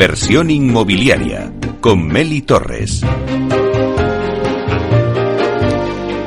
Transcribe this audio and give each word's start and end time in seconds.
Inversión 0.00 0.50
inmobiliaria 0.50 1.52
con 1.82 2.06
Meli 2.08 2.40
Torres. 2.40 3.02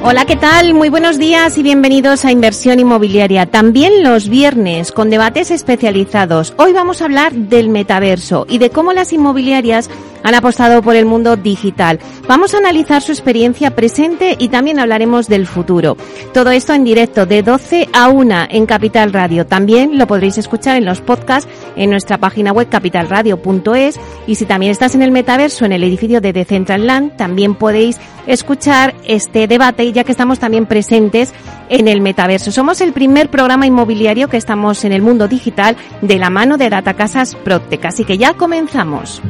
Hola, 0.03 0.25
¿qué 0.27 0.35
tal? 0.35 0.75
Muy 0.75 0.89
buenos 0.89 1.17
días 1.17 1.57
y 1.57 1.63
bienvenidos 1.63 2.23
a 2.23 2.31
Inversión 2.31 2.79
Inmobiliaria. 2.79 3.47
También 3.47 4.03
los 4.03 4.29
viernes 4.29 4.91
con 4.91 5.09
debates 5.09 5.49
especializados. 5.49 6.53
Hoy 6.57 6.71
vamos 6.71 7.01
a 7.01 7.05
hablar 7.05 7.33
del 7.33 7.69
metaverso 7.69 8.45
y 8.47 8.59
de 8.59 8.69
cómo 8.69 8.93
las 8.93 9.11
inmobiliarias 9.11 9.89
han 10.23 10.35
apostado 10.35 10.81
por 10.81 10.95
el 10.95 11.05
mundo 11.05 11.35
digital. 11.35 11.99
Vamos 12.27 12.53
a 12.53 12.57
analizar 12.57 13.01
su 13.01 13.11
experiencia 13.11 13.75
presente 13.75 14.35
y 14.39 14.47
también 14.47 14.79
hablaremos 14.79 15.27
del 15.27 15.45
futuro. 15.45 15.97
Todo 16.33 16.51
esto 16.51 16.73
en 16.73 16.83
directo 16.83 17.25
de 17.25 17.43
12 17.43 17.89
a 17.93 18.09
1 18.09 18.35
en 18.49 18.65
Capital 18.65 19.13
Radio. 19.13 19.45
También 19.45 19.97
lo 19.97 20.07
podréis 20.07 20.37
escuchar 20.37 20.77
en 20.77 20.85
los 20.85 21.01
podcasts 21.01 21.49
en 21.75 21.89
nuestra 21.89 22.17
página 22.17 22.51
web 22.51 22.69
capitalradio.es 22.69 23.99
y 24.27 24.35
si 24.35 24.45
también 24.45 24.71
estás 24.71 24.95
en 24.95 25.01
el 25.01 25.11
metaverso 25.11 25.65
en 25.65 25.73
el 25.73 25.83
edificio 25.83 26.21
de 26.21 26.33
Decentraland, 26.33 27.15
también 27.17 27.55
podéis 27.55 27.99
escuchar 28.25 28.95
este 29.05 29.47
debate 29.47 29.91
ya 29.91 30.03
que 30.03 30.11
estamos 30.11 30.39
también 30.39 30.65
presentes 30.65 31.33
en 31.69 31.87
el 31.87 32.01
metaverso. 32.01 32.51
Somos 32.51 32.81
el 32.81 32.93
primer 32.93 33.29
programa 33.29 33.65
inmobiliario 33.65 34.29
que 34.29 34.37
estamos 34.37 34.85
en 34.85 34.93
el 34.93 35.01
mundo 35.01 35.27
digital 35.27 35.75
de 36.01 36.17
la 36.17 36.29
mano 36.29 36.57
de 36.57 36.69
Datacasas 36.69 37.35
Protec. 37.35 37.85
Así 37.85 38.05
que 38.05 38.17
ya 38.17 38.33
comenzamos. 38.33 39.21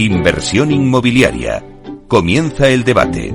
Inversión 0.00 0.72
inmobiliaria. 0.72 1.62
Comienza 2.08 2.68
el 2.68 2.84
debate. 2.84 3.34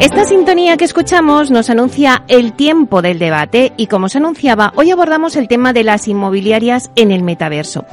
Esta 0.00 0.24
sintonía 0.24 0.78
que 0.78 0.86
escuchamos 0.86 1.50
nos 1.50 1.68
anuncia 1.68 2.24
el 2.28 2.54
tiempo 2.54 3.02
del 3.02 3.18
debate 3.18 3.74
y 3.76 3.88
como 3.88 4.08
se 4.08 4.16
anunciaba, 4.16 4.72
hoy 4.76 4.90
abordamos 4.90 5.36
el 5.36 5.48
tema 5.48 5.74
de 5.74 5.84
las 5.84 6.08
inmobiliarias 6.08 6.90
en 6.96 7.12
el 7.12 7.22
metaverso. 7.22 7.84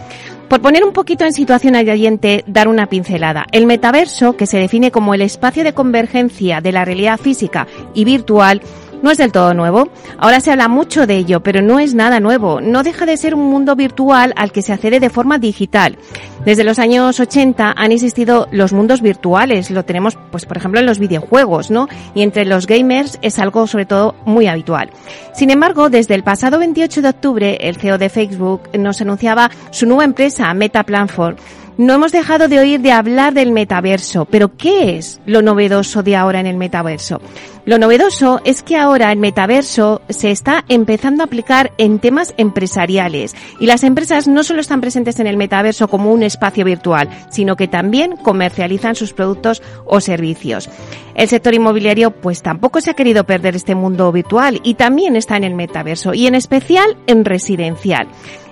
Por 0.47 0.61
poner 0.61 0.85
un 0.85 0.93
poquito 0.93 1.25
en 1.25 1.33
situación 1.33 1.75
al 1.75 1.89
oyente, 1.89 2.45
dar 2.47 2.69
una 2.69 2.85
pincelada. 2.87 3.47
El 3.51 3.65
metaverso, 3.65 4.37
que 4.37 4.47
se 4.47 4.57
define 4.57 4.91
como 4.91 5.13
el 5.13 5.21
espacio 5.21 5.65
de 5.65 5.73
convergencia 5.73 6.61
de 6.61 6.71
la 6.71 6.85
realidad 6.85 7.19
física 7.19 7.67
y 7.93 8.05
virtual, 8.05 8.61
no 9.01 9.11
es 9.11 9.17
del 9.17 9.31
todo 9.31 9.53
nuevo. 9.53 9.89
Ahora 10.17 10.39
se 10.39 10.51
habla 10.51 10.67
mucho 10.67 11.07
de 11.07 11.17
ello, 11.17 11.41
pero 11.41 11.61
no 11.61 11.79
es 11.79 11.93
nada 11.93 12.19
nuevo. 12.19 12.61
No 12.61 12.83
deja 12.83 13.05
de 13.05 13.17
ser 13.17 13.35
un 13.35 13.49
mundo 13.49 13.75
virtual 13.75 14.33
al 14.35 14.51
que 14.51 14.61
se 14.61 14.73
accede 14.73 14.99
de 14.99 15.09
forma 15.09 15.39
digital. 15.39 15.97
Desde 16.45 16.63
los 16.63 16.79
años 16.79 17.19
80 17.19 17.73
han 17.75 17.91
existido 17.91 18.47
los 18.51 18.73
mundos 18.73 19.01
virtuales. 19.01 19.71
Lo 19.71 19.85
tenemos, 19.85 20.17
pues, 20.31 20.45
por 20.45 20.57
ejemplo, 20.57 20.79
en 20.79 20.85
los 20.85 20.99
videojuegos, 20.99 21.71
¿no? 21.71 21.87
Y 22.15 22.21
entre 22.21 22.45
los 22.45 22.67
gamers 22.67 23.19
es 23.21 23.39
algo, 23.39 23.67
sobre 23.67 23.85
todo, 23.85 24.15
muy 24.25 24.47
habitual. 24.47 24.89
Sin 25.33 25.49
embargo, 25.49 25.89
desde 25.89 26.15
el 26.15 26.23
pasado 26.23 26.59
28 26.59 27.01
de 27.01 27.09
octubre, 27.09 27.57
el 27.61 27.77
CEO 27.77 27.97
de 27.97 28.09
Facebook 28.09 28.63
nos 28.77 29.01
anunciaba 29.01 29.51
su 29.71 29.85
nueva 29.85 30.05
empresa, 30.05 30.53
Meta 30.53 30.83
Platform, 30.83 31.35
no 31.79 31.93
hemos 31.93 32.11
dejado 32.11 32.49
de 32.49 32.59
oír 32.59 32.81
de 32.81 32.91
hablar 32.91 33.33
del 33.33 33.53
metaverso, 33.53 34.25
pero 34.25 34.57
¿qué 34.57 34.97
es 34.97 35.21
lo 35.25 35.41
novedoso 35.41 36.03
de 36.03 36.17
ahora 36.17 36.41
en 36.41 36.45
el 36.45 36.57
metaverso? 36.57 37.21
Lo 37.69 37.77
novedoso 37.77 38.41
es 38.45 38.63
que 38.63 38.77
ahora 38.77 39.11
el 39.11 39.19
metaverso 39.19 40.01
se 40.09 40.31
está 40.31 40.65
empezando 40.69 41.21
a 41.21 41.27
aplicar 41.27 41.71
en 41.77 41.99
temas 41.99 42.33
empresariales 42.37 43.35
y 43.59 43.67
las 43.67 43.83
empresas 43.83 44.27
no 44.27 44.41
solo 44.41 44.59
están 44.59 44.81
presentes 44.81 45.19
en 45.19 45.27
el 45.27 45.37
metaverso 45.37 45.87
como 45.87 46.11
un 46.11 46.23
espacio 46.23 46.65
virtual, 46.65 47.09
sino 47.29 47.55
que 47.55 47.67
también 47.67 48.17
comercializan 48.17 48.95
sus 48.95 49.13
productos 49.13 49.61
o 49.85 50.01
servicios. 50.01 50.67
El 51.13 51.27
sector 51.27 51.53
inmobiliario 51.53 52.09
pues 52.09 52.41
tampoco 52.41 52.81
se 52.81 52.89
ha 52.89 52.95
querido 52.95 53.23
perder 53.25 53.55
este 53.55 53.75
mundo 53.75 54.11
virtual 54.11 54.59
y 54.63 54.73
también 54.73 55.15
está 55.15 55.37
en 55.37 55.43
el 55.43 55.53
metaverso 55.53 56.15
y 56.15 56.25
en 56.25 56.33
especial 56.33 56.97
en 57.05 57.23
residencial. 57.23 58.07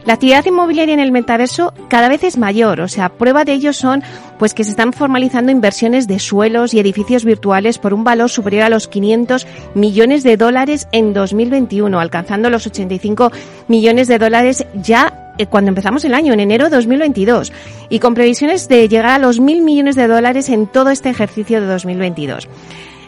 La 0.07 0.13
actividad 0.13 0.45
inmobiliaria 0.45 0.93
en 0.93 1.01
el 1.01 1.11
metaverso 1.11 1.73
cada 1.89 2.07
vez 2.07 2.23
es 2.23 2.37
mayor, 2.37 2.79
o 2.79 2.87
sea, 2.87 3.09
prueba 3.09 3.43
de 3.43 3.51
ello 3.51 3.73
son 3.73 4.03
pues 4.39 4.53
que 4.53 4.63
se 4.63 4.71
están 4.71 4.93
formalizando 4.93 5.51
inversiones 5.51 6.07
de 6.07 6.19
suelos 6.19 6.73
y 6.73 6.79
edificios 6.79 7.25
virtuales 7.25 7.77
por 7.77 7.93
un 7.93 8.03
valor 8.03 8.29
superior 8.29 8.63
a 8.63 8.69
los 8.69 8.87
500 8.87 9.47
millones 9.75 10.23
de 10.23 10.37
dólares 10.37 10.87
en 10.91 11.13
2021, 11.13 11.99
alcanzando 11.99 12.49
los 12.49 12.67
85 12.67 13.31
millones 13.67 14.07
de 14.07 14.17
dólares 14.17 14.65
ya 14.75 15.33
eh, 15.37 15.45
cuando 15.45 15.69
empezamos 15.69 16.03
el 16.05 16.13
año, 16.13 16.33
en 16.33 16.39
enero 16.39 16.65
de 16.65 16.75
2022, 16.75 17.51
y 17.89 17.99
con 17.99 18.13
previsiones 18.13 18.67
de 18.67 18.87
llegar 18.87 19.11
a 19.11 19.19
los 19.19 19.39
mil 19.39 19.61
millones 19.61 19.95
de 19.95 20.07
dólares 20.07 20.49
en 20.49 20.67
todo 20.67 20.89
este 20.89 21.09
ejercicio 21.09 21.61
de 21.61 21.67
2022. 21.67 22.47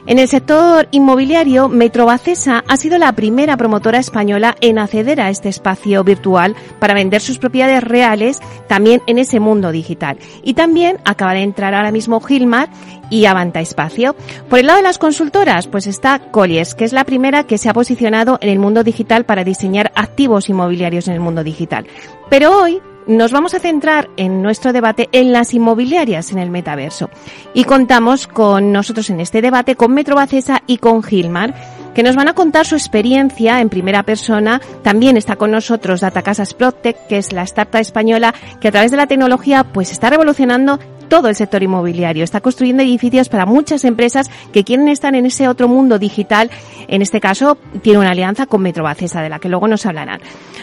En 0.09 0.18
el 0.18 0.28
sector 0.28 0.88
inmobiliario, 0.90 1.70
Metrobacesa 1.70 2.64
ha 2.68 2.78
sido 2.78 2.97
la 2.97 3.12
primera 3.12 3.56
promotora 3.58 4.00
española 4.00 4.56
en 4.59 4.80
acceder 4.80 5.22
a 5.22 5.30
este 5.30 5.50
espacio 5.50 6.03
virtual 6.03 6.56
para 6.80 6.96
vender 6.96 7.22
sus 7.22 7.38
propiedades 7.38 7.84
reales 7.84 8.40
también 8.68 9.03
en 9.06 9.19
ese 9.19 9.40
mundo 9.40 9.72
digital. 9.72 10.18
Y 10.42 10.56
también 10.56 10.98
acaba 11.06 11.36
de 11.36 11.44
entrar 11.44 11.75
ahora 11.75 11.92
mismo 11.92 12.22
Gilmar 12.22 12.69
y 13.12 13.25
Avanta 13.25 13.62
Espacio. 13.62 14.16
Por 14.50 14.58
el 14.58 14.66
lado 14.66 14.78
de 14.78 14.84
las 14.84 14.98
consultoras, 14.98 15.68
pues 15.68 15.86
está 15.86 16.18
Colliers, 16.18 16.74
que 16.74 16.86
es 16.86 16.92
la 16.92 17.03
primera 17.03 17.44
que 17.44 17.59
se 17.59 17.69
ha 17.69 17.74
posicionado 17.75 18.40
en 18.42 18.50
el 18.50 18.58
mundo 18.58 18.84
digital 18.84 19.25
para 19.25 19.44
diseñar 19.44 19.92
activos 19.94 20.50
inmobiliarios 20.50 21.08
en 21.08 21.14
el 21.14 21.19
mundo 21.19 21.44
digital. 21.44 21.86
Pero 22.31 22.59
hoy 22.59 22.81
nos 23.09 23.31
vamos 23.31 23.56
a 23.56 23.59
centrar 23.59 24.08
en 24.18 24.44
nuestro 24.44 24.72
debate 24.72 25.09
en 25.12 25.34
las 25.34 25.56
inmobiliarias 25.56 26.31
en 26.31 26.38
el 26.38 26.52
metaverso. 26.52 27.09
Y 27.56 27.64
contamos 27.64 28.28
con 28.28 28.72
nosotros 28.72 29.09
en 29.09 29.20
este 29.20 29.42
debate 29.42 29.75
con 29.75 29.94
Metro 29.96 30.16
Bacesa 30.16 30.62
y 30.68 30.78
con 30.78 31.02
Gilmar, 31.02 31.56
que 31.96 32.03
nos 32.03 32.16
van 32.16 32.28
a 32.28 32.36
contar 32.36 32.68
su 32.68 32.75
experiencia 32.75 33.62
en 33.62 33.69
primera 33.69 34.03
persona. 34.03 34.62
También 34.84 35.18
está 35.18 35.38
con 35.38 35.50
nosotros 35.50 36.02
Data 36.02 36.22
Casas 36.22 36.56
que 36.84 37.18
es 37.18 37.34
la 37.34 37.42
startup 37.44 37.80
española 37.80 38.36
que 38.62 38.68
a 38.68 38.72
través 38.72 38.92
de 38.92 38.98
la 38.98 39.08
tecnología 39.08 39.64
pues 39.64 39.92
está 39.92 40.12
revolucionando 40.12 40.78
todo 41.08 41.30
el 41.30 41.36
sector 41.36 41.64
inmobiliario. 41.64 42.24
Está 42.24 42.42
construyendo 42.42 42.84
edificios 42.84 43.28
para 43.28 43.48
muchas 43.48 43.86
empresas 43.86 44.30
que 44.53 44.64
quieren 44.64 44.88
estar 44.88 45.16
en 45.16 45.25
ese 45.25 45.48
otro 45.48 45.68
mundo 45.68 45.98
digital. 45.98 46.52
En 46.88 47.02
este 47.02 47.19
caso, 47.19 47.58
tiene 47.81 47.98
una 47.98 48.12
alianza 48.12 48.46
con 48.46 48.62
Metrobacesa, 48.62 49.24
de 49.24 49.30
la 49.30 49.40
que 49.40 49.50
luego 49.50 49.68
nos 49.68 49.88
hablarán. 49.88 50.22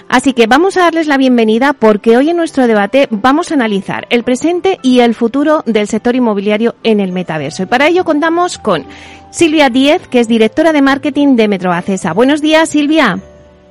Así 0.08 0.32
que 0.32 0.46
vamos 0.46 0.76
a 0.76 0.82
darles 0.82 1.08
la 1.08 1.16
bienvenida 1.16 1.72
porque 1.72 2.16
hoy 2.16 2.30
en 2.30 2.36
nuestro 2.36 2.66
debate 2.66 3.08
vamos 3.10 3.50
a 3.50 3.54
analizar 3.54 4.06
el 4.10 4.22
presente 4.22 4.78
y 4.82 5.00
el 5.00 5.14
futuro 5.14 5.62
del 5.66 5.88
sector 5.88 6.14
inmobiliario 6.14 6.76
en 6.84 7.00
el 7.00 7.12
metaverso. 7.12 7.64
Y 7.64 7.66
para 7.66 7.88
ello 7.88 8.04
contamos 8.04 8.58
con 8.58 8.84
Silvia 9.30 9.68
Díez, 9.68 10.06
que 10.08 10.20
es 10.20 10.28
directora 10.28 10.72
de 10.72 10.80
marketing 10.80 11.36
de 11.36 11.48
Metrobacesa. 11.48 12.12
Buenos 12.12 12.40
días, 12.40 12.68
Silvia. 12.68 13.18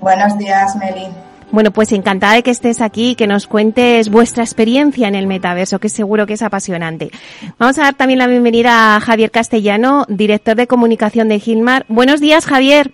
Buenos 0.01 0.37
días, 0.37 0.75
Meli. 0.75 1.07
Bueno, 1.51 1.71
pues 1.71 1.91
encantada 1.93 2.33
de 2.33 2.43
que 2.43 2.51
estés 2.51 2.81
aquí 2.81 3.11
y 3.11 3.15
que 3.15 3.27
nos 3.27 3.47
cuentes 3.47 4.09
vuestra 4.09 4.43
experiencia 4.43 5.07
en 5.07 5.15
el 5.15 5.25
metaverso, 5.25 5.79
que 5.79 5.89
seguro 5.89 6.27
que 6.27 6.33
es 6.33 6.41
apasionante. 6.41 7.11
Vamos 7.57 7.79
a 7.79 7.83
dar 7.83 7.93
también 7.93 8.19
la 8.19 8.27
bienvenida 8.27 8.95
a 8.95 8.99
Javier 8.99 9.31
Castellano, 9.31 10.05
director 10.09 10.55
de 10.55 10.67
comunicación 10.67 11.29
de 11.29 11.39
Gilmar. 11.39 11.85
Buenos 11.87 12.19
días, 12.19 12.45
Javier. 12.45 12.91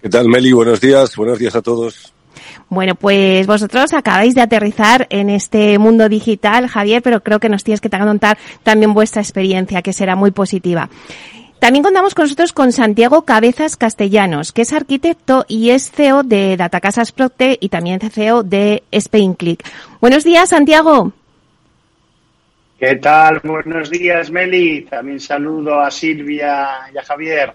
¿Qué 0.00 0.08
tal, 0.08 0.28
Meli? 0.28 0.52
Buenos 0.52 0.80
días. 0.80 1.14
Buenos 1.14 1.38
días 1.38 1.54
a 1.56 1.62
todos. 1.62 2.14
Bueno, 2.70 2.94
pues 2.94 3.46
vosotros 3.46 3.94
acabáis 3.94 4.34
de 4.34 4.42
aterrizar 4.42 5.06
en 5.10 5.30
este 5.30 5.78
mundo 5.78 6.08
digital, 6.08 6.68
Javier, 6.68 7.02
pero 7.02 7.22
creo 7.22 7.40
que 7.40 7.48
nos 7.48 7.64
tienes 7.64 7.80
que 7.80 7.88
contar 7.88 8.36
también 8.62 8.92
vuestra 8.92 9.22
experiencia, 9.22 9.80
que 9.80 9.94
será 9.94 10.16
muy 10.16 10.32
positiva. 10.32 10.90
También 11.60 11.82
contamos 11.82 12.14
con 12.14 12.24
nosotros 12.24 12.52
con 12.52 12.70
Santiago 12.70 13.22
Cabezas 13.24 13.76
Castellanos, 13.76 14.52
que 14.52 14.62
es 14.62 14.72
arquitecto 14.72 15.44
y 15.48 15.70
es 15.70 15.90
CEO 15.90 16.22
de 16.22 16.56
Datacasas 16.56 17.10
Procte 17.10 17.58
y 17.60 17.68
también 17.68 17.98
CEO 17.98 18.44
de 18.44 18.84
SpainClick. 18.96 19.64
Buenos 20.00 20.22
días, 20.22 20.50
Santiago. 20.50 21.12
¿Qué 22.78 22.94
tal? 22.96 23.40
Buenos 23.42 23.90
días, 23.90 24.30
Meli. 24.30 24.82
También 24.82 25.18
saludo 25.18 25.80
a 25.80 25.90
Silvia 25.90 26.68
y 26.94 26.98
a 26.98 27.02
Javier. 27.02 27.52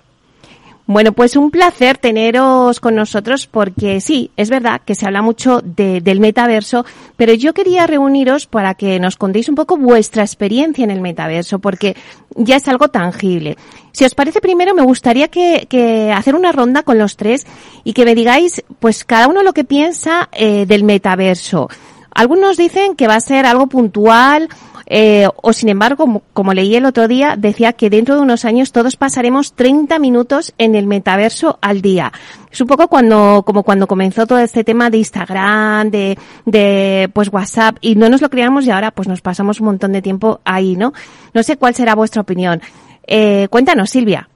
Bueno, 0.85 1.13
pues 1.13 1.37
un 1.37 1.49
placer 1.49 1.97
teneros 1.97 2.81
con 2.81 2.95
nosotros 2.95 3.47
porque 3.47 4.01
sí, 4.01 4.31
es 4.35 4.49
verdad 4.49 4.81
que 4.83 4.95
se 4.95 5.05
habla 5.05 5.21
mucho 5.21 5.61
del 5.63 6.19
metaverso, 6.19 6.85
pero 7.15 7.33
yo 7.33 7.53
quería 7.53 7.87
reuniros 7.87 8.47
para 8.47 8.73
que 8.73 8.99
nos 8.99 9.15
contéis 9.15 9.47
un 9.47 9.55
poco 9.55 9.77
vuestra 9.77 10.23
experiencia 10.23 10.83
en 10.83 10.91
el 10.91 10.99
metaverso 10.99 11.59
porque 11.59 11.95
ya 12.35 12.57
es 12.57 12.67
algo 12.67 12.89
tangible. 12.89 13.57
Si 13.93 14.03
os 14.03 14.13
parece 14.13 14.41
primero, 14.41 14.75
me 14.75 14.81
gustaría 14.81 15.29
que, 15.29 16.11
hacer 16.13 16.35
una 16.35 16.51
ronda 16.51 16.83
con 16.83 16.97
los 16.97 17.15
tres 17.15 17.47
y 17.85 17.93
que 17.93 18.03
me 18.03 18.13
digáis, 18.13 18.61
pues 18.79 19.05
cada 19.05 19.29
uno 19.29 19.41
lo 19.41 19.53
que 19.53 19.63
piensa 19.63 20.27
eh, 20.33 20.65
del 20.65 20.83
metaverso. 20.83 21.69
Algunos 22.13 22.57
dicen 22.57 22.95
que 22.95 23.07
va 23.07 23.15
a 23.15 23.21
ser 23.21 23.45
algo 23.45 23.67
puntual 23.67 24.49
Eh, 24.85 25.27
o 25.35 25.53
sin 25.53 25.69
embargo, 25.69 26.23
como, 26.33 26.53
leí 26.53 26.75
el 26.75 26.85
otro 26.85 27.07
día, 27.07 27.35
decía 27.37 27.73
que 27.73 27.89
dentro 27.89 28.15
de 28.15 28.21
unos 28.21 28.45
años 28.45 28.71
todos 28.71 28.95
pasaremos 28.95 29.53
30 29.53 29.97
minutos 29.99 30.53
en 30.57 30.75
el 30.75 30.87
metaverso 30.87 31.57
al 31.61 31.81
día. 31.81 32.11
Es 32.51 32.61
un 32.61 32.67
poco 32.67 32.87
cuando, 32.87 33.43
como 33.45 33.63
cuando 33.63 33.87
comenzó 33.87 34.27
todo 34.27 34.39
este 34.39 34.63
tema 34.63 34.89
de 34.89 34.97
Instagram, 34.97 35.89
de, 35.89 36.17
de 36.45 37.09
pues 37.13 37.31
WhatsApp, 37.31 37.77
y 37.81 37.95
no 37.95 38.09
nos 38.09 38.21
lo 38.21 38.29
creíamos 38.29 38.65
y 38.65 38.71
ahora 38.71 38.91
pues 38.91 39.07
nos 39.07 39.21
pasamos 39.21 39.59
un 39.59 39.67
montón 39.67 39.93
de 39.93 40.01
tiempo 40.01 40.41
ahí, 40.43 40.75
¿no? 40.75 40.93
No 41.33 41.43
sé 41.43 41.57
cuál 41.57 41.73
será 41.75 41.95
vuestra 41.95 42.21
opinión. 42.21 42.61
Eh, 43.07 43.47
cuéntanos, 43.49 43.89
Silvia. 43.89 44.29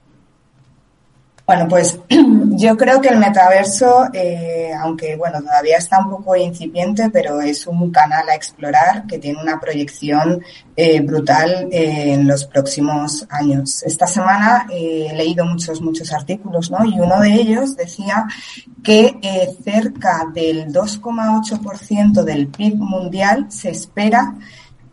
Bueno, 1.48 1.66
pues 1.66 1.98
yo 2.58 2.76
creo 2.76 3.00
que 3.00 3.08
el 3.08 3.16
metaverso, 3.16 4.08
eh, 4.12 4.70
aunque 4.78 5.16
bueno, 5.16 5.40
todavía 5.40 5.78
está 5.78 5.98
un 5.98 6.10
poco 6.10 6.36
incipiente, 6.36 7.08
pero 7.08 7.40
es 7.40 7.66
un 7.66 7.90
canal 7.90 8.28
a 8.28 8.34
explorar 8.34 9.06
que 9.06 9.18
tiene 9.18 9.40
una 9.40 9.58
proyección 9.58 10.42
eh, 10.76 11.00
brutal 11.00 11.68
eh, 11.72 12.12
en 12.12 12.28
los 12.28 12.44
próximos 12.44 13.26
años. 13.30 13.82
Esta 13.82 14.06
semana 14.06 14.66
he 14.70 15.10
leído 15.16 15.46
muchos, 15.46 15.80
muchos 15.80 16.12
artículos, 16.12 16.70
¿no? 16.70 16.84
Y 16.84 17.00
uno 17.00 17.18
de 17.18 17.32
ellos 17.32 17.74
decía 17.74 18.26
que 18.84 19.18
cerca 19.64 20.26
del 20.34 20.70
2,8% 20.70 22.24
del 22.24 22.48
PIB 22.48 22.76
mundial 22.76 23.46
se 23.48 23.70
espera 23.70 24.34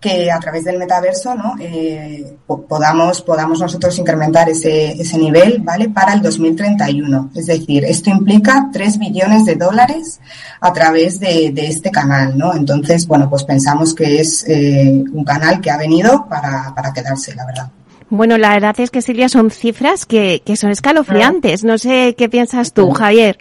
que 0.05 0.31
a 0.31 0.39
través 0.39 0.63
del 0.63 0.77
metaverso 0.77 1.33
¿no? 1.33 1.55
Eh, 1.59 2.37
podamos, 2.45 3.23
podamos 3.23 3.59
nosotros 3.59 3.97
incrementar 3.97 4.47
ese, 4.47 4.91
ese 4.91 5.17
nivel 5.17 5.61
¿vale? 5.63 5.89
para 5.89 6.13
el 6.13 6.21
2031. 6.21 7.31
Es 7.33 7.47
decir, 7.47 7.83
esto 7.85 8.11
implica 8.11 8.69
3 8.71 8.99
billones 8.99 9.45
de 9.45 9.55
dólares 9.55 10.19
a 10.61 10.71
través 10.71 11.19
de, 11.19 11.53
este 11.57 11.89
canal. 11.89 12.37
¿no? 12.37 12.53
Entonces, 12.53 13.07
bueno, 13.07 13.27
pues 13.29 13.43
pensamos 13.45 13.95
que 13.95 14.19
es 14.21 14.47
eh, 14.47 15.03
un 15.11 15.23
canal 15.23 15.59
que 15.59 15.71
ha 15.71 15.77
venido 15.77 16.27
para, 16.29 16.73
para 16.75 16.93
quedarse, 16.93 17.33
la 17.33 17.45
verdad. 17.47 17.71
Bueno, 18.11 18.37
la 18.37 18.53
verdad 18.53 18.79
es 18.79 18.91
que 18.91 19.01
Silvia 19.01 19.27
son 19.27 19.49
cifras 19.49 20.05
que, 20.05 20.43
que 20.45 20.55
son 20.55 20.69
escalofriantes. 20.69 21.63
No 21.63 21.79
sé 21.79 22.13
qué 22.15 22.29
piensas 22.29 22.73
tú, 22.73 22.91
Javier. 22.91 23.39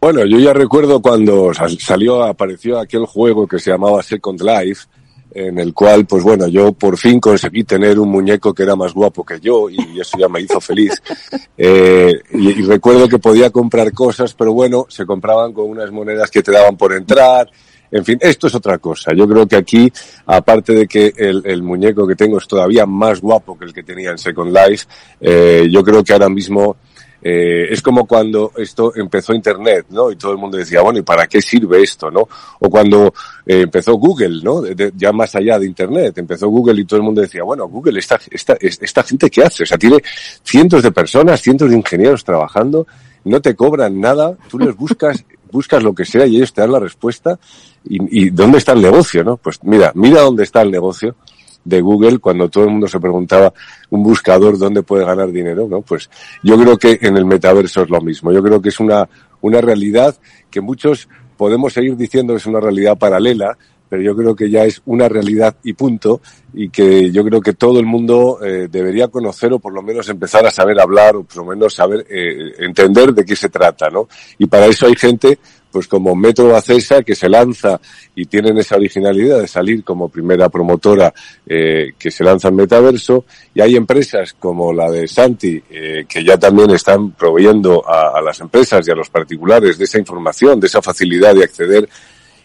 Bueno, 0.00 0.24
yo 0.24 0.38
ya 0.38 0.52
recuerdo 0.54 1.02
cuando 1.02 1.52
salió, 1.78 2.22
apareció 2.22 2.78
aquel 2.78 3.04
juego 3.04 3.46
que 3.46 3.58
se 3.58 3.72
llamaba 3.72 4.02
Second 4.02 4.40
Life, 4.40 4.86
en 5.30 5.58
el 5.58 5.74
cual, 5.74 6.06
pues 6.06 6.22
bueno, 6.22 6.46
yo 6.48 6.72
por 6.72 6.96
fin 6.96 7.20
conseguí 7.20 7.64
tener 7.64 7.98
un 7.98 8.08
muñeco 8.08 8.54
que 8.54 8.62
era 8.62 8.76
más 8.76 8.92
guapo 8.92 9.24
que 9.24 9.40
yo 9.40 9.68
y 9.68 10.00
eso 10.00 10.16
ya 10.18 10.28
me 10.28 10.40
hizo 10.40 10.60
feliz. 10.60 11.02
Eh, 11.60 12.20
y, 12.34 12.62
recuerdo 12.62 13.08
que 13.08 13.18
podía 13.18 13.50
comprar 13.50 13.92
cosas, 13.92 14.32
pero 14.32 14.52
bueno, 14.52 14.86
se 14.88 15.04
compraban 15.04 15.52
con 15.52 15.68
unas 15.68 15.90
monedas 15.90 16.30
que 16.30 16.40
te 16.40 16.52
daban 16.52 16.76
por 16.76 16.92
entrar. 16.92 17.50
En 17.90 18.04
fin, 18.04 18.16
esto 18.20 18.46
es 18.46 18.54
otra 18.54 18.78
cosa. 18.78 19.12
Yo 19.12 19.26
creo 19.26 19.46
que 19.48 19.56
aquí, 19.56 19.92
aparte 20.26 20.72
de 20.72 20.86
que 20.86 21.12
el, 21.16 21.42
el 21.44 21.64
muñeco 21.64 22.06
que 22.06 22.14
tengo 22.14 22.38
es 22.38 22.46
todavía 22.46 22.86
más 22.86 23.20
guapo 23.20 23.58
que 23.58 23.64
el 23.64 23.72
que 23.72 23.82
tenía 23.82 24.10
en 24.10 24.18
Second 24.18 24.56
Life, 24.56 24.86
eh, 25.20 25.66
yo 25.68 25.82
creo 25.82 26.04
que 26.04 26.12
ahora 26.12 26.28
mismo 26.28 26.76
eh, 27.20 27.66
es 27.70 27.82
como 27.82 28.06
cuando 28.06 28.52
esto 28.56 28.92
empezó 28.94 29.34
Internet, 29.34 29.86
¿no? 29.90 30.10
Y 30.10 30.16
todo 30.16 30.32
el 30.32 30.38
mundo 30.38 30.56
decía, 30.56 30.82
bueno, 30.82 31.00
¿y 31.00 31.02
para 31.02 31.26
qué 31.26 31.42
sirve 31.42 31.82
esto, 31.82 32.10
no? 32.10 32.28
O 32.60 32.70
cuando 32.70 33.12
eh, 33.44 33.62
empezó 33.62 33.94
Google, 33.94 34.40
¿no? 34.42 34.62
ya 34.96 35.12
más 35.12 35.34
allá 35.34 35.58
de 35.58 35.66
Internet, 35.66 36.18
empezó 36.18 36.48
Google 36.48 36.80
y 36.80 36.84
todo 36.84 36.98
el 36.98 37.04
mundo 37.04 37.20
decía, 37.20 37.42
bueno, 37.42 37.66
Google, 37.68 37.98
esta, 37.98 38.20
esta, 38.30 38.56
esta 38.60 39.02
gente 39.02 39.30
qué 39.30 39.42
hace? 39.42 39.64
O 39.64 39.66
sea, 39.66 39.78
tiene 39.78 39.98
cientos 40.44 40.82
de 40.82 40.92
personas, 40.92 41.42
cientos 41.42 41.70
de 41.70 41.76
ingenieros 41.76 42.24
trabajando, 42.24 42.86
no 43.24 43.40
te 43.40 43.56
cobran 43.56 44.00
nada, 44.00 44.36
tú 44.48 44.58
les 44.58 44.76
buscas, 44.76 45.24
buscas 45.50 45.82
lo 45.82 45.94
que 45.94 46.04
sea 46.04 46.26
y 46.26 46.36
ellos 46.36 46.52
te 46.52 46.60
dan 46.60 46.72
la 46.72 46.80
respuesta. 46.80 47.38
¿Y, 47.84 48.26
y 48.26 48.30
dónde 48.30 48.58
está 48.58 48.72
el 48.72 48.82
negocio, 48.82 49.24
no? 49.24 49.38
Pues 49.38 49.60
mira, 49.62 49.92
mira 49.94 50.20
dónde 50.20 50.44
está 50.44 50.62
el 50.62 50.70
negocio 50.70 51.16
de 51.64 51.80
Google 51.80 52.18
cuando 52.18 52.48
todo 52.48 52.64
el 52.64 52.70
mundo 52.70 52.88
se 52.88 53.00
preguntaba 53.00 53.52
un 53.90 54.02
buscador 54.02 54.58
dónde 54.58 54.82
puede 54.82 55.04
ganar 55.04 55.30
dinero, 55.30 55.66
¿no? 55.68 55.82
Pues 55.82 56.08
yo 56.42 56.58
creo 56.58 56.76
que 56.76 56.98
en 57.02 57.16
el 57.16 57.24
metaverso 57.24 57.82
es 57.82 57.90
lo 57.90 58.00
mismo. 58.00 58.32
Yo 58.32 58.42
creo 58.42 58.60
que 58.60 58.70
es 58.70 58.80
una, 58.80 59.08
una 59.40 59.60
realidad 59.60 60.16
que 60.50 60.60
muchos 60.60 61.08
podemos 61.36 61.72
seguir 61.72 61.96
diciendo 61.96 62.32
que 62.32 62.38
es 62.38 62.46
una 62.46 62.60
realidad 62.60 62.98
paralela, 62.98 63.56
pero 63.88 64.02
yo 64.02 64.14
creo 64.14 64.36
que 64.36 64.50
ya 64.50 64.64
es 64.64 64.82
una 64.86 65.08
realidad 65.08 65.56
y 65.62 65.72
punto, 65.72 66.20
y 66.52 66.68
que 66.68 67.10
yo 67.10 67.24
creo 67.24 67.40
que 67.40 67.54
todo 67.54 67.80
el 67.80 67.86
mundo 67.86 68.38
eh, 68.44 68.68
debería 68.70 69.08
conocer 69.08 69.52
o 69.52 69.58
por 69.58 69.72
lo 69.72 69.82
menos 69.82 70.08
empezar 70.08 70.46
a 70.46 70.50
saber 70.50 70.78
hablar 70.80 71.16
o 71.16 71.24
por 71.24 71.38
lo 71.38 71.44
menos 71.46 71.74
saber 71.74 72.06
eh, 72.08 72.54
entender 72.58 73.14
de 73.14 73.24
qué 73.24 73.34
se 73.34 73.48
trata, 73.48 73.88
¿no? 73.88 74.08
Y 74.38 74.46
para 74.46 74.66
eso 74.66 74.86
hay 74.86 74.94
gente 74.94 75.38
pues 75.70 75.86
como 75.86 76.14
Método 76.14 76.56
Acesa, 76.56 77.02
que 77.02 77.14
se 77.14 77.28
lanza 77.28 77.80
y 78.14 78.26
tienen 78.26 78.58
esa 78.58 78.76
originalidad 78.76 79.40
de 79.40 79.48
salir 79.48 79.84
como 79.84 80.08
primera 80.08 80.48
promotora 80.48 81.12
eh, 81.46 81.92
que 81.98 82.10
se 82.10 82.24
lanza 82.24 82.48
en 82.48 82.56
metaverso, 82.56 83.24
y 83.54 83.60
hay 83.60 83.76
empresas 83.76 84.34
como 84.38 84.72
la 84.72 84.90
de 84.90 85.06
Santi, 85.06 85.62
eh, 85.70 86.04
que 86.08 86.24
ya 86.24 86.38
también 86.38 86.70
están 86.70 87.12
proveyendo 87.12 87.88
a, 87.88 88.18
a, 88.18 88.22
las 88.22 88.40
empresas 88.40 88.86
y 88.86 88.90
a 88.90 88.94
los 88.94 89.10
particulares 89.10 89.78
de 89.78 89.84
esa 89.84 89.98
información, 89.98 90.58
de 90.58 90.66
esa 90.66 90.82
facilidad 90.82 91.34
de 91.34 91.44
acceder, 91.44 91.88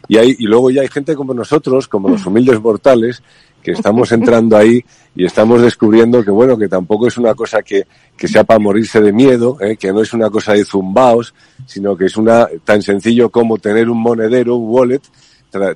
y, 0.07 0.17
hay, 0.17 0.35
y 0.37 0.45
luego 0.45 0.69
ya 0.69 0.81
hay 0.81 0.89
gente 0.89 1.15
como 1.15 1.33
nosotros, 1.33 1.87
como 1.87 2.09
los 2.09 2.25
humildes 2.25 2.59
mortales, 2.59 3.23
que 3.63 3.71
estamos 3.71 4.11
entrando 4.11 4.57
ahí 4.57 4.83
y 5.15 5.25
estamos 5.25 5.61
descubriendo 5.61 6.23
que 6.23 6.31
bueno, 6.31 6.57
que 6.57 6.67
tampoco 6.67 7.07
es 7.07 7.17
una 7.17 7.33
cosa 7.33 7.61
que, 7.61 7.87
que 8.17 8.27
sea 8.27 8.43
para 8.43 8.59
morirse 8.59 9.01
de 9.01 9.13
miedo, 9.13 9.57
¿eh? 9.61 9.77
que 9.77 9.91
no 9.93 10.01
es 10.01 10.13
una 10.13 10.29
cosa 10.29 10.53
de 10.53 10.65
zumbaos, 10.65 11.33
sino 11.65 11.95
que 11.95 12.05
es 12.05 12.17
una 12.17 12.47
tan 12.63 12.81
sencillo 12.81 13.29
como 13.29 13.57
tener 13.57 13.89
un 13.89 14.01
monedero, 14.01 14.57
un 14.57 14.69
wallet, 14.69 15.01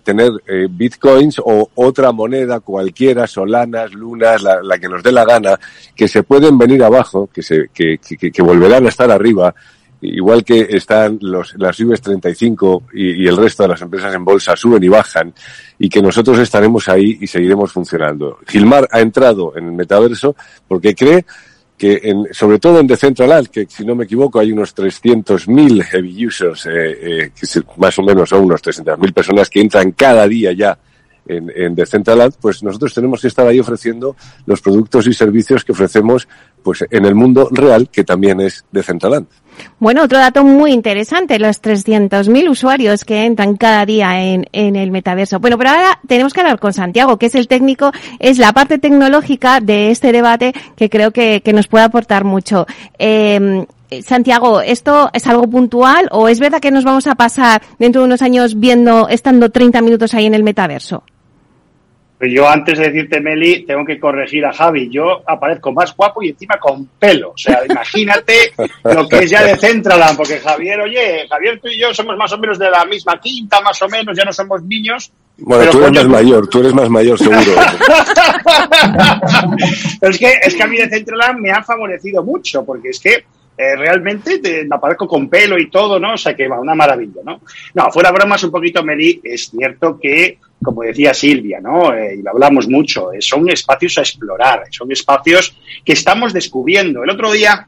tener 0.04 0.32
eh, 0.48 0.68
bitcoins 0.70 1.40
o 1.40 1.70
otra 1.76 2.12
moneda 2.12 2.60
cualquiera, 2.60 3.28
solanas, 3.28 3.94
lunas, 3.94 4.42
la, 4.42 4.62
la, 4.62 4.80
que 4.80 4.90
nos 4.90 5.04
dé 5.04 5.12
la 5.12 5.24
gana, 5.24 5.60
que 5.96 6.08
se 6.08 6.24
pueden 6.24 6.58
venir 6.58 6.84
abajo, 6.84 7.30
que, 7.32 7.44
se, 7.44 7.70
que, 7.74 8.00
que, 8.00 8.32
que 8.32 8.42
volverán 8.42 8.86
a 8.86 8.90
estar 8.90 9.10
arriba, 9.12 9.54
igual 10.02 10.44
que 10.44 10.68
están 10.70 11.18
los, 11.22 11.56
las 11.58 11.80
IBEX 11.80 12.02
35 12.02 12.84
y, 12.94 13.24
y, 13.24 13.28
el 13.28 13.38
resto 13.38 13.64
de 13.64 13.70
las 13.70 13.82
empresas 13.82 14.14
en 14.14 14.24
bolsa 14.24 14.56
suben 14.56 14.84
y 14.84 14.88
bajan, 14.88 15.34
y 15.80 15.90
que 15.90 16.02
nosotros 16.02 16.38
estaremos 16.40 16.88
ahí 16.90 17.18
y 17.22 17.28
seguiremos 17.28 17.72
funcionando. 17.72 18.40
Gilmar 18.48 18.88
ha 18.92 19.00
entrado 19.00 19.54
en 19.56 19.66
el 19.66 19.72
metaverso 19.74 20.36
porque 20.68 20.96
cree 20.96 21.26
que 21.78 22.00
en, 22.04 22.28
sobre 22.32 22.60
todo 22.60 22.80
en 22.80 22.88
Decentraland, 22.88 23.48
que 23.48 23.68
si 23.70 23.86
no 23.86 23.96
me 23.96 24.06
equivoco 24.06 24.40
hay 24.40 24.52
unos 24.52 24.76
300.000 24.76 25.84
heavy 25.84 26.26
users, 26.26 26.66
eh, 26.66 26.72
eh, 26.72 27.32
que 27.40 27.62
más 27.78 27.98
o 28.00 28.04
menos 28.04 28.30
son 28.30 28.46
unos 28.46 28.62
300.000 28.64 29.14
personas 29.14 29.50
que 29.50 29.62
entran 29.62 29.92
cada 29.92 30.28
día 30.28 30.52
ya 30.54 30.78
en, 31.28 31.52
en 31.56 31.76
Decentraland, 31.76 32.36
pues 32.42 32.64
nosotros 32.64 32.94
tenemos 32.94 33.22
que 33.22 33.28
estar 33.28 33.48
ahí 33.48 33.60
ofreciendo 33.60 34.16
los 34.46 34.62
productos 34.62 35.08
y 35.08 35.14
servicios 35.14 35.64
que 35.64 35.72
ofrecemos 35.72 36.28
pues 36.64 36.86
en 36.90 37.06
el 37.06 37.16
mundo 37.16 37.48
real, 37.52 37.90
que 37.90 38.04
también 38.04 38.42
es 38.42 38.66
Decentraland. 38.72 39.28
Bueno, 39.80 40.04
otro 40.04 40.18
dato 40.20 40.44
muy 40.44 40.72
interesante, 40.72 41.40
los 41.40 41.62
300.000 41.62 42.50
usuarios 42.50 43.06
que 43.06 43.26
entran 43.26 43.58
cada 43.58 43.86
día 43.86 44.22
en, 44.24 44.46
en, 44.52 44.76
el 44.76 44.92
metaverso. 44.92 45.40
Bueno, 45.40 45.58
pero 45.58 45.72
ahora 45.72 46.00
tenemos 46.08 46.34
que 46.34 46.42
hablar 46.42 46.60
con 46.60 46.74
Santiago, 46.74 47.18
que 47.18 47.28
es 47.28 47.36
el 47.36 47.48
técnico, 47.48 47.92
es 48.20 48.38
la 48.38 48.54
parte 48.54 48.78
tecnológica 48.78 49.60
de 49.60 49.92
este 49.92 50.12
debate 50.12 50.54
que 50.76 50.90
creo 50.90 51.12
que, 51.12 51.42
que 51.42 51.54
nos 51.54 51.68
puede 51.68 51.86
aportar 51.86 52.24
mucho. 52.24 52.68
Eh, 53.00 53.66
Santiago, 54.04 54.62
¿esto 54.62 55.10
es 55.14 55.26
algo 55.28 55.48
puntual 55.48 56.10
o 56.12 56.28
es 56.28 56.40
verdad 56.40 56.60
que 56.60 56.72
nos 56.72 56.84
vamos 56.84 57.08
a 57.08 57.16
pasar 57.16 57.62
dentro 57.80 58.02
de 58.02 58.08
unos 58.08 58.22
años 58.22 58.60
viendo, 58.60 59.08
estando 59.08 59.50
30 59.50 59.82
minutos 59.82 60.14
ahí 60.14 60.26
en 60.26 60.34
el 60.34 60.44
metaverso? 60.44 61.04
Pues 62.18 62.32
yo 62.34 62.50
antes 62.50 62.80
de 62.80 62.86
decirte, 62.86 63.22
Meli, 63.22 63.64
tengo 63.64 63.86
que 63.86 64.00
corregir 64.00 64.44
a 64.44 64.52
Javi. 64.52 64.90
Yo 64.90 65.22
aparezco 65.28 65.72
más 65.72 65.96
guapo 65.96 66.24
y 66.24 66.30
encima 66.30 66.58
con 66.58 66.88
pelo. 67.00 67.30
O 67.32 67.38
sea, 67.38 67.62
imagínate 67.70 68.54
lo 68.84 69.08
que 69.08 69.20
es 69.20 69.30
ya 69.30 69.44
de 69.44 69.56
Centraland, 69.56 70.18
porque 70.18 70.40
Javier, 70.40 70.82
oye, 70.82 71.28
Javier, 71.30 71.60
tú 71.62 71.68
y 71.68 71.78
yo 71.78 71.94
somos 71.94 72.18
más 72.18 72.34
o 72.34 72.40
menos 72.40 72.58
de 72.58 72.72
la 72.72 72.86
misma 72.86 73.20
quinta, 73.20 73.62
más 73.62 73.80
o 73.84 73.88
menos, 73.88 74.18
ya 74.18 74.24
no 74.26 74.34
somos 74.34 74.64
niños. 74.64 75.12
Bueno, 75.38 75.60
pero 75.60 75.72
tú 75.72 75.78
eres 75.78 75.90
coño, 75.90 76.02
más 76.02 76.24
mayor, 76.24 76.48
tú 76.48 76.60
eres 76.60 76.74
más 76.74 76.90
mayor 76.90 77.20
seguro. 77.20 77.40
pero 80.00 80.12
es 80.12 80.18
que, 80.18 80.34
es 80.42 80.56
que 80.56 80.64
a 80.64 80.68
mí 80.68 80.78
de 80.78 80.90
Centraland 80.90 81.40
me 81.40 81.52
ha 81.52 81.62
favorecido 81.62 82.24
mucho, 82.24 82.66
porque 82.66 82.90
es 82.90 83.00
que 83.00 83.26
eh, 83.58 83.76
realmente 83.76 84.40
te, 84.40 84.66
me 84.66 84.76
aparezco 84.76 85.08
con 85.08 85.28
pelo 85.28 85.58
y 85.58 85.70
todo, 85.70 86.00
¿no? 86.00 86.14
O 86.14 86.18
sea 86.18 86.36
que 86.36 86.48
va, 86.48 86.60
una 86.60 86.76
maravilla, 86.76 87.22
¿no? 87.26 87.42
No, 87.74 87.92
fuera 87.92 88.12
bromas 88.12 88.44
un 88.44 88.52
poquito, 88.52 88.84
Meli, 88.84 89.20
es 89.24 89.50
cierto 89.50 90.00
que 90.00 90.38
como 90.62 90.84
decía 90.84 91.14
Silvia, 91.14 91.60
¿no? 91.60 91.94
Eh, 91.94 92.16
y 92.20 92.22
lo 92.22 92.32
hablamos 92.32 92.68
mucho, 92.68 93.14
eh, 93.14 93.22
son 93.22 93.50
espacios 93.50 93.98
a 93.98 94.02
explorar, 94.02 94.64
son 94.72 94.92
espacios 94.92 95.56
que 95.86 95.94
estamos 95.94 96.34
descubriendo. 96.34 97.04
El 97.04 97.10
otro 97.10 97.32
día, 97.32 97.68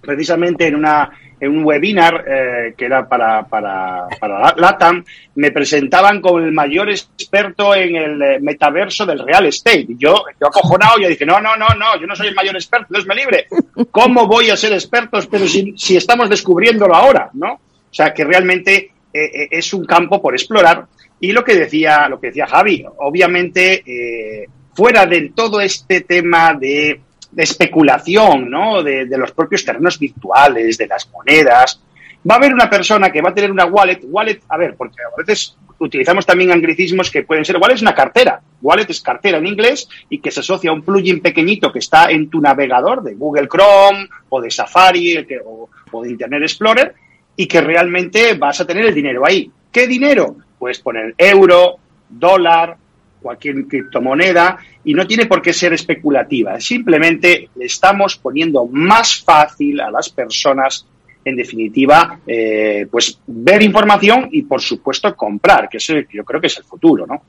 precisamente 0.00 0.66
en 0.66 0.76
una 0.76 1.10
en 1.40 1.56
un 1.56 1.64
webinar 1.64 2.24
eh, 2.28 2.74
que 2.76 2.84
era 2.84 3.08
para, 3.08 3.44
para, 3.46 4.06
para 4.20 4.54
LATAM, 4.54 5.02
me 5.36 5.50
presentaban 5.50 6.20
como 6.20 6.38
el 6.38 6.52
mayor 6.52 6.90
experto 6.90 7.74
en 7.74 7.96
el 7.96 8.22
eh, 8.22 8.38
metaverso 8.40 9.06
del 9.06 9.20
real 9.20 9.46
estate. 9.46 9.86
Yo, 9.96 10.22
yo 10.38 10.46
acojonado, 10.46 10.98
yo 11.00 11.08
dije, 11.08 11.24
no, 11.24 11.40
no, 11.40 11.56
no, 11.56 11.68
no, 11.68 11.98
yo 11.98 12.06
no 12.06 12.14
soy 12.14 12.28
el 12.28 12.34
mayor 12.34 12.56
experto, 12.56 12.88
Dios 12.90 13.06
me 13.06 13.14
libre. 13.14 13.46
¿Cómo 13.90 14.26
voy 14.26 14.50
a 14.50 14.56
ser 14.56 14.74
experto? 14.74 15.18
Pero 15.30 15.46
si, 15.46 15.72
si 15.78 15.96
estamos 15.96 16.28
descubriéndolo 16.28 16.94
ahora, 16.94 17.30
¿no? 17.32 17.54
O 17.54 17.94
sea, 17.94 18.12
que 18.12 18.24
realmente 18.24 18.92
eh, 19.12 19.48
es 19.50 19.72
un 19.72 19.84
campo 19.84 20.22
por 20.22 20.34
explorar 20.34 20.86
Y 21.18 21.32
lo 21.32 21.42
que 21.42 21.54
decía, 21.54 22.08
lo 22.08 22.20
que 22.20 22.28
decía 22.28 22.46
Javi, 22.46 22.84
obviamente, 22.98 23.82
eh, 23.86 24.46
fuera 24.74 25.06
de 25.06 25.32
todo 25.34 25.60
este 25.60 26.02
tema 26.02 26.54
de, 26.54 27.00
especulación, 27.36 28.50
¿no? 28.50 28.82
De, 28.82 29.06
de, 29.06 29.18
los 29.18 29.32
propios 29.32 29.64
terrenos 29.64 29.98
virtuales, 29.98 30.76
de 30.76 30.86
las 30.86 31.08
monedas, 31.10 31.80
va 32.28 32.34
a 32.34 32.38
haber 32.38 32.52
una 32.52 32.68
persona 32.68 33.10
que 33.10 33.22
va 33.22 33.30
a 33.30 33.34
tener 33.34 33.50
una 33.50 33.66
wallet, 33.66 34.00
wallet, 34.04 34.40
a 34.48 34.56
ver, 34.56 34.74
porque 34.76 35.02
a 35.02 35.16
veces 35.16 35.56
utilizamos 35.78 36.26
también 36.26 36.52
anglicismos 36.52 37.10
que 37.10 37.22
pueden 37.22 37.44
ser, 37.44 37.56
wallet 37.56 37.74
es 37.74 37.82
una 37.82 37.94
cartera, 37.94 38.40
wallet 38.60 38.88
es 38.88 39.00
cartera 39.00 39.38
en 39.38 39.46
inglés 39.46 39.88
y 40.08 40.18
que 40.18 40.30
se 40.30 40.40
asocia 40.40 40.70
a 40.70 40.74
un 40.74 40.82
plugin 40.82 41.20
pequeñito 41.20 41.72
que 41.72 41.78
está 41.78 42.10
en 42.10 42.28
tu 42.28 42.40
navegador 42.40 43.02
de 43.02 43.14
Google 43.14 43.48
Chrome 43.48 44.08
o 44.28 44.40
de 44.40 44.50
Safari 44.50 45.26
o, 45.44 45.68
o 45.90 46.02
de 46.02 46.10
Internet 46.10 46.42
Explorer 46.42 46.94
y 47.36 47.46
que 47.46 47.60
realmente 47.60 48.34
vas 48.34 48.60
a 48.60 48.66
tener 48.66 48.84
el 48.84 48.94
dinero 48.94 49.24
ahí. 49.24 49.50
¿Qué 49.72 49.86
dinero? 49.86 50.36
Puedes 50.58 50.80
poner 50.80 51.14
euro, 51.16 51.76
dólar, 52.08 52.76
cualquier 53.20 53.66
criptomoneda 53.66 54.58
y 54.84 54.94
no 54.94 55.06
tiene 55.06 55.26
por 55.26 55.42
qué 55.42 55.52
ser 55.52 55.72
especulativa. 55.72 56.58
Simplemente 56.60 57.48
le 57.54 57.66
estamos 57.66 58.16
poniendo 58.16 58.66
más 58.66 59.22
fácil 59.22 59.80
a 59.80 59.90
las 59.90 60.08
personas 60.08 60.86
en 61.24 61.36
definitiva, 61.36 62.18
eh, 62.26 62.86
pues 62.90 63.18
ver 63.26 63.62
información 63.62 64.28
y, 64.32 64.42
por 64.42 64.60
supuesto, 64.60 65.14
comprar, 65.14 65.68
que 65.68 65.76
eso 65.76 65.94
yo 66.10 66.24
creo 66.24 66.40
que 66.40 66.46
es 66.46 66.56
el 66.56 66.64
futuro, 66.64 67.06
¿no? 67.06 67.22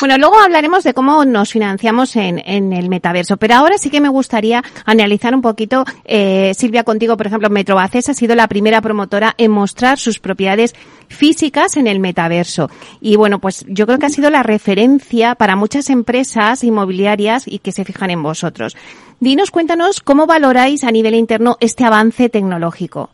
Bueno, 0.00 0.18
luego 0.18 0.38
hablaremos 0.38 0.84
de 0.84 0.92
cómo 0.92 1.24
nos 1.24 1.52
financiamos 1.52 2.14
en, 2.16 2.42
en 2.44 2.72
el 2.72 2.88
metaverso, 2.88 3.38
pero 3.38 3.54
ahora 3.54 3.78
sí 3.78 3.90
que 3.90 4.00
me 4.00 4.08
gustaría 4.10 4.62
analizar 4.84 5.34
un 5.34 5.40
poquito, 5.40 5.84
eh, 6.04 6.52
Silvia, 6.54 6.84
contigo, 6.84 7.16
por 7.16 7.26
ejemplo, 7.26 7.48
Metrobaces 7.48 8.08
ha 8.08 8.14
sido 8.14 8.34
la 8.34 8.48
primera 8.48 8.80
promotora 8.82 9.34
en 9.38 9.50
mostrar 9.50 9.98
sus 9.98 10.18
propiedades 10.18 10.74
físicas 11.12 11.76
en 11.76 11.86
el 11.86 12.00
metaverso. 12.00 12.70
Y 13.00 13.16
bueno, 13.16 13.38
pues 13.38 13.64
yo 13.68 13.86
creo 13.86 13.98
que 13.98 14.06
ha 14.06 14.10
sido 14.10 14.30
la 14.30 14.42
referencia 14.42 15.34
para 15.34 15.56
muchas 15.56 15.90
empresas 15.90 16.64
inmobiliarias 16.64 17.46
y 17.46 17.58
que 17.58 17.72
se 17.72 17.84
fijan 17.84 18.10
en 18.10 18.22
vosotros. 18.22 18.76
Dinos, 19.20 19.50
cuéntanos 19.50 20.00
cómo 20.00 20.26
valoráis 20.26 20.84
a 20.84 20.90
nivel 20.90 21.14
interno 21.14 21.56
este 21.60 21.84
avance 21.84 22.28
tecnológico. 22.28 23.10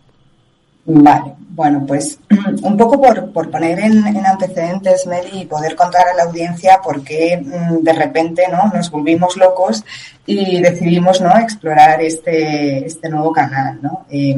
Vale, 0.90 1.35
bueno, 1.50 1.85
pues 1.87 2.19
un 2.62 2.76
poco 2.78 2.99
por, 2.99 3.31
por 3.31 3.50
poner 3.50 3.78
en, 3.78 4.07
en, 4.07 4.25
antecedentes, 4.25 5.07
Meli, 5.07 5.43
y 5.43 5.45
poder 5.45 5.76
contar 5.76 6.09
a 6.09 6.14
la 6.14 6.23
audiencia 6.23 6.81
por 6.83 7.05
qué 7.05 7.37
mm, 7.37 7.85
de 7.85 7.93
repente 7.93 8.45
¿no? 8.50 8.73
nos 8.75 8.90
volvimos 8.90 9.37
locos 9.37 9.85
y 10.25 10.62
decidimos 10.62 11.21
¿no? 11.21 11.37
explorar 11.37 12.00
este, 12.00 12.87
este 12.87 13.11
nuevo 13.11 13.33
canal. 13.33 13.78
¿no? 13.83 14.07
Eh, 14.09 14.35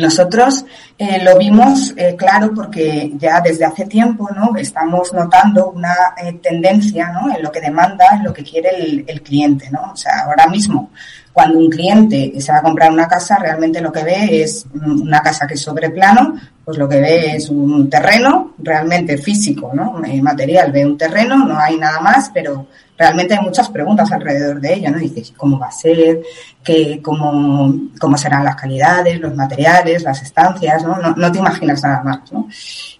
nosotros 0.00 0.64
eh, 0.98 1.22
lo 1.22 1.38
vimos 1.38 1.94
eh, 1.96 2.16
claro 2.16 2.52
porque 2.54 3.12
ya 3.16 3.40
desde 3.40 3.64
hace 3.64 3.86
tiempo 3.86 4.28
¿no? 4.34 4.56
estamos 4.56 5.12
notando 5.12 5.70
una 5.70 5.94
eh, 6.16 6.32
tendencia 6.42 7.10
¿no? 7.10 7.34
en 7.34 7.42
lo 7.42 7.52
que 7.52 7.60
demanda, 7.60 8.06
en 8.14 8.24
lo 8.24 8.32
que 8.32 8.42
quiere 8.42 8.70
el, 8.76 9.04
el, 9.06 9.22
cliente. 9.22 9.70
¿no? 9.70 9.92
O 9.92 9.96
sea, 9.96 10.24
ahora 10.26 10.46
mismo, 10.48 10.90
cuando 11.32 11.58
un 11.58 11.70
cliente 11.70 12.32
se 12.40 12.52
va 12.52 12.58
a 12.58 12.62
comprar 12.62 12.90
una 12.90 13.06
casa, 13.06 13.38
realmente 13.38 13.80
lo 13.80 13.92
que 13.92 14.02
ve 14.02 14.42
es 14.42 14.66
una 14.74 15.20
casa 15.20 15.46
que 15.46 15.54
es 15.54 15.60
sobre 15.60 15.90
plano, 15.90 16.34
pues 16.64 16.76
lo 16.76 16.88
que 16.88 17.00
ve 17.00 17.36
es 17.36 17.48
un 17.48 17.88
terreno 17.88 18.54
realmente 18.58 19.16
físico, 19.16 19.70
¿no? 19.74 20.00
material, 20.22 20.72
ve 20.72 20.84
un 20.84 20.98
terreno, 20.98 21.46
no 21.46 21.58
hay 21.58 21.76
nada 21.76 22.00
más, 22.00 22.30
pero 22.32 22.66
realmente 23.00 23.34
hay 23.34 23.42
muchas 23.42 23.70
preguntas 23.70 24.12
alrededor 24.12 24.60
de 24.60 24.74
ello, 24.74 24.90
¿no? 24.90 24.98
Dices, 24.98 25.32
¿cómo 25.34 25.58
va 25.58 25.68
a 25.68 25.72
ser? 25.72 26.20
¿Qué, 26.62 27.00
cómo, 27.02 27.74
¿Cómo 27.98 28.18
serán 28.18 28.44
las 28.44 28.56
calidades, 28.56 29.18
los 29.18 29.34
materiales, 29.34 30.02
las 30.02 30.20
estancias? 30.22 30.82
¿no? 30.82 30.96
No, 30.98 31.14
no 31.16 31.32
te 31.32 31.38
imaginas 31.38 31.82
nada 31.82 32.02
más, 32.02 32.30
¿no? 32.30 32.46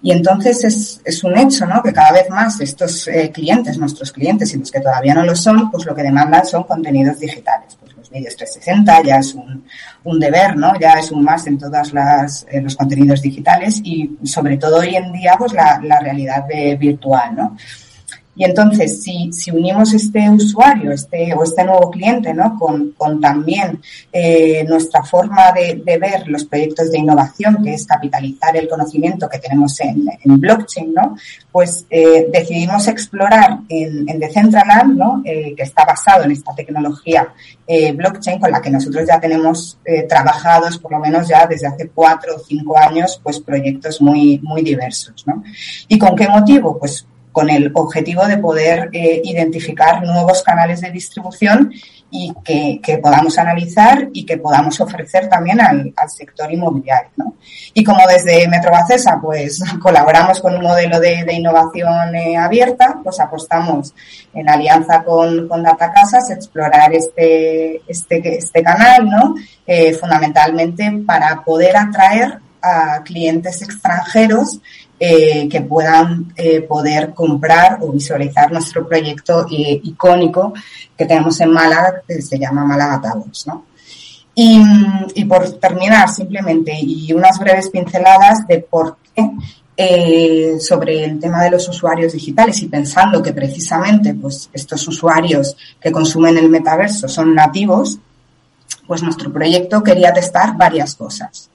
Y 0.01 0.13
entonces 0.13 0.65
es, 0.65 1.03
es 1.05 1.23
un 1.23 1.37
hecho, 1.37 1.67
¿no? 1.67 1.83
Que 1.83 1.93
cada 1.93 2.13
vez 2.13 2.31
más 2.31 2.59
estos 2.63 3.09
eh, 3.09 3.31
clientes, 3.31 3.77
nuestros 3.77 4.11
clientes 4.11 4.55
y 4.55 4.59
los 4.59 4.71
que 4.71 4.81
todavía 4.81 5.13
no 5.13 5.23
lo 5.23 5.37
son, 5.37 5.71
pues 5.71 5.85
lo 5.85 5.95
que 5.95 6.03
demandan 6.03 6.47
son 6.47 6.63
contenidos 6.63 7.21
digitales. 7.21 7.77
Pues 7.79 7.90
los 8.11 8.19
vídeos 8.19 8.37
360 8.37 9.03
ya 9.03 9.19
es 9.19 9.35
un, 9.35 9.65
un 10.05 10.19
deber, 10.19 10.57
¿no? 10.57 10.79
Ya 10.79 10.95
es 10.95 11.11
un 11.11 11.23
más 11.23 11.47
en 11.47 11.59
todos 11.59 11.93
eh, 12.51 12.61
los 12.61 12.77
contenidos 12.77 13.23
digitales 13.23 13.81
y 13.85 14.19
sobre 14.25 14.57
todo 14.57 14.79
hoy 14.79 14.97
en 14.97 15.13
día, 15.13 15.35
pues 15.39 15.53
la, 15.53 15.81
la 15.83 16.01
realidad 16.01 16.45
de, 16.45 16.77
virtual, 16.77 17.37
¿no? 17.37 17.57
Y 18.37 18.45
entonces, 18.45 19.03
si, 19.03 19.33
si 19.33 19.51
unimos 19.51 19.93
este 19.93 20.31
usuario 20.31 20.93
este, 20.93 21.35
o 21.35 21.43
este 21.43 21.65
nuevo 21.65 21.91
cliente 21.91 22.33
¿no? 22.33 22.57
con, 22.59 22.93
con 22.93 23.21
también 23.21 23.81
eh, 24.13 24.65
nuestra 24.69 25.03
forma 25.03 25.53
de, 25.53 25.83
ver 25.99 26.29
los 26.29 26.45
proyectos 26.45 26.91
de 26.93 26.99
innovación, 26.99 27.63
que 27.63 27.75
es 27.75 27.87
capitalizar 27.87 28.57
el 28.57 28.69
conocimiento 28.69 29.29
que 29.29 29.41
tenemos 29.41 29.79
en, 29.81 30.07
blockchain, 30.25 30.95
¿no? 30.95 31.17
pues 31.51 31.85
eh, 31.91 32.29
decidimos 32.33 32.87
explorar 32.87 33.59
en, 33.69 34.09
en 34.09 34.19
Decentraland, 34.21 34.97
¿no? 34.97 35.23
Eh, 35.25 35.53
que 35.57 35.65
está 35.65 35.85
basado 35.85 36.25
en 36.25 36.31
esta 36.31 36.55
tecnología 36.55 37.29
blockchain 37.95 38.41
con 38.41 38.51
la 38.51 38.61
que 38.61 38.69
nosotros 38.69 39.07
ya 39.07 39.21
tenemos 39.21 39.79
trabajados, 40.09 40.77
por 40.79 40.91
lo 40.91 40.99
menos 40.99 41.29
ya 41.29 41.47
desde 41.47 41.69
hace 41.69 41.89
cuatro 41.89 42.35
o 42.35 42.39
cinco 42.41 42.77
años, 42.77 43.21
pues 43.23 43.39
proyectos 43.39 44.03
muy, 44.03 44.41
muy 44.43 44.63
diversos. 44.63 45.25
¿no? 45.25 45.45
¿Y 45.87 45.97
con 45.97 46.17
qué 46.17 46.27
motivo? 46.27 46.77
Pues 46.81 47.07
con 47.33 47.49
el 47.49 47.71
objetivo 47.75 48.27
de 48.27 48.39
poder 48.39 48.91
eh, 48.93 49.21
identificar 49.25 50.03
nuevos 50.05 50.43
canales 50.43 50.81
de 50.81 50.91
distribución 50.91 51.73
y 52.11 52.35
que, 52.45 52.99
podamos 52.99 53.39
analizar 53.39 54.09
y 54.13 54.27
que 54.27 54.37
podamos 54.37 54.81
ofrecer 54.81 55.29
también 55.29 55.61
al, 55.61 55.95
sector 56.09 56.53
inmobiliario. 56.53 57.11
¿no? 57.17 57.35
Y 57.73 57.85
como 57.85 58.05
desde 58.07 58.49
Metrobacesa 58.49 59.21
pues 59.23 59.63
colaboramos 59.83 60.41
con 60.41 60.57
un 60.57 60.63
modelo 60.63 60.99
de, 60.99 61.25
de 61.25 61.35
innovación 61.35 62.15
eh, 62.17 62.37
abierta, 62.37 62.99
pues 63.03 63.21
apostamos 63.21 63.95
en 64.35 64.49
alianza 64.49 65.05
con, 65.05 65.49
con 65.49 65.63
Data 65.63 65.93
Casas 65.93 66.31
explorar 66.31 66.93
este, 66.93 67.83
este, 67.87 68.37
este 68.37 68.63
canal, 68.63 69.09
¿no? 69.09 69.35
Eh, 69.67 69.93
fundamentalmente 69.95 70.91
para 71.07 71.43
poder 71.45 71.77
atraer 71.77 72.39
a 72.63 73.03
clientes 73.05 73.63
extranjeros 73.63 74.61
eh, 75.03 75.49
que 75.49 75.63
puedan 75.63 76.31
eh, 76.37 76.61
poder 76.61 77.15
comprar 77.15 77.79
o 77.81 77.91
visualizar 77.91 78.53
nuestro 78.53 78.87
proyecto 78.87 79.47
eh, 79.51 79.81
icónico 79.83 80.53
que 80.95 81.07
tenemos 81.07 81.41
en 81.41 81.51
Málaga, 81.53 82.03
que 82.07 82.21
se 82.21 82.39
llama 82.39 82.67
Málaga 82.67 83.01
Towers, 83.01 83.47
¿no? 83.47 83.65
Y, 84.35 84.61
y, 85.15 85.25
por 85.25 85.53
terminar, 85.53 86.11
simplemente, 86.11 86.75
y 86.79 87.15
unas 87.15 87.39
breves 87.39 87.71
pinceladas 87.71 88.47
de 88.47 88.59
por 88.59 88.99
qué 89.15 90.61
sobre 90.61 91.05
el 91.05 91.19
tema 91.19 91.45
de 91.45 91.53
los 91.53 91.67
usuarios 91.67 92.13
digitales 92.13 92.61
y 92.61 92.69
pensando 92.69 93.23
que 93.23 93.33
precisamente 93.33 94.13
pues, 94.13 94.51
estos 94.53 94.87
usuarios 94.87 95.57
que 95.81 95.91
consumen 95.91 96.37
el 96.37 96.51
metaverso 96.51 97.09
son 97.09 97.35
nativos, 97.35 97.99
pues 98.87 99.03
nuestro 99.03 99.33
proyecto 99.33 99.83
quería 99.83 100.13
testar 100.13 100.55
varias 100.59 100.95
cosas 100.95 101.50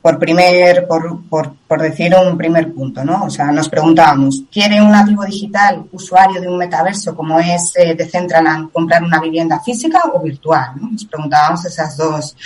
por 0.00 0.18
primer, 0.18 0.86
por, 0.86 1.28
por, 1.28 1.54
por, 1.66 1.82
decir 1.82 2.14
un 2.14 2.38
primer 2.38 2.72
punto, 2.72 3.04
¿no? 3.04 3.24
O 3.24 3.30
sea, 3.30 3.50
nos 3.50 3.68
preguntábamos, 3.68 4.44
¿quiere 4.50 4.80
un 4.80 4.90
nativo 4.90 5.24
digital, 5.24 5.84
usuario 5.92 6.40
de 6.40 6.48
un 6.48 6.56
metaverso 6.56 7.16
como 7.16 7.38
es 7.40 7.72
eh, 7.76 7.94
Decentraland, 7.96 8.70
comprar 8.70 9.02
una 9.02 9.20
vivienda 9.20 9.58
física 9.60 10.00
o 10.14 10.20
virtual? 10.22 10.70
¿no? 10.76 10.90
Nos 10.92 11.04
preguntábamos 11.04 11.64
esas 11.64 11.96
dos, 11.96 12.36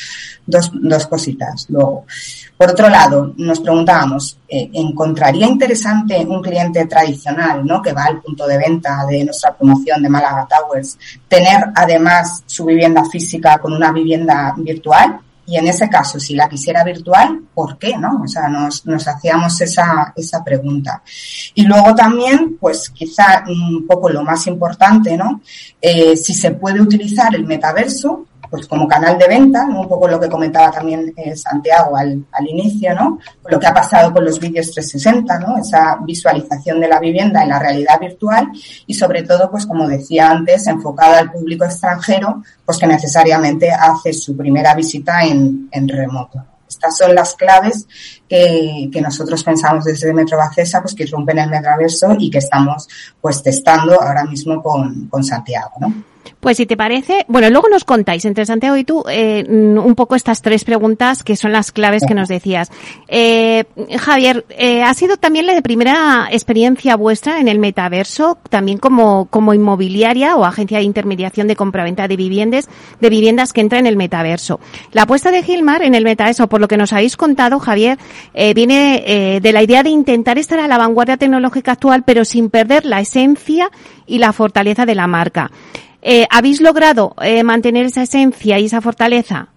dos, 0.46 0.70
dos 0.72 1.06
cositas. 1.06 1.66
Luego, 1.68 2.06
por 2.56 2.70
otro 2.70 2.88
lado, 2.88 3.34
nos 3.36 3.60
preguntábamos, 3.60 4.38
eh, 4.48 4.70
¿encontraría 4.72 5.46
interesante 5.46 6.24
un 6.24 6.40
cliente 6.40 6.86
tradicional, 6.86 7.66
¿no? 7.66 7.82
Que 7.82 7.92
va 7.92 8.04
al 8.04 8.20
punto 8.20 8.46
de 8.46 8.56
venta 8.56 9.04
de 9.08 9.24
nuestra 9.24 9.54
promoción 9.54 10.02
de 10.02 10.08
Málaga 10.08 10.48
Towers, 10.48 10.98
tener 11.28 11.58
además 11.74 12.42
su 12.46 12.64
vivienda 12.64 13.04
física 13.04 13.58
con 13.58 13.74
una 13.74 13.92
vivienda 13.92 14.54
virtual? 14.56 15.20
Y 15.46 15.56
en 15.56 15.66
ese 15.66 15.88
caso, 15.88 16.20
si 16.20 16.34
la 16.34 16.48
quisiera 16.48 16.84
virtual, 16.84 17.42
¿por 17.52 17.76
qué? 17.78 17.96
¿No? 17.98 18.22
O 18.22 18.28
sea, 18.28 18.48
nos, 18.48 18.86
nos 18.86 19.06
hacíamos 19.08 19.60
esa, 19.60 20.12
esa 20.16 20.44
pregunta. 20.44 21.02
Y 21.54 21.64
luego 21.64 21.94
también, 21.94 22.56
pues 22.60 22.90
quizá 22.90 23.44
un 23.48 23.86
poco 23.86 24.08
lo 24.08 24.22
más 24.22 24.46
importante, 24.46 25.16
¿no? 25.16 25.40
Eh, 25.80 26.16
si 26.16 26.32
se 26.32 26.52
puede 26.52 26.80
utilizar 26.80 27.34
el 27.34 27.44
metaverso 27.44 28.26
pues 28.52 28.68
como 28.68 28.86
canal 28.86 29.16
de 29.16 29.26
venta, 29.26 29.64
un 29.64 29.88
poco 29.88 30.06
lo 30.06 30.20
que 30.20 30.28
comentaba 30.28 30.70
también 30.70 31.10
eh, 31.16 31.34
Santiago 31.34 31.96
al, 31.96 32.22
al, 32.30 32.46
inicio, 32.46 32.94
¿no? 32.94 33.18
Lo 33.48 33.58
que 33.58 33.66
ha 33.66 33.72
pasado 33.72 34.12
con 34.12 34.26
los 34.26 34.38
vídeos 34.38 34.70
360, 34.72 35.38
¿no? 35.38 35.56
Esa 35.56 35.96
visualización 36.04 36.78
de 36.78 36.86
la 36.86 37.00
vivienda 37.00 37.42
en 37.42 37.48
la 37.48 37.58
realidad 37.58 37.98
virtual 37.98 38.48
y 38.86 38.92
sobre 38.92 39.22
todo, 39.22 39.50
pues 39.50 39.64
como 39.64 39.88
decía 39.88 40.30
antes, 40.30 40.66
enfocada 40.66 41.20
al 41.20 41.32
público 41.32 41.64
extranjero, 41.64 42.42
pues 42.62 42.76
que 42.76 42.86
necesariamente 42.86 43.70
hace 43.70 44.12
su 44.12 44.36
primera 44.36 44.74
visita 44.74 45.22
en, 45.22 45.70
en 45.72 45.88
remoto. 45.88 46.44
Estas 46.68 46.98
son 46.98 47.14
las 47.14 47.34
claves 47.34 47.86
que, 48.28 48.90
que 48.92 49.00
nosotros 49.00 49.42
pensamos 49.42 49.86
desde 49.86 50.12
Metro 50.12 50.36
Bacesa, 50.36 50.82
pues 50.82 50.94
que 50.94 51.06
rompen 51.06 51.38
el 51.38 51.48
metaverso 51.48 52.16
y 52.18 52.28
que 52.28 52.38
estamos 52.38 52.86
pues 53.18 53.42
testando 53.42 53.98
ahora 53.98 54.24
mismo 54.24 54.62
con, 54.62 55.08
con 55.08 55.24
Santiago, 55.24 55.72
¿no? 55.80 56.11
Pues 56.42 56.56
si 56.56 56.66
te 56.66 56.76
parece, 56.76 57.24
bueno, 57.28 57.50
luego 57.50 57.68
nos 57.68 57.84
contáis 57.84 58.24
entre 58.24 58.44
Santiago 58.44 58.76
y 58.76 58.82
tú 58.82 59.04
eh, 59.08 59.44
un 59.48 59.94
poco 59.94 60.16
estas 60.16 60.42
tres 60.42 60.64
preguntas 60.64 61.22
que 61.22 61.36
son 61.36 61.52
las 61.52 61.70
claves 61.70 62.02
que 62.04 62.14
nos 62.14 62.28
decías. 62.28 62.68
Eh, 63.06 63.64
Javier, 63.96 64.44
eh, 64.50 64.82
ha 64.82 64.92
sido 64.94 65.16
también 65.16 65.46
la 65.46 65.60
primera 65.62 66.26
experiencia 66.32 66.96
vuestra 66.96 67.38
en 67.38 67.46
el 67.46 67.60
metaverso, 67.60 68.38
también 68.50 68.78
como, 68.78 69.26
como 69.26 69.54
inmobiliaria 69.54 70.34
o 70.34 70.44
agencia 70.44 70.78
de 70.78 70.84
intermediación 70.84 71.46
de 71.46 71.54
compraventa 71.54 72.08
de 72.08 72.16
viviendas, 72.16 72.68
de 73.00 73.08
viviendas 73.08 73.52
que 73.52 73.60
entra 73.60 73.78
en 73.78 73.86
el 73.86 73.96
metaverso. 73.96 74.58
La 74.90 75.02
apuesta 75.02 75.30
de 75.30 75.44
Gilmar 75.44 75.82
en 75.82 75.94
el 75.94 76.02
metaverso, 76.02 76.48
por 76.48 76.60
lo 76.60 76.66
que 76.66 76.76
nos 76.76 76.92
habéis 76.92 77.16
contado, 77.16 77.60
Javier, 77.60 77.98
eh, 78.34 78.52
viene 78.52 79.40
de 79.40 79.52
la 79.52 79.62
idea 79.62 79.84
de 79.84 79.90
intentar 79.90 80.38
estar 80.38 80.58
a 80.58 80.66
la 80.66 80.76
vanguardia 80.76 81.16
tecnológica 81.16 81.70
actual, 81.70 82.02
pero 82.04 82.24
sin 82.24 82.50
perder 82.50 82.84
la 82.84 83.00
esencia 83.00 83.70
y 84.06 84.18
la 84.18 84.32
fortaleza 84.32 84.86
de 84.86 84.96
la 84.96 85.06
marca. 85.06 85.50
Eh, 86.02 86.26
¿Habéis 86.28 86.60
logrado 86.60 87.14
eh, 87.22 87.44
mantener 87.44 87.86
esa 87.86 88.02
esencia 88.02 88.58
y 88.58 88.66
esa 88.66 88.80
fortaleza? 88.80 89.48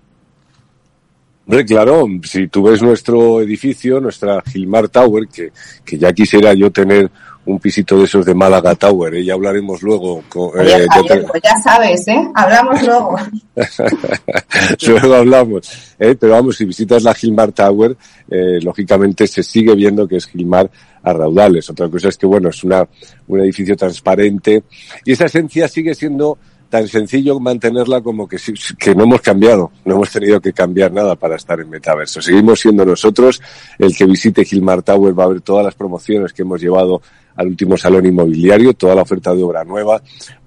Claro, 1.68 2.08
si 2.24 2.48
tú 2.48 2.64
ves 2.64 2.82
nuestro 2.82 3.40
edificio, 3.42 4.00
nuestra 4.00 4.42
Gilmar 4.42 4.90
Tower, 4.90 5.28
que, 5.28 5.52
que 5.84 5.98
ya 5.98 6.12
quisiera 6.12 6.54
yo 6.54 6.72
tener 6.72 7.12
un 7.46 7.60
pisito 7.60 7.98
de 7.98 8.06
esos 8.06 8.26
de 8.26 8.34
Málaga 8.34 8.76
Tower, 8.76 9.14
¿eh? 9.16 9.24
ya 9.24 9.34
hablaremos 9.34 9.82
luego. 9.82 10.24
Con, 10.30 10.60
Oye, 10.60 10.84
eh, 10.84 10.88
Javier, 10.90 11.26
pues 11.28 11.44
ya 11.44 11.58
sabes, 11.60 12.08
¿eh? 12.08 12.28
Hablamos 12.34 12.82
luego. 12.82 13.16
luego 14.88 15.16
hablamos. 15.16 15.96
¿eh? 16.00 16.16
Pero 16.20 16.34
vamos, 16.34 16.58
si 16.58 16.66
visitas 16.66 17.04
la 17.04 17.14
Gilmar 17.14 17.52
Tower, 17.52 17.96
eh, 18.30 18.60
lógicamente 18.62 19.28
se 19.28 19.44
sigue 19.44 19.76
viendo 19.76 20.08
que 20.08 20.18
es 20.18 20.26
Gilmar 20.26 20.70
a 21.04 21.14
raudales. 21.14 21.70
Otra 21.70 21.88
cosa 21.88 22.10
es 22.10 22.18
que, 22.18 22.26
bueno, 22.26 22.50
es 22.50 22.64
una, 22.64 22.88
un 23.28 23.40
edificio 23.40 23.76
transparente 23.76 24.64
y 25.04 25.12
esa 25.12 25.26
esencia 25.26 25.68
sigue 25.68 25.94
siendo 25.94 26.38
tan 26.70 26.88
sencillo 26.88 27.40
mantenerla 27.40 28.02
como 28.02 28.28
que, 28.28 28.38
que 28.78 28.96
no 28.96 29.04
hemos 29.04 29.22
cambiado, 29.22 29.72
no 29.86 29.96
hemos 29.96 30.10
tenido 30.10 30.42
que 30.42 30.52
cambiar 30.52 30.92
nada 30.92 31.16
para 31.16 31.36
estar 31.36 31.60
en 31.60 31.70
metaverso. 31.70 32.22
Seguimos 32.22 32.60
siendo 32.60 32.84
nosotros. 32.84 33.42
El 33.78 33.96
que 33.96 34.06
visite 34.06 34.44
Gilmar 34.44 34.82
Tower 34.82 35.18
va 35.18 35.26
a 35.26 35.28
ver 35.28 35.42
todas 35.42 35.64
las 35.64 35.76
promociones 35.76 36.34
que 36.34 36.42
hemos 36.42 36.60
llevado 36.60 37.02
al 37.36 37.48
último 37.48 37.78
salón 37.78 38.06
inmobiliario, 38.06 38.74
toda 38.74 38.96
la 38.96 39.02
oferta 39.02 39.34
de 39.34 39.44
obra 39.44 39.64
nueva. 39.64 40.02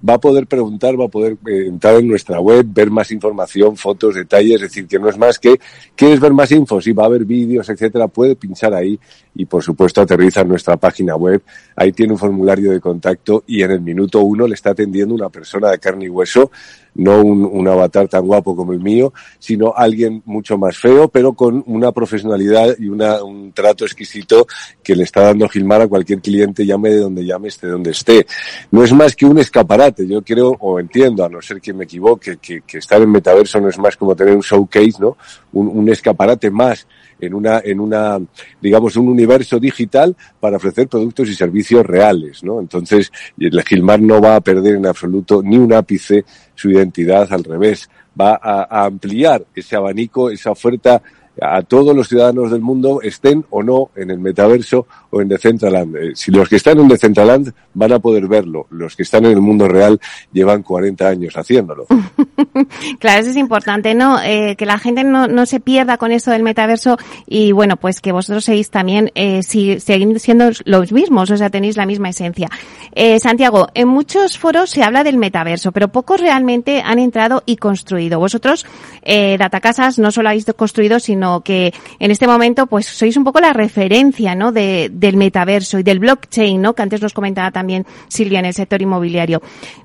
Va 0.07 0.15
a 0.15 0.19
poder 0.19 0.47
preguntar, 0.47 0.99
va 0.99 1.05
a 1.05 1.09
poder 1.09 1.37
eh, 1.47 1.65
entrar 1.67 1.95
en 1.95 2.07
nuestra 2.07 2.39
web, 2.39 2.65
ver 2.67 2.89
más 2.89 3.11
información, 3.11 3.77
fotos, 3.77 4.15
detalles, 4.15 4.55
es 4.55 4.61
decir, 4.61 4.87
que 4.87 4.99
no 4.99 5.09
es 5.09 5.17
más 5.17 5.39
que, 5.39 5.59
¿quieres 5.95 6.19
ver 6.19 6.33
más 6.33 6.51
info? 6.51 6.81
Si 6.81 6.91
va 6.91 7.03
a 7.03 7.07
haber 7.07 7.25
vídeos, 7.25 7.69
etcétera, 7.69 8.07
puede 8.07 8.35
pinchar 8.35 8.73
ahí 8.73 8.99
y 9.35 9.45
por 9.45 9.63
supuesto 9.63 10.01
aterriza 10.01 10.41
en 10.41 10.49
nuestra 10.49 10.77
página 10.77 11.15
web. 11.15 11.41
Ahí 11.75 11.91
tiene 11.91 12.13
un 12.13 12.19
formulario 12.19 12.71
de 12.71 12.79
contacto 12.79 13.43
y 13.47 13.61
en 13.63 13.71
el 13.71 13.81
minuto 13.81 14.21
uno 14.21 14.47
le 14.47 14.55
está 14.55 14.71
atendiendo 14.71 15.13
una 15.13 15.29
persona 15.29 15.71
de 15.71 15.79
carne 15.79 16.05
y 16.05 16.09
hueso 16.09 16.51
no 16.99 17.21
un, 17.21 17.67
avatar 17.67 18.07
tan 18.07 18.25
guapo 18.25 18.55
como 18.55 18.73
el 18.73 18.79
mío, 18.79 19.13
sino 19.37 19.73
alguien 19.75 20.21
mucho 20.25 20.57
más 20.57 20.77
feo, 20.77 21.07
pero 21.07 21.33
con 21.33 21.63
una 21.67 21.91
profesionalidad 21.91 22.75
y 22.77 22.87
una, 22.87 23.23
un 23.23 23.51
trato 23.53 23.85
exquisito 23.85 24.47
que 24.83 24.95
le 24.95 25.03
está 25.03 25.21
dando 25.21 25.47
Gilmar 25.47 25.81
a 25.81 25.87
cualquier 25.87 26.19
cliente, 26.19 26.65
llame 26.65 26.89
de 26.89 26.99
donde 26.99 27.25
llame, 27.25 27.47
esté 27.47 27.67
donde 27.67 27.91
esté. 27.91 28.25
No 28.71 28.83
es 28.83 28.91
más 28.91 29.15
que 29.15 29.25
un 29.25 29.39
escaparate, 29.39 30.07
yo 30.07 30.21
creo, 30.21 30.55
o 30.59 30.79
entiendo, 30.79 31.23
a 31.23 31.29
no 31.29 31.41
ser 31.41 31.61
que 31.61 31.73
me 31.73 31.85
equivoque, 31.85 32.37
que, 32.37 32.63
estar 32.73 33.01
en 33.01 33.11
metaverso 33.11 33.59
no 33.59 33.69
es 33.69 33.77
más 33.77 33.95
como 33.95 34.15
tener 34.15 34.35
un 34.35 34.41
showcase, 34.41 34.95
¿no? 34.99 35.17
Un 35.53 35.89
escaparate 35.89 36.49
más 36.49 36.85
en 37.19 37.33
una, 37.33 37.61
en 37.63 37.79
una, 37.79 38.19
digamos, 38.61 38.95
un 38.95 39.07
universo 39.07 39.59
digital 39.59 40.15
para 40.39 40.57
ofrecer 40.57 40.87
productos 40.87 41.29
y 41.29 41.35
servicios 41.35 41.85
reales, 41.85 42.43
¿no? 42.43 42.59
Entonces, 42.59 43.11
el 43.37 43.61
Gilmar 43.63 44.01
no 44.01 44.21
va 44.21 44.35
a 44.35 44.41
perder 44.41 44.75
en 44.75 44.85
absoluto 44.85 45.41
ni 45.43 45.57
un 45.57 45.73
ápice 45.73 46.25
su 46.55 46.69
identidad, 46.69 47.31
al 47.31 47.43
revés, 47.43 47.89
va 48.19 48.39
a, 48.41 48.67
a 48.69 48.85
ampliar 48.85 49.45
ese 49.55 49.75
abanico, 49.75 50.29
esa 50.29 50.51
oferta 50.51 51.01
a 51.41 51.61
todos 51.61 51.95
los 51.95 52.07
ciudadanos 52.07 52.51
del 52.51 52.61
mundo, 52.61 53.01
estén 53.01 53.45
o 53.49 53.63
no 53.63 53.89
en 53.95 54.11
el 54.11 54.19
metaverso 54.19 54.87
o 55.09 55.21
en 55.21 55.27
Decentraland. 55.27 55.95
Eh, 55.95 56.11
si 56.15 56.31
los 56.31 56.47
que 56.49 56.57
están 56.57 56.79
en 56.79 56.87
Decentraland 56.87 57.53
van 57.73 57.93
a 57.93 57.99
poder 57.99 58.27
verlo, 58.27 58.67
los 58.69 58.95
que 58.95 59.03
están 59.03 59.25
en 59.25 59.31
el 59.31 59.41
mundo 59.41 59.67
real 59.67 59.99
llevan 60.31 60.63
40 60.63 61.07
años 61.07 61.35
haciéndolo. 61.35 61.85
claro, 62.99 63.21
eso 63.21 63.29
es 63.29 63.37
importante, 63.37 63.95
¿no? 63.95 64.21
Eh, 64.21 64.55
que 64.57 64.65
la 64.65 64.77
gente 64.79 65.03
no, 65.03 65.27
no 65.27 65.45
se 65.45 65.59
pierda 65.59 65.97
con 65.97 66.11
eso 66.11 66.31
del 66.31 66.43
metaverso 66.43 66.97
y 67.25 67.51
bueno, 67.51 67.77
pues 67.77 68.01
que 68.01 68.11
vosotros 68.11 68.45
seguís 68.45 68.69
también, 68.69 69.11
eh, 69.15 69.43
si, 69.43 69.79
seguís 69.79 70.21
siendo 70.21 70.49
los 70.65 70.91
mismos, 70.91 71.29
o 71.31 71.37
sea, 71.37 71.49
tenéis 71.49 71.77
la 71.77 71.85
misma 71.85 72.09
esencia. 72.09 72.49
Eh, 72.93 73.19
Santiago, 73.19 73.67
en 73.73 73.87
muchos 73.87 74.37
foros 74.37 74.69
se 74.69 74.83
habla 74.83 75.03
del 75.03 75.17
metaverso, 75.17 75.71
pero 75.71 75.89
pocos 75.89 76.19
realmente 76.19 76.81
han 76.83 76.99
entrado 76.99 77.43
y 77.45 77.57
construido. 77.57 78.19
Vosotros, 78.19 78.65
eh, 79.03 79.37
Datacasas, 79.37 79.99
no 79.99 80.11
solo 80.11 80.29
habéis 80.29 80.45
construido, 80.55 80.99
sino 80.99 81.28
que 81.43 81.73
en 81.99 82.11
este 82.11 82.27
momento 82.27 82.67
pues 82.67 82.85
sois 82.85 83.15
un 83.17 83.23
poco 83.23 83.39
la 83.39 83.53
referencia 83.53 84.35
¿no? 84.35 84.51
de, 84.51 84.89
del 84.91 85.17
metaverso 85.17 85.79
y 85.79 85.83
del 85.83 85.99
blockchain, 85.99 86.61
¿no? 86.61 86.73
que 86.73 86.81
antes 86.81 87.01
nos 87.01 87.13
comentaba 87.13 87.51
también 87.51 87.85
Silvia 88.07 88.39
en 88.39 88.45
el 88.45 88.53
sector 88.53 88.81
inmobiliario. 88.81 89.41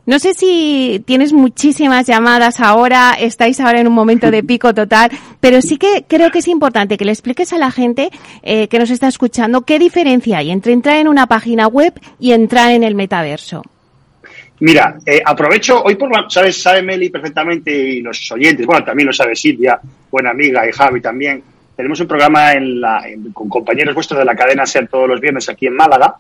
No 0.06 0.18
sé 0.18 0.34
si 0.34 1.02
tienes 1.06 1.32
muchísimas 1.32 2.06
llamadas 2.06 2.60
ahora, 2.60 3.14
estáis 3.18 3.60
ahora 3.60 3.80
en 3.80 3.88
un 3.88 3.94
momento 3.94 4.30
de 4.30 4.42
pico 4.42 4.74
total, 4.74 5.10
pero 5.40 5.60
sí 5.62 5.76
que 5.76 6.04
creo 6.06 6.30
que 6.30 6.38
es 6.38 6.48
importante 6.48 6.96
que 6.96 7.04
le 7.04 7.12
expliques 7.12 7.52
a 7.52 7.58
la 7.58 7.70
gente 7.70 8.10
eh, 8.42 8.68
que 8.68 8.78
nos 8.78 8.90
está 8.90 9.08
escuchando 9.08 9.62
qué 9.62 9.78
diferencia 9.78 10.38
hay 10.38 10.50
entre 10.50 10.72
entrar 10.72 10.96
en 10.96 11.08
una 11.08 11.26
página 11.26 11.66
web 11.66 11.98
y 12.18 12.32
entrar 12.32 12.70
en 12.70 12.84
el 12.84 12.94
metaverso. 12.94 13.62
Mira, 14.60 14.98
eh, 15.04 15.20
aprovecho, 15.24 15.82
hoy 15.82 15.96
por 15.96 16.10
la, 16.10 16.30
sabes, 16.30 16.62
sabe 16.62 16.82
Meli 16.82 17.10
perfectamente 17.10 17.72
y 17.72 18.02
los 18.02 18.30
oyentes, 18.30 18.64
bueno, 18.64 18.84
también 18.84 19.08
lo 19.08 19.12
sabe 19.12 19.34
Silvia, 19.34 19.80
buena 20.10 20.30
amiga, 20.30 20.68
y 20.68 20.72
Javi 20.72 21.00
también. 21.00 21.42
Tenemos 21.76 21.98
un 21.98 22.06
programa 22.06 22.52
en 22.52 22.80
la, 22.80 23.04
con 23.32 23.48
compañeros 23.48 23.94
vuestros 23.94 24.18
de 24.18 24.24
la 24.24 24.36
cadena 24.36 24.64
SER 24.64 24.86
todos 24.86 25.08
los 25.08 25.20
viernes 25.20 25.48
aquí 25.48 25.66
en 25.66 25.74
Málaga. 25.74 26.14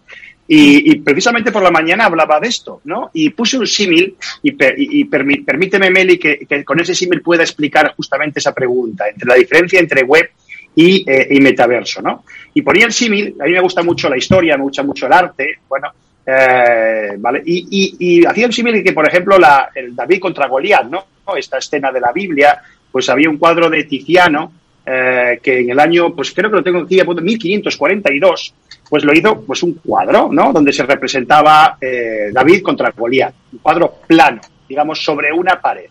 Y, 0.46 0.96
precisamente 0.96 1.50
por 1.50 1.62
la 1.62 1.70
mañana 1.70 2.04
hablaba 2.04 2.38
de 2.38 2.48
esto, 2.48 2.82
¿no? 2.84 3.10
Y 3.14 3.30
puse 3.30 3.56
un 3.56 3.66
símil 3.66 4.14
y, 4.42 4.52
per, 4.52 4.78
y, 4.78 5.00
y 5.00 5.04
permí, 5.04 5.38
permíteme, 5.38 5.88
Meli, 5.88 6.18
que, 6.18 6.40
que 6.40 6.64
con 6.64 6.78
ese 6.80 6.94
símil 6.94 7.22
pueda 7.22 7.42
explicar 7.42 7.94
justamente 7.96 8.40
esa 8.40 8.52
pregunta, 8.52 9.08
entre 9.08 9.26
la 9.26 9.36
diferencia 9.36 9.80
entre 9.80 10.02
web 10.02 10.28
y, 10.74 11.08
eh, 11.10 11.28
y 11.30 11.40
metaverso, 11.40 12.02
¿no? 12.02 12.24
Y 12.52 12.62
ponía 12.62 12.84
el 12.84 12.92
símil, 12.92 13.36
a 13.40 13.44
mí 13.44 13.52
me 13.52 13.60
gusta 13.60 13.82
mucho 13.82 14.10
la 14.10 14.18
historia, 14.18 14.58
me 14.58 14.64
gusta 14.64 14.82
mucho 14.82 15.06
el 15.06 15.12
arte, 15.12 15.60
bueno, 15.68 15.88
eh. 16.26 17.18
Y, 17.44 17.66
y, 17.70 17.96
y 17.98 18.26
hacía 18.26 18.46
el 18.46 18.52
símil 18.52 18.82
que, 18.82 18.92
por 18.92 19.06
ejemplo, 19.06 19.38
la, 19.38 19.70
el 19.74 19.94
David 19.94 20.20
contra 20.20 20.48
Goliat, 20.48 20.86
¿no? 20.86 21.06
Esta 21.36 21.58
escena 21.58 21.90
de 21.90 22.00
la 22.00 22.12
Biblia, 22.12 22.60
pues 22.90 23.08
había 23.08 23.30
un 23.30 23.38
cuadro 23.38 23.68
de 23.68 23.84
Tiziano 23.84 24.52
eh, 24.86 25.40
que 25.42 25.60
en 25.60 25.70
el 25.70 25.80
año, 25.80 26.14
pues 26.14 26.32
creo 26.32 26.50
que 26.50 26.56
lo 26.56 26.62
tengo 26.62 26.80
aquí, 26.80 27.00
1542, 27.02 28.54
pues 28.88 29.04
lo 29.04 29.12
hizo 29.14 29.42
pues 29.42 29.62
un 29.62 29.74
cuadro, 29.74 30.28
¿no? 30.30 30.52
Donde 30.52 30.72
se 30.72 30.84
representaba 30.84 31.76
eh, 31.80 32.30
David 32.32 32.62
contra 32.62 32.90
Goliat, 32.90 33.34
un 33.52 33.58
cuadro 33.58 34.00
plano, 34.06 34.40
digamos, 34.68 35.02
sobre 35.02 35.32
una 35.32 35.60
pared. 35.60 35.86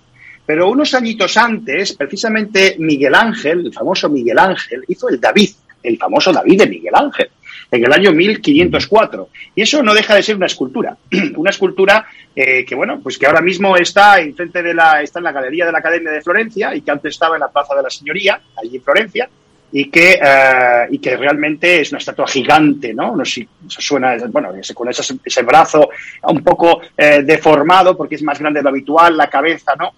Pero 0.45 0.69
unos 0.69 0.93
añitos 0.93 1.37
antes, 1.37 1.93
precisamente 1.93 2.75
Miguel 2.77 3.15
Ángel, 3.15 3.67
el 3.67 3.73
famoso 3.73 4.09
Miguel 4.09 4.37
Ángel, 4.37 4.83
hizo 4.87 5.09
el 5.09 5.19
David, 5.19 5.51
el 5.81 5.97
famoso 5.97 6.31
David 6.31 6.59
de 6.59 6.67
Miguel 6.67 6.95
Ángel 6.95 7.29
en 7.73 7.85
el 7.85 7.91
año 7.91 8.11
1504. 8.11 9.29
Y 9.55 9.61
eso 9.63 9.81
no 9.81 9.93
deja 9.93 10.15
de 10.15 10.23
ser 10.23 10.35
una 10.35 10.45
escultura. 10.45 10.95
una 11.35 11.49
escultura 11.49 12.05
eh, 12.35 12.63
que, 12.65 12.75
bueno, 12.75 12.99
pues 13.01 13.17
que 13.17 13.25
ahora 13.25 13.41
mismo 13.41 13.75
está 13.75 14.19
en 14.19 14.35
frente 14.35 14.61
de 14.61 14.73
la, 14.73 15.01
está 15.01 15.19
en 15.19 15.25
la 15.25 15.31
Galería 15.31 15.65
de 15.65 15.71
la 15.71 15.79
Academia 15.79 16.11
de 16.11 16.21
Florencia 16.21 16.75
y 16.75 16.81
que 16.81 16.91
antes 16.91 17.11
estaba 17.11 17.35
en 17.35 17.41
la 17.41 17.51
Plaza 17.51 17.75
de 17.75 17.83
la 17.83 17.89
Señoría, 17.89 18.39
allí 18.61 18.77
en 18.77 18.83
Florencia, 18.83 19.29
y 19.71 19.89
que, 19.89 20.19
eh, 20.21 20.87
y 20.91 20.99
que 20.99 21.17
realmente 21.17 21.81
es 21.81 21.91
una 21.91 21.97
estatua 21.97 22.27
gigante, 22.27 22.93
¿no? 22.93 23.15
No 23.15 23.25
sé 23.25 23.31
si 23.31 23.49
suena, 23.67 24.15
bueno, 24.27 24.51
con 24.75 24.89
ese, 24.89 25.15
ese 25.25 25.41
brazo 25.41 25.89
un 26.23 26.43
poco 26.43 26.79
eh, 26.95 27.23
deformado 27.23 27.97
porque 27.97 28.15
es 28.15 28.23
más 28.23 28.37
grande 28.39 28.59
de 28.59 28.63
lo 28.63 28.69
habitual, 28.69 29.17
la 29.17 29.31
cabeza, 29.31 29.73
¿no? 29.79 29.93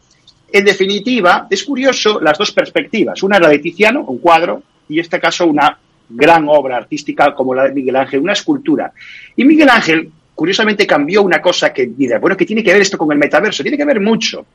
En 0.49 0.63
definitiva, 0.63 1.47
es 1.49 1.65
curioso 1.65 2.21
las 2.21 2.37
dos 2.37 2.53
perspectivas. 2.53 3.21
Una 3.23 3.35
era 3.35 3.49
de 3.49 3.59
Tiziano, 3.59 4.03
un 4.03 4.19
cuadro, 4.19 4.63
y 4.87 4.93
en 4.93 5.01
este 5.01 5.19
caso 5.19 5.45
una 5.45 5.77
gran 6.09 6.45
obra 6.47 6.77
artística 6.77 7.33
como 7.33 7.53
la 7.53 7.63
de 7.65 7.73
Miguel 7.73 7.95
Ángel, 7.95 8.19
una 8.19 8.33
escultura. 8.33 8.91
Y 9.35 9.43
Miguel 9.45 9.69
Ángel, 9.69 10.11
curiosamente, 10.33 10.85
cambió 10.85 11.23
una 11.23 11.41
cosa 11.41 11.73
que, 11.73 11.87
mira, 11.87 12.19
bueno, 12.19 12.37
que 12.37 12.45
tiene 12.45 12.63
que 12.63 12.73
ver 12.73 12.81
esto 12.81 12.97
con 12.97 13.11
el 13.11 13.17
metaverso, 13.17 13.63
tiene 13.63 13.77
que 13.77 13.85
ver 13.85 13.99
mucho. 13.99 14.45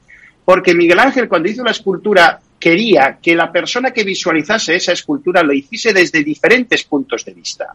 Porque 0.44 0.74
Miguel 0.74 0.98
Ángel, 0.98 1.28
cuando 1.28 1.48
hizo 1.48 1.62
la 1.62 1.70
escultura, 1.70 2.40
quería 2.60 3.18
que 3.20 3.34
la 3.34 3.50
persona 3.50 3.90
que 3.90 4.04
visualizase 4.04 4.74
esa 4.74 4.92
escultura 4.92 5.42
lo 5.42 5.52
hiciese 5.52 5.92
desde 5.92 6.22
diferentes 6.22 6.84
puntos 6.84 7.24
de 7.24 7.32
vista. 7.32 7.74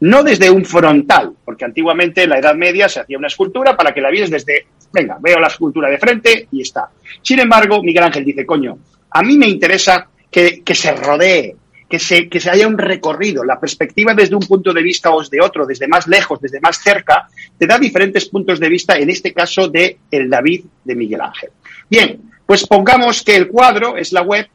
No 0.00 0.22
desde 0.22 0.50
un 0.50 0.64
frontal, 0.64 1.32
porque 1.44 1.64
antiguamente 1.64 2.22
en 2.22 2.30
la 2.30 2.38
Edad 2.38 2.54
Media 2.54 2.88
se 2.88 3.00
hacía 3.00 3.18
una 3.18 3.28
escultura 3.28 3.76
para 3.76 3.94
que 3.94 4.00
la 4.00 4.10
vieras 4.10 4.30
desde, 4.30 4.66
venga, 4.92 5.18
veo 5.20 5.38
la 5.38 5.48
escultura 5.48 5.88
de 5.88 5.98
frente 5.98 6.48
y 6.52 6.60
está. 6.60 6.90
Sin 7.22 7.40
embargo, 7.40 7.82
Miguel 7.82 8.04
Ángel 8.04 8.24
dice, 8.24 8.44
coño, 8.44 8.78
a 9.10 9.22
mí 9.22 9.38
me 9.38 9.48
interesa 9.48 10.06
que, 10.30 10.62
que 10.62 10.74
se 10.74 10.92
rodee, 10.92 11.56
que 11.88 11.98
se, 11.98 12.28
que 12.28 12.40
se 12.40 12.50
haya 12.50 12.66
un 12.66 12.78
recorrido. 12.78 13.44
La 13.44 13.60
perspectiva 13.60 14.14
desde 14.14 14.34
un 14.34 14.42
punto 14.42 14.72
de 14.72 14.82
vista 14.82 15.10
o 15.10 15.20
desde 15.20 15.40
otro, 15.40 15.66
desde 15.66 15.86
más 15.86 16.06
lejos, 16.06 16.40
desde 16.40 16.60
más 16.60 16.78
cerca, 16.78 17.28
te 17.58 17.66
da 17.66 17.78
diferentes 17.78 18.26
puntos 18.26 18.58
de 18.58 18.68
vista, 18.68 18.96
en 18.96 19.10
este 19.10 19.32
caso 19.32 19.68
de 19.68 19.98
el 20.10 20.28
David 20.28 20.64
de 20.84 20.94
Miguel 20.94 21.20
Ángel. 21.20 21.50
Bien, 21.88 22.20
pues 22.44 22.66
pongamos 22.66 23.22
que 23.22 23.36
el 23.36 23.48
cuadro 23.48 23.96
es 23.96 24.12
la 24.12 24.22
web 24.22 24.48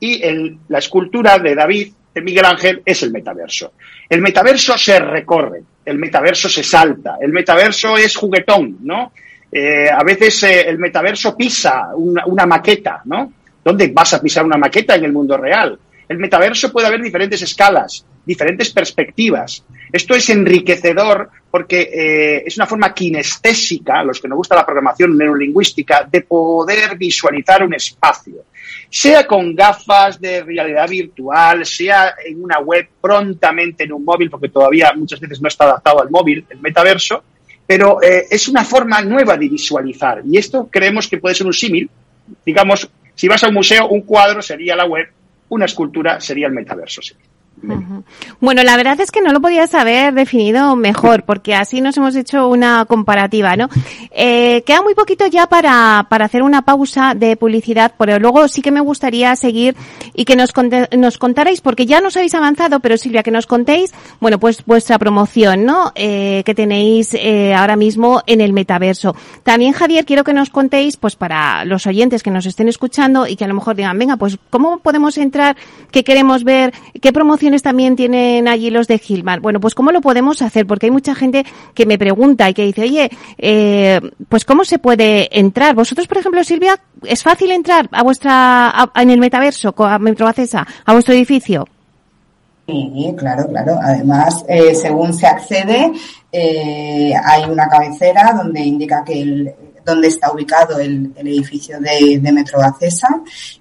y 0.00 0.22
el, 0.22 0.58
la 0.68 0.78
escultura 0.78 1.38
de 1.38 1.54
David 1.54 1.92
de 2.14 2.22
Miguel 2.22 2.44
Ángel 2.44 2.82
es 2.84 3.02
el 3.02 3.12
metaverso. 3.12 3.74
El 4.08 4.22
metaverso 4.22 4.78
se 4.78 4.98
recorre, 4.98 5.62
el 5.84 5.98
metaverso 5.98 6.48
se 6.48 6.62
salta, 6.62 7.16
el 7.20 7.32
metaverso 7.32 7.96
es 7.96 8.16
juguetón, 8.16 8.78
¿no? 8.82 9.12
Eh, 9.52 9.88
a 9.90 10.02
veces 10.02 10.42
eh, 10.42 10.68
el 10.68 10.78
metaverso 10.78 11.36
pisa 11.36 11.90
una, 11.94 12.26
una, 12.26 12.46
maqueta, 12.46 13.02
¿no? 13.04 13.32
¿Dónde 13.64 13.88
vas 13.88 14.14
a 14.14 14.20
pisar 14.20 14.44
una 14.44 14.56
maqueta 14.56 14.96
en 14.96 15.04
el 15.04 15.12
mundo 15.12 15.36
real? 15.36 15.78
El 16.08 16.18
metaverso 16.18 16.70
puede 16.70 16.86
haber 16.86 17.02
diferentes 17.02 17.42
escalas, 17.42 18.04
diferentes 18.24 18.70
perspectivas. 18.70 19.64
Esto 19.92 20.14
es 20.14 20.28
enriquecedor 20.30 21.30
porque 21.50 21.90
eh, 21.92 22.42
es 22.46 22.56
una 22.56 22.66
forma 22.66 22.92
kinestésica, 22.92 24.00
a 24.00 24.04
los 24.04 24.20
que 24.20 24.28
nos 24.28 24.36
gusta 24.36 24.54
la 24.54 24.66
programación 24.66 25.16
neurolingüística, 25.16 26.06
de 26.10 26.20
poder 26.22 26.96
visualizar 26.96 27.62
un 27.64 27.74
espacio. 27.74 28.44
Sea 28.90 29.26
con 29.26 29.54
gafas 29.54 30.20
de 30.20 30.42
realidad 30.42 30.88
virtual, 30.88 31.64
sea 31.64 32.14
en 32.24 32.42
una 32.42 32.60
web 32.60 32.88
prontamente 33.00 33.84
en 33.84 33.92
un 33.92 34.04
móvil, 34.04 34.30
porque 34.30 34.48
todavía 34.48 34.92
muchas 34.94 35.18
veces 35.18 35.40
no 35.40 35.48
está 35.48 35.64
adaptado 35.64 36.02
al 36.02 36.10
móvil, 36.10 36.44
el 36.48 36.60
metaverso, 36.60 37.22
pero 37.66 38.00
eh, 38.02 38.26
es 38.30 38.48
una 38.48 38.64
forma 38.64 39.02
nueva 39.02 39.36
de 39.36 39.48
visualizar. 39.48 40.22
Y 40.24 40.38
esto 40.38 40.68
creemos 40.70 41.08
que 41.08 41.18
puede 41.18 41.34
ser 41.34 41.46
un 41.46 41.52
símil. 41.52 41.90
Digamos, 42.44 42.88
si 43.14 43.28
vas 43.28 43.42
a 43.42 43.48
un 43.48 43.54
museo, 43.54 43.88
un 43.88 44.02
cuadro 44.02 44.42
sería 44.42 44.76
la 44.76 44.84
web, 44.84 45.08
una 45.48 45.64
escultura 45.64 46.20
sería 46.20 46.46
el 46.46 46.52
metaverso. 46.52 47.02
Sí. 47.02 47.14
Bueno, 48.40 48.62
la 48.62 48.76
verdad 48.76 49.00
es 49.00 49.10
que 49.10 49.22
no 49.22 49.32
lo 49.32 49.40
podías 49.40 49.74
haber 49.74 50.12
definido 50.14 50.76
mejor, 50.76 51.24
porque 51.24 51.54
así 51.54 51.80
nos 51.80 51.96
hemos 51.96 52.14
hecho 52.14 52.48
una 52.48 52.84
comparativa, 52.84 53.56
¿no? 53.56 53.68
Eh, 54.18 54.62
queda 54.64 54.80
muy 54.80 54.94
poquito 54.94 55.26
ya 55.26 55.46
para, 55.46 56.06
para 56.08 56.24
hacer 56.24 56.42
una 56.42 56.62
pausa 56.62 57.12
de 57.14 57.36
publicidad, 57.36 57.92
pero 57.98 58.18
luego 58.18 58.48
sí 58.48 58.62
que 58.62 58.70
me 58.70 58.80
gustaría 58.80 59.36
seguir 59.36 59.76
y 60.14 60.24
que 60.24 60.36
nos, 60.36 60.54
nos 60.96 61.18
contarais, 61.18 61.60
porque 61.60 61.84
ya 61.84 62.00
nos 62.00 62.16
habéis 62.16 62.34
avanzado, 62.34 62.80
pero 62.80 62.96
Silvia, 62.96 63.22
que 63.22 63.30
nos 63.30 63.46
contéis, 63.46 63.92
bueno, 64.18 64.38
pues 64.40 64.64
vuestra 64.64 64.98
promoción, 64.98 65.66
¿no? 65.66 65.92
Eh, 65.94 66.42
que 66.46 66.54
tenéis 66.54 67.12
eh, 67.12 67.54
ahora 67.54 67.76
mismo 67.76 68.22
en 68.26 68.40
el 68.40 68.54
metaverso. 68.54 69.14
También, 69.42 69.74
Javier, 69.74 70.06
quiero 70.06 70.24
que 70.24 70.32
nos 70.32 70.48
contéis, 70.48 70.96
pues 70.96 71.14
para 71.14 71.66
los 71.66 71.86
oyentes 71.86 72.22
que 72.22 72.30
nos 72.30 72.46
estén 72.46 72.68
escuchando 72.68 73.26
y 73.26 73.36
que 73.36 73.44
a 73.44 73.48
lo 73.48 73.54
mejor 73.54 73.76
digan, 73.76 73.98
venga, 73.98 74.16
pues, 74.16 74.38
¿cómo 74.48 74.78
podemos 74.78 75.18
entrar? 75.18 75.56
¿Qué 75.90 76.04
queremos 76.04 76.42
ver? 76.42 76.72
¿Qué 77.02 77.12
promoción 77.12 77.45
también 77.62 77.96
tienen 77.96 78.48
allí 78.48 78.70
los 78.70 78.88
de 78.88 78.98
Gilman? 78.98 79.40
Bueno, 79.40 79.60
pues 79.60 79.74
¿cómo 79.74 79.92
lo 79.92 80.00
podemos 80.00 80.42
hacer? 80.42 80.66
Porque 80.66 80.86
hay 80.86 80.92
mucha 80.92 81.14
gente 81.14 81.44
que 81.74 81.86
me 81.86 81.98
pregunta 81.98 82.48
y 82.48 82.54
que 82.54 82.64
dice, 82.64 82.82
oye, 82.82 83.10
eh, 83.38 84.00
pues 84.28 84.44
¿cómo 84.44 84.64
se 84.64 84.78
puede 84.78 85.28
entrar? 85.38 85.74
Vosotros, 85.74 86.06
por 86.06 86.18
ejemplo, 86.18 86.42
Silvia, 86.44 86.78
¿es 87.04 87.22
fácil 87.22 87.50
entrar 87.50 87.88
a 87.92 88.02
vuestra, 88.02 88.70
a, 88.70 89.02
en 89.02 89.10
el 89.10 89.20
metaverso, 89.20 89.74
a 89.78 89.98
Metrobacesa, 89.98 90.66
a 90.84 90.92
vuestro 90.92 91.14
edificio? 91.14 91.66
Sí, 92.66 93.14
claro, 93.16 93.46
claro. 93.48 93.78
Además, 93.80 94.44
eh, 94.48 94.74
según 94.74 95.14
se 95.14 95.26
accede, 95.26 95.92
eh, 96.32 97.12
hay 97.24 97.44
una 97.48 97.68
cabecera 97.68 98.32
donde 98.36 98.60
indica 98.60 99.04
que 99.04 99.22
el, 99.22 99.54
donde 99.86 100.08
está 100.08 100.32
ubicado 100.32 100.80
el, 100.80 101.12
el 101.14 101.28
edificio 101.28 101.78
de, 101.78 102.18
de, 102.18 102.32
Metro 102.32 102.60
Acesa 102.60 103.08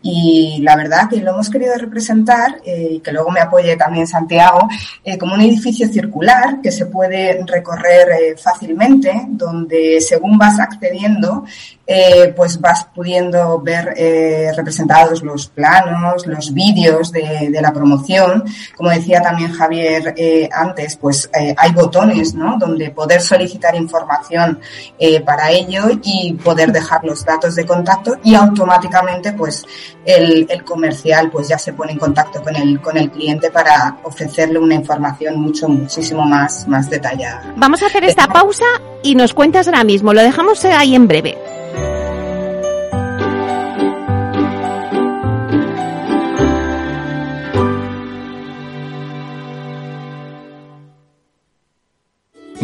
y 0.01 0.59
la 0.63 0.75
verdad 0.75 1.07
que 1.07 1.17
lo 1.17 1.31
hemos 1.31 1.51
querido 1.51 1.75
representar 1.77 2.59
eh, 2.65 2.93
y 2.93 2.99
que 2.99 3.11
luego 3.11 3.29
me 3.29 3.41
apoye 3.41 3.77
también 3.77 4.07
Santiago 4.07 4.67
eh, 5.03 5.19
como 5.19 5.35
un 5.35 5.41
edificio 5.41 5.88
circular 5.88 6.61
que 6.63 6.71
se 6.71 6.88
puede 6.88 7.45
recorrer 7.45 8.09
eh, 8.09 8.35
fácilmente 8.38 9.27
donde 9.29 10.01
según 10.01 10.35
vas 10.38 10.59
accediendo 10.59 11.45
eh, 11.88 12.34
pues 12.36 12.60
vas 12.60 12.88
pudiendo 12.93 13.60
ver 13.60 13.93
eh, 13.95 14.52
representados 14.56 15.21
los 15.21 15.48
planos, 15.48 16.26
los 16.26 16.54
vídeos 16.54 17.12
de, 17.12 17.50
de, 17.52 17.62
la 17.62 17.71
promoción. 17.71 18.43
Como 18.76 18.89
decía 18.89 19.21
también 19.21 19.52
Javier 19.52 20.13
eh, 20.17 20.50
antes, 20.52 20.98
pues 20.98 21.30
eh, 21.39 21.54
hay 21.58 21.71
botones, 21.71 22.34
¿no? 22.34 22.58
Donde 22.58 22.89
poder 22.89 23.21
solicitar 23.21 23.76
información 23.76 24.60
eh, 24.98 25.21
para 25.21 25.52
ello 25.52 25.84
y 26.04 26.34
poder 26.34 26.71
dejar 26.71 27.04
los 27.04 27.24
datos 27.24 27.56
de 27.56 27.65
contacto 27.65 28.17
y 28.24 28.34
automáticamente, 28.34 29.34
pues 29.34 29.63
el, 30.06 30.48
el, 30.50 30.63
comercial, 30.63 31.30
pues 31.30 31.48
ya 31.48 31.58
se 31.58 31.74
pone 31.74 31.91
en 31.91 32.00
contacto 32.00 32.41
con 32.41 32.56
el 32.56 32.82
con 32.82 32.98
el 32.98 33.12
cliente 33.12 33.52
para 33.52 33.98
ofrecerle 34.04 34.60
una 34.60 34.76
información 34.76 35.39
mucho 35.39 35.67
muchísimo 35.67 36.26
más 36.26 36.67
más 36.67 36.89
detallada. 36.89 37.54
Vamos 37.58 37.82
a 37.84 37.88
hacer 37.88 38.04
esta 38.04 38.28
pausa 38.28 38.65
y 39.04 39.15
nos 39.15 39.34
cuentas 39.34 39.67
ahora 39.67 39.84
mismo. 39.84 40.13
Lo 40.13 40.21
dejamos 40.21 40.63
ahí 40.65 40.95
en 40.95 41.08
breve. 41.08 41.54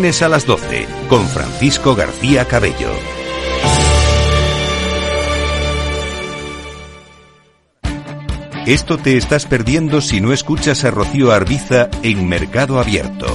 a 0.00 0.28
las 0.30 0.46
12, 0.46 0.86
con 1.10 1.26
Francisco 1.28 1.94
García 1.94 2.46
Cabello. 2.46 2.88
Esto 8.64 8.96
te 8.96 9.18
estás 9.18 9.44
perdiendo 9.44 10.00
si 10.00 10.22
no 10.22 10.32
escuchas 10.32 10.84
a 10.86 10.90
Rocío 10.90 11.32
Arbiza 11.32 11.90
en 12.02 12.26
Mercado 12.26 12.80
Abierto. 12.80 13.26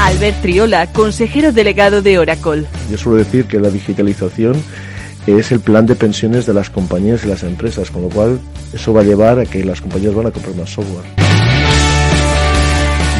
Albert 0.00 0.42
Triola, 0.42 0.92
consejero 0.92 1.52
delegado 1.52 2.02
de 2.02 2.18
Oracle. 2.18 2.66
Yo 2.90 2.98
suelo 2.98 3.18
decir 3.18 3.44
que 3.44 3.60
la 3.60 3.70
digitalización 3.70 4.60
es 5.28 5.52
el 5.52 5.60
plan 5.60 5.86
de 5.86 5.94
pensiones 5.94 6.44
de 6.44 6.54
las 6.54 6.70
compañías 6.70 7.24
y 7.24 7.28
las 7.28 7.44
empresas, 7.44 7.92
con 7.92 8.02
lo 8.02 8.08
cual 8.08 8.40
eso 8.72 8.92
va 8.92 9.02
a 9.02 9.04
llevar 9.04 9.38
a 9.38 9.46
que 9.46 9.64
las 9.64 9.80
compañías 9.80 10.12
van 10.12 10.26
a 10.26 10.32
comprar 10.32 10.56
más 10.56 10.70
software. 10.70 11.27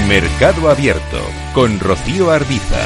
Mercado 0.09 0.71
Abierto 0.71 1.21
con 1.53 1.79
Rocío 1.79 2.31
Arbiza. 2.31 2.81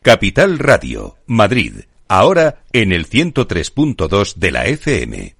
Capital 0.00 0.60
Radio, 0.60 1.16
Madrid, 1.26 1.72
ahora 2.06 2.62
en 2.72 2.92
el 2.92 3.08
103.2 3.08 4.36
de 4.36 4.50
la 4.52 4.66
FM. 4.66 5.39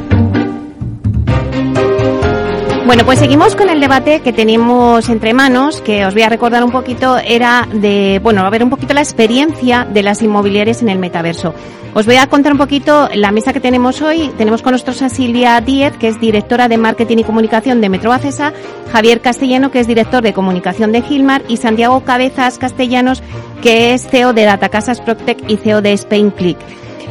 Bueno, 2.85 3.05
pues 3.05 3.19
seguimos 3.19 3.55
con 3.55 3.69
el 3.69 3.79
debate 3.79 4.21
que 4.21 4.33
tenemos 4.33 5.07
entre 5.07 5.33
manos, 5.33 5.81
que 5.81 6.05
os 6.05 6.13
voy 6.13 6.23
a 6.23 6.29
recordar 6.29 6.63
un 6.63 6.71
poquito, 6.71 7.17
era 7.17 7.67
de, 7.71 8.19
bueno, 8.21 8.41
a 8.41 8.49
ver 8.49 8.63
un 8.63 8.69
poquito 8.69 8.93
la 8.93 9.01
experiencia 9.01 9.85
de 9.85 10.03
las 10.03 10.21
inmobiliarias 10.21 10.81
en 10.81 10.89
el 10.89 10.97
metaverso. 10.97 11.53
Os 11.93 12.05
voy 12.05 12.15
a 12.15 12.27
contar 12.27 12.53
un 12.53 12.57
poquito 12.57 13.07
la 13.13 13.31
mesa 13.31 13.53
que 13.53 13.59
tenemos 13.59 14.01
hoy. 14.01 14.31
Tenemos 14.37 14.61
con 14.61 14.71
nosotros 14.71 15.01
a 15.03 15.09
Silvia 15.09 15.61
Díez, 15.61 15.93
que 15.97 16.07
es 16.07 16.19
directora 16.19 16.67
de 16.67 16.77
Marketing 16.77 17.17
y 17.17 17.23
Comunicación 17.23 17.81
de 17.81 17.89
Metro 17.89 18.09
Bacesa, 18.09 18.51
Javier 18.91 19.21
Castellano, 19.21 19.71
que 19.71 19.79
es 19.79 19.87
director 19.87 20.23
de 20.23 20.33
Comunicación 20.33 20.91
de 20.91 21.01
Gilmar, 21.01 21.43
y 21.47 21.57
Santiago 21.57 22.01
Cabezas 22.01 22.57
Castellanos, 22.57 23.21
que 23.61 23.93
es 23.93 24.07
CEO 24.07 24.33
de 24.33 24.43
Datacasas 24.43 25.01
Proctec 25.01 25.37
y 25.49 25.57
CEO 25.57 25.81
de 25.81 25.93
Spain 25.93 26.31
Click. 26.31 26.57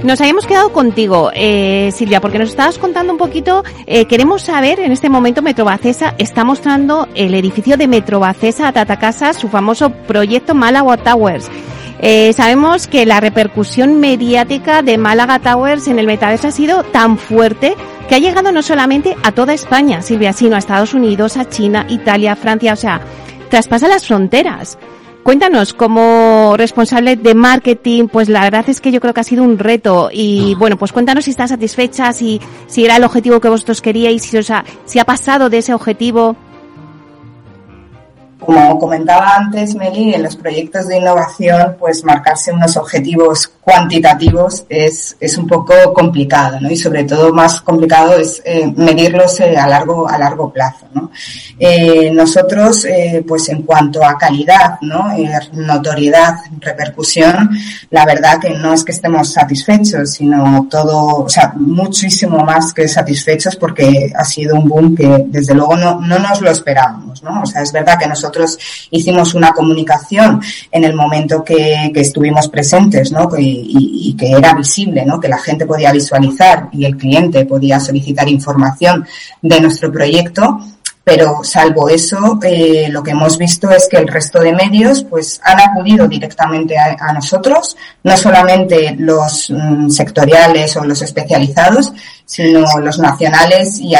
Nos 0.02 0.18
habíamos 0.22 0.46
quedado 0.46 0.72
contigo, 0.72 1.30
eh, 1.34 1.90
Silvia, 1.92 2.22
porque 2.22 2.38
nos 2.38 2.48
estabas 2.48 2.78
contando 2.78 3.12
un 3.12 3.18
poquito. 3.18 3.62
Eh, 3.86 4.06
queremos 4.06 4.40
saber, 4.40 4.80
en 4.80 4.92
este 4.92 5.10
momento, 5.10 5.42
Metrobacesa 5.42 6.14
está 6.16 6.42
mostrando 6.42 7.06
el 7.14 7.34
edificio 7.34 7.76
de 7.76 7.86
Metrobacesa 7.86 8.68
a 8.68 8.72
Tatacasa, 8.72 9.34
su 9.34 9.48
famoso 9.48 9.90
proyecto 9.90 10.54
Málaga 10.54 10.96
Towers. 10.96 11.50
Eh, 12.00 12.32
sabemos 12.32 12.86
que 12.86 13.04
la 13.04 13.20
repercusión 13.20 14.00
mediática 14.00 14.80
de 14.80 14.96
Málaga 14.96 15.38
Towers 15.38 15.86
en 15.86 15.98
el 15.98 16.06
metaverso 16.06 16.48
ha 16.48 16.52
sido 16.52 16.82
tan 16.82 17.18
fuerte 17.18 17.74
que 18.08 18.14
ha 18.14 18.18
llegado 18.18 18.52
no 18.52 18.62
solamente 18.62 19.14
a 19.22 19.32
toda 19.32 19.52
España, 19.52 20.00
Silvia, 20.00 20.32
sino 20.32 20.56
a 20.56 20.60
Estados 20.60 20.94
Unidos, 20.94 21.36
a 21.36 21.46
China, 21.46 21.84
Italia, 21.90 22.36
Francia, 22.36 22.72
o 22.72 22.76
sea, 22.76 23.02
traspasa 23.50 23.86
las 23.86 24.06
fronteras. 24.06 24.78
Cuéntanos, 25.30 25.74
como 25.74 26.56
responsable 26.56 27.14
de 27.14 27.36
marketing, 27.36 28.08
pues 28.08 28.28
la 28.28 28.40
verdad 28.40 28.64
es 28.66 28.80
que 28.80 28.90
yo 28.90 29.00
creo 29.00 29.14
que 29.14 29.20
ha 29.20 29.22
sido 29.22 29.44
un 29.44 29.60
reto 29.60 30.10
y 30.12 30.56
bueno, 30.56 30.76
pues 30.76 30.90
cuéntanos 30.90 31.26
si 31.26 31.30
está 31.30 31.46
satisfecha, 31.46 32.12
si, 32.12 32.40
si 32.66 32.84
era 32.84 32.96
el 32.96 33.04
objetivo 33.04 33.38
que 33.38 33.48
vosotros 33.48 33.80
queríais, 33.80 34.24
si, 34.24 34.36
o 34.36 34.42
sea, 34.42 34.64
si 34.86 34.98
ha 34.98 35.04
pasado 35.04 35.48
de 35.48 35.58
ese 35.58 35.72
objetivo. 35.72 36.34
Como 38.40 38.76
comentaba 38.80 39.36
antes, 39.36 39.76
Meli, 39.76 40.12
en 40.14 40.24
los 40.24 40.34
proyectos 40.34 40.88
de 40.88 40.96
innovación, 40.96 41.76
pues 41.78 42.02
marcarse 42.02 42.50
unos 42.50 42.76
objetivos 42.76 43.46
cuantitativos 43.70 44.64
es, 44.68 45.16
es 45.20 45.38
un 45.38 45.46
poco 45.46 45.74
complicado, 45.94 46.58
¿no? 46.60 46.68
Y 46.68 46.76
sobre 46.76 47.04
todo 47.04 47.32
más 47.32 47.60
complicado 47.60 48.16
es 48.16 48.42
eh, 48.44 48.66
medirlos 48.76 49.38
eh, 49.38 49.56
a 49.56 49.68
largo 49.68 50.08
a 50.08 50.18
largo 50.18 50.52
plazo, 50.52 50.86
¿no? 50.92 51.12
Eh, 51.56 52.10
nosotros, 52.10 52.84
eh, 52.86 53.24
pues 53.26 53.48
en 53.50 53.62
cuanto 53.62 54.04
a 54.04 54.18
calidad, 54.18 54.80
¿no? 54.80 55.12
Notoriedad, 55.52 56.34
repercusión, 56.58 57.50
la 57.90 58.04
verdad 58.06 58.40
que 58.40 58.50
no 58.50 58.72
es 58.72 58.82
que 58.82 58.92
estemos 58.92 59.32
satisfechos, 59.32 60.10
sino 60.10 60.66
todo, 60.70 61.24
o 61.24 61.28
sea, 61.28 61.52
muchísimo 61.54 62.38
más 62.44 62.72
que 62.72 62.88
satisfechos 62.88 63.54
porque 63.56 64.10
ha 64.16 64.24
sido 64.24 64.56
un 64.56 64.68
boom 64.68 64.96
que 64.96 65.26
desde 65.28 65.54
luego 65.54 65.76
no, 65.76 66.00
no 66.00 66.18
nos 66.18 66.40
lo 66.40 66.50
esperábamos, 66.50 67.22
¿no? 67.22 67.42
O 67.42 67.46
sea, 67.46 67.62
es 67.62 67.70
verdad 67.72 67.98
que 67.98 68.08
nosotros 68.08 68.58
hicimos 68.90 69.34
una 69.34 69.52
comunicación 69.52 70.40
en 70.72 70.84
el 70.84 70.94
momento 70.94 71.44
que, 71.44 71.92
estuvimos 72.00 72.48
presentes, 72.48 73.12
¿no? 73.12 73.28
Y, 73.38 73.59
que 74.16 74.30
era 74.32 74.54
visible, 74.54 75.04
¿no? 75.04 75.18
Que 75.20 75.28
la 75.28 75.38
gente 75.38 75.66
podía 75.66 75.92
visualizar 75.92 76.68
y 76.72 76.84
el 76.84 76.96
cliente 76.96 77.46
podía 77.46 77.80
solicitar 77.80 78.28
información 78.28 79.06
de 79.42 79.60
nuestro 79.60 79.90
proyecto 79.90 80.60
pero 81.02 81.40
salvo 81.42 81.88
eso, 81.88 82.38
eh, 82.42 82.88
lo 82.90 83.02
que 83.02 83.12
hemos 83.12 83.38
visto 83.38 83.70
es 83.70 83.88
que 83.88 83.96
el 83.96 84.06
resto 84.06 84.38
de 84.40 84.52
medios 84.52 85.02
pues 85.02 85.40
han 85.42 85.58
acudido 85.58 86.06
directamente 86.06 86.76
a, 86.78 87.12
nosotros, 87.12 87.76
no 88.04 88.16
solamente 88.16 88.94
los 88.98 89.50
mm, 89.50 89.88
sectoriales 89.88 90.76
o 90.76 90.84
los 90.84 91.02
especializados, 91.02 91.92
sino 92.30 92.78
los 92.78 93.00
nacionales 93.00 93.80
y, 93.80 93.92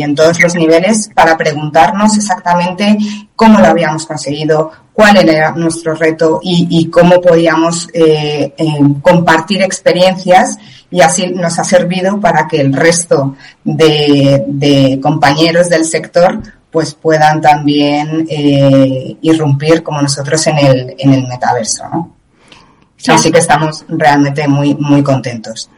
en 0.00 0.14
todos 0.14 0.40
los 0.40 0.54
niveles 0.54 1.10
para 1.12 1.36
preguntarnos 1.36 2.16
exactamente 2.16 2.96
cómo 3.34 3.58
lo 3.58 3.66
habíamos 3.66 4.06
conseguido, 4.06 4.70
cuál 4.92 5.16
era 5.16 5.50
nuestro 5.50 5.96
reto 5.96 6.38
y, 6.44 6.88
cómo 6.90 7.20
podíamos 7.20 7.88
eh, 7.92 8.54
eh, 8.56 8.66
compartir 9.02 9.62
experiencias 9.62 10.58
y 10.92 11.00
así 11.00 11.26
nos 11.30 11.58
ha 11.58 11.64
servido 11.64 12.20
para 12.20 12.46
que 12.46 12.60
el 12.60 12.72
resto 12.72 13.34
de, 13.64 15.00
compañeros 15.02 15.68
del 15.68 15.84
sector 15.84 16.40
pues 16.70 16.94
puedan 16.94 17.40
también 17.40 18.28
eh, 18.30 19.16
irrumpir 19.22 19.82
como 19.82 20.00
nosotros 20.00 20.46
en 20.46 20.58
el, 20.58 20.94
en 20.98 21.14
el 21.14 21.26
metaverso. 21.26 22.12
Así 23.08 23.32
que 23.32 23.38
estamos 23.38 23.84
realmente 23.88 24.46
muy, 24.46 24.74
muy 24.74 25.02
contentos. 25.02 25.68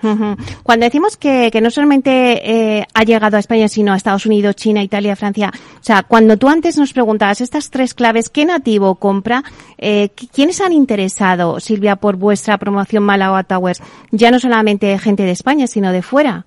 Cuando 0.62 0.84
decimos 0.84 1.16
que, 1.16 1.50
que 1.50 1.60
no 1.60 1.70
solamente 1.70 2.78
eh, 2.78 2.86
ha 2.92 3.04
llegado 3.04 3.36
a 3.36 3.40
España, 3.40 3.68
sino 3.68 3.92
a 3.92 3.96
Estados 3.96 4.26
Unidos, 4.26 4.56
China, 4.56 4.82
Italia, 4.82 5.16
Francia, 5.16 5.52
o 5.54 5.84
sea, 5.84 6.02
cuando 6.02 6.36
tú 6.36 6.48
antes 6.48 6.76
nos 6.76 6.92
preguntabas 6.92 7.40
estas 7.40 7.70
tres 7.70 7.94
claves, 7.94 8.28
¿qué 8.28 8.44
nativo 8.44 8.96
compra? 8.96 9.42
Eh, 9.78 10.10
¿Quiénes 10.32 10.60
han 10.60 10.72
interesado, 10.72 11.60
Silvia, 11.60 11.96
por 11.96 12.16
vuestra 12.16 12.58
promoción 12.58 13.02
Malaga 13.02 13.42
Towers? 13.44 13.80
Ya 14.10 14.30
no 14.30 14.38
solamente 14.38 14.98
gente 14.98 15.22
de 15.22 15.32
España, 15.32 15.66
sino 15.66 15.92
de 15.92 16.02
fuera. 16.02 16.46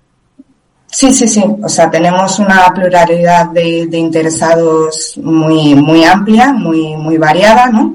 Sí, 0.90 1.12
sí, 1.12 1.28
sí. 1.28 1.44
O 1.62 1.68
sea, 1.68 1.90
tenemos 1.90 2.38
una 2.38 2.72
pluralidad 2.74 3.50
de, 3.50 3.86
de 3.88 3.98
interesados 3.98 5.18
muy, 5.22 5.74
muy 5.74 6.04
amplia, 6.04 6.52
muy, 6.52 6.96
muy 6.96 7.18
variada, 7.18 7.66
¿no? 7.66 7.92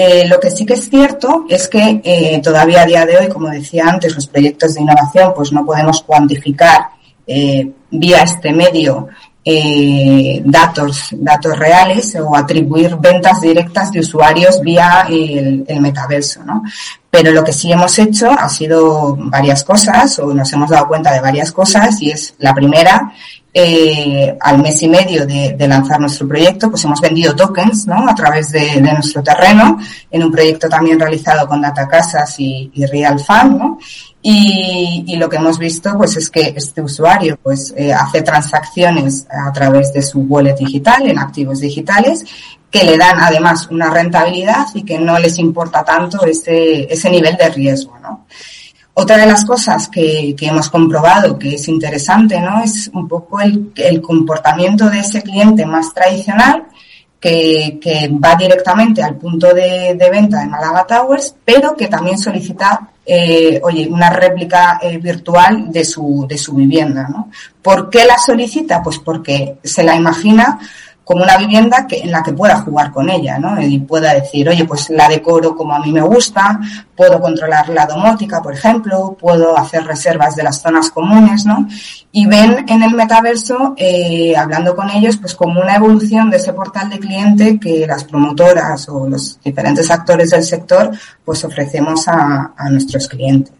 Eh, 0.00 0.28
lo 0.28 0.38
que 0.38 0.48
sí 0.52 0.64
que 0.64 0.74
es 0.74 0.88
cierto 0.88 1.44
es 1.48 1.66
que 1.66 2.00
eh, 2.04 2.40
todavía 2.40 2.82
a 2.82 2.86
día 2.86 3.04
de 3.04 3.18
hoy, 3.18 3.28
como 3.28 3.48
decía 3.50 3.84
antes, 3.84 4.14
los 4.14 4.28
proyectos 4.28 4.74
de 4.74 4.82
innovación 4.82 5.32
pues 5.34 5.50
no 5.50 5.66
podemos 5.66 6.02
cuantificar 6.02 6.90
eh, 7.26 7.68
vía 7.90 8.22
este 8.22 8.52
medio 8.52 9.08
datos, 10.44 11.08
datos 11.12 11.58
reales 11.58 12.14
o 12.16 12.36
atribuir 12.36 12.96
ventas 12.96 13.40
directas 13.40 13.90
de 13.90 14.00
usuarios 14.00 14.60
vía 14.60 15.06
el, 15.08 15.64
el, 15.66 15.80
metaverso, 15.80 16.44
¿no? 16.44 16.62
Pero 17.10 17.32
lo 17.32 17.42
que 17.42 17.54
sí 17.54 17.72
hemos 17.72 17.98
hecho 17.98 18.30
ha 18.30 18.48
sido 18.50 19.16
varias 19.18 19.64
cosas 19.64 20.18
o 20.18 20.34
nos 20.34 20.52
hemos 20.52 20.68
dado 20.68 20.86
cuenta 20.86 21.12
de 21.12 21.22
varias 21.22 21.50
cosas 21.50 22.00
y 22.02 22.10
es 22.10 22.34
la 22.38 22.54
primera 22.54 23.10
eh, 23.52 24.36
al 24.40 24.62
mes 24.62 24.82
y 24.82 24.88
medio 24.88 25.26
de, 25.26 25.56
lanzar 25.66 25.98
nuestro 26.00 26.28
proyecto, 26.28 26.70
pues 26.70 26.84
hemos 26.84 27.00
vendido 27.00 27.34
tokens, 27.34 27.86
¿no? 27.86 28.08
A 28.08 28.14
través 28.14 28.52
de, 28.52 28.80
nuestro 28.80 29.22
terreno, 29.22 29.78
en 30.10 30.22
un 30.22 30.30
proyecto 30.30 30.68
también 30.68 31.00
realizado 31.00 31.48
con 31.48 31.62
Data 31.62 31.88
Casas 31.88 32.34
y, 32.38 32.70
Real 32.90 33.18
Fund, 33.18 33.58
¿no? 33.58 33.78
Y, 34.20 35.16
lo 35.16 35.28
que 35.28 35.36
hemos 35.36 35.58
visto, 35.58 35.96
pues 35.96 36.16
es 36.16 36.28
que 36.28 36.52
este 36.56 36.82
usuario, 36.82 37.38
pues, 37.42 37.72
eh, 37.76 37.92
hace 37.92 38.22
transacciones 38.22 39.26
a 39.30 39.50
través 39.52 39.92
de 39.92 40.02
su 40.02 40.20
wallet 40.20 40.56
digital, 40.56 41.08
en 41.08 41.18
activos 41.18 41.60
digitales, 41.60 42.24
que 42.70 42.84
le 42.84 42.98
dan 42.98 43.18
además 43.18 43.68
una 43.70 43.88
rentabilidad 43.88 44.66
y 44.74 44.84
que 44.84 44.98
no 44.98 45.18
les 45.18 45.38
importa 45.38 45.82
tanto 45.82 46.24
ese, 46.26 46.92
ese 46.92 47.10
nivel 47.10 47.36
de 47.36 47.48
riesgo, 47.48 47.98
¿no? 47.98 48.26
Otra 49.00 49.16
de 49.16 49.26
las 49.26 49.44
cosas 49.44 49.88
que, 49.88 50.34
hemos 50.40 50.68
comprobado 50.70 51.38
que 51.38 51.54
es 51.54 51.68
interesante, 51.68 52.40
¿no? 52.40 52.60
Es 52.64 52.90
un 52.92 53.06
poco 53.06 53.38
el, 53.40 54.02
comportamiento 54.02 54.90
de 54.90 54.98
ese 54.98 55.22
cliente 55.22 55.64
más 55.64 55.94
tradicional 55.94 56.64
que, 57.20 57.78
va 58.12 58.34
directamente 58.34 59.00
al 59.00 59.14
punto 59.14 59.54
de, 59.54 59.96
venta 60.10 60.40
de 60.40 60.48
Malaga 60.48 60.84
Towers, 60.84 61.32
pero 61.44 61.76
que 61.76 61.86
también 61.86 62.18
solicita, 62.18 62.90
eh, 63.06 63.60
oye, 63.62 63.86
una 63.88 64.10
réplica 64.10 64.80
eh, 64.82 64.98
virtual 64.98 65.70
de 65.70 65.84
su, 65.84 66.26
de 66.28 66.36
su 66.36 66.54
vivienda, 66.54 67.06
¿no? 67.08 67.30
¿Por 67.62 67.88
qué 67.90 68.04
la 68.04 68.18
solicita? 68.18 68.82
Pues 68.82 68.98
porque 68.98 69.58
se 69.62 69.84
la 69.84 69.94
imagina 69.94 70.58
como 71.08 71.22
una 71.22 71.38
vivienda 71.38 71.86
que, 71.86 72.00
en 72.00 72.10
la 72.10 72.22
que 72.22 72.34
pueda 72.34 72.60
jugar 72.60 72.92
con 72.92 73.08
ella, 73.08 73.38
¿no? 73.38 73.58
Y 73.62 73.78
pueda 73.78 74.12
decir, 74.12 74.46
oye, 74.46 74.66
pues 74.66 74.90
la 74.90 75.08
decoro 75.08 75.56
como 75.56 75.72
a 75.72 75.78
mí 75.78 75.90
me 75.90 76.02
gusta, 76.02 76.60
puedo 76.94 77.18
controlar 77.18 77.66
la 77.70 77.86
domótica, 77.86 78.42
por 78.42 78.52
ejemplo, 78.52 79.16
puedo 79.18 79.56
hacer 79.56 79.86
reservas 79.86 80.36
de 80.36 80.42
las 80.42 80.60
zonas 80.60 80.90
comunes, 80.90 81.46
¿no? 81.46 81.66
Y 82.12 82.26
ven 82.26 82.62
en 82.68 82.82
el 82.82 82.92
metaverso, 82.92 83.72
eh, 83.78 84.36
hablando 84.36 84.76
con 84.76 84.90
ellos, 84.90 85.16
pues 85.16 85.34
como 85.34 85.62
una 85.62 85.76
evolución 85.76 86.28
de 86.28 86.36
ese 86.36 86.52
portal 86.52 86.90
de 86.90 86.98
cliente 86.98 87.58
que 87.58 87.86
las 87.86 88.04
promotoras 88.04 88.86
o 88.90 89.08
los 89.08 89.40
diferentes 89.42 89.90
actores 89.90 90.28
del 90.28 90.42
sector, 90.42 90.90
pues 91.28 91.44
ofrecemos 91.44 92.08
a, 92.08 92.54
nuestros 92.70 93.06
clientes. 93.06 93.52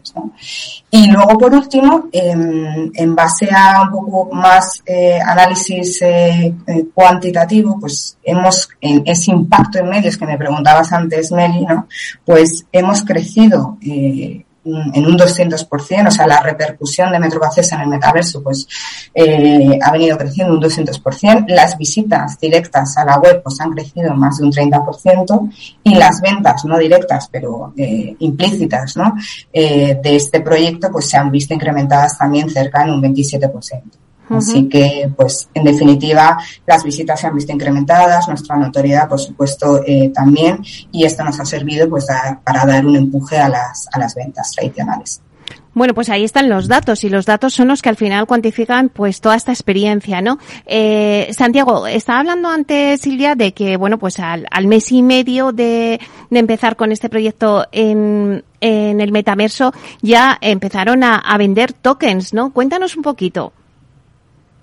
Y 0.89 1.11
luego, 1.11 1.37
por 1.37 1.53
último, 1.53 2.09
en 2.11 3.15
base 3.15 3.47
a 3.55 3.83
un 3.83 3.91
poco 3.91 4.33
más 4.33 4.81
eh, 4.87 5.19
análisis 5.21 6.01
eh, 6.01 6.51
eh, 6.65 6.85
cuantitativo, 6.91 7.79
pues 7.79 8.17
hemos, 8.23 8.69
en 8.81 9.03
ese 9.05 9.29
impacto 9.29 9.77
en 9.77 9.89
medios 9.89 10.17
que 10.17 10.25
me 10.25 10.35
preguntabas 10.35 10.91
antes, 10.93 11.31
Meli, 11.31 11.63
¿no? 11.63 11.87
Pues 12.25 12.65
hemos 12.71 13.03
crecido 13.03 13.77
en 14.65 15.05
un 15.05 15.17
200%, 15.17 16.07
o 16.07 16.11
sea, 16.11 16.27
la 16.27 16.41
repercusión 16.41 17.11
de 17.11 17.19
Metro 17.19 17.39
en 17.57 17.81
el 17.81 17.87
metaverso, 17.87 18.43
pues 18.43 18.67
eh, 19.13 19.79
ha 19.81 19.91
venido 19.91 20.17
creciendo 20.17 20.53
un 20.53 20.61
200%. 20.61 21.45
Las 21.47 21.77
visitas 21.77 22.39
directas 22.39 22.97
a 22.97 23.05
la 23.05 23.17
web, 23.19 23.41
pues 23.43 23.59
han 23.59 23.71
crecido 23.71 24.13
más 24.13 24.37
de 24.37 24.45
un 24.45 24.51
30%. 24.51 25.51
Y 25.83 25.95
las 25.95 26.21
ventas, 26.21 26.65
no 26.65 26.77
directas, 26.77 27.29
pero 27.31 27.73
eh, 27.77 28.15
implícitas, 28.19 28.97
¿no? 28.97 29.15
Eh, 29.51 29.99
de 30.01 30.15
este 30.15 30.41
proyecto, 30.41 30.91
pues 30.91 31.09
se 31.09 31.17
han 31.17 31.31
visto 31.31 31.53
incrementadas 31.53 32.17
también 32.17 32.49
cerca 32.49 32.83
en 32.83 32.91
un 32.91 33.01
27%. 33.01 33.81
Así 34.29 34.69
que, 34.69 35.09
pues, 35.15 35.49
en 35.53 35.63
definitiva, 35.63 36.37
las 36.65 36.83
visitas 36.83 37.19
se 37.19 37.27
han 37.27 37.35
visto 37.35 37.51
incrementadas, 37.51 38.27
nuestra 38.27 38.55
notoriedad, 38.55 39.07
por 39.07 39.19
supuesto, 39.19 39.81
eh, 39.85 40.11
también, 40.13 40.59
y 40.91 41.03
esto 41.03 41.23
nos 41.23 41.39
ha 41.39 41.45
servido, 41.45 41.89
pues, 41.89 42.09
a, 42.09 42.39
para 42.43 42.65
dar 42.65 42.85
un 42.85 42.95
empuje 42.95 43.37
a 43.37 43.49
las, 43.49 43.87
a 43.91 43.99
las 43.99 44.15
ventas 44.15 44.51
tradicionales. 44.51 45.21
Bueno, 45.73 45.93
pues 45.93 46.09
ahí 46.09 46.23
están 46.23 46.49
los 46.49 46.67
datos 46.67 47.03
y 47.03 47.09
los 47.09 47.25
datos 47.25 47.53
son 47.53 47.67
los 47.67 47.81
que 47.81 47.89
al 47.89 47.95
final 47.95 48.25
cuantifican 48.25 48.89
pues 48.89 49.21
toda 49.21 49.35
esta 49.35 49.51
experiencia, 49.51 50.19
¿no? 50.19 50.39
Eh, 50.65 51.29
Santiago, 51.31 51.85
estaba 51.87 52.19
hablando 52.19 52.49
antes 52.49 52.99
Silvia 53.01 53.35
de 53.35 53.53
que, 53.53 53.77
bueno, 53.77 53.99
pues 53.99 54.19
al, 54.19 54.45
al 54.51 54.67
mes 54.67 54.91
y 54.91 55.03
medio 55.03 55.51
de, 55.51 55.99
de, 56.29 56.39
empezar 56.39 56.75
con 56.75 56.91
este 56.91 57.07
proyecto 57.07 57.65
en, 57.71 58.43
en 58.59 58.99
el 58.99 59.11
metaverso 59.11 59.71
ya 60.01 60.37
empezaron 60.41 61.03
a, 61.03 61.15
a 61.15 61.37
vender 61.37 61.71
tokens, 61.71 62.33
¿no? 62.33 62.51
Cuéntanos 62.51 62.97
un 62.97 63.03
poquito. 63.03 63.53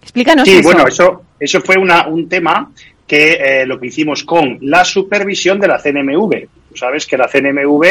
Explícanos. 0.07 0.49
Sí, 0.49 0.59
eso. 0.59 0.63
bueno, 0.63 0.87
eso, 0.87 1.23
eso 1.41 1.61
fue 1.61 1.77
una, 1.77 2.07
un 2.07 2.29
tema 2.29 2.71
que 3.07 3.33
eh, 3.33 3.67
lo 3.67 3.79
que 3.79 3.89
hicimos 3.89 4.23
con 4.23 4.59
la 4.63 4.85
supervisión 4.85 5.59
de 5.59 5.67
la 5.67 5.79
CNMV. 5.79 6.49
Tú 6.69 6.77
sabes 6.77 7.07
que 7.07 7.17
la 7.17 7.29
CNMV 7.29 7.85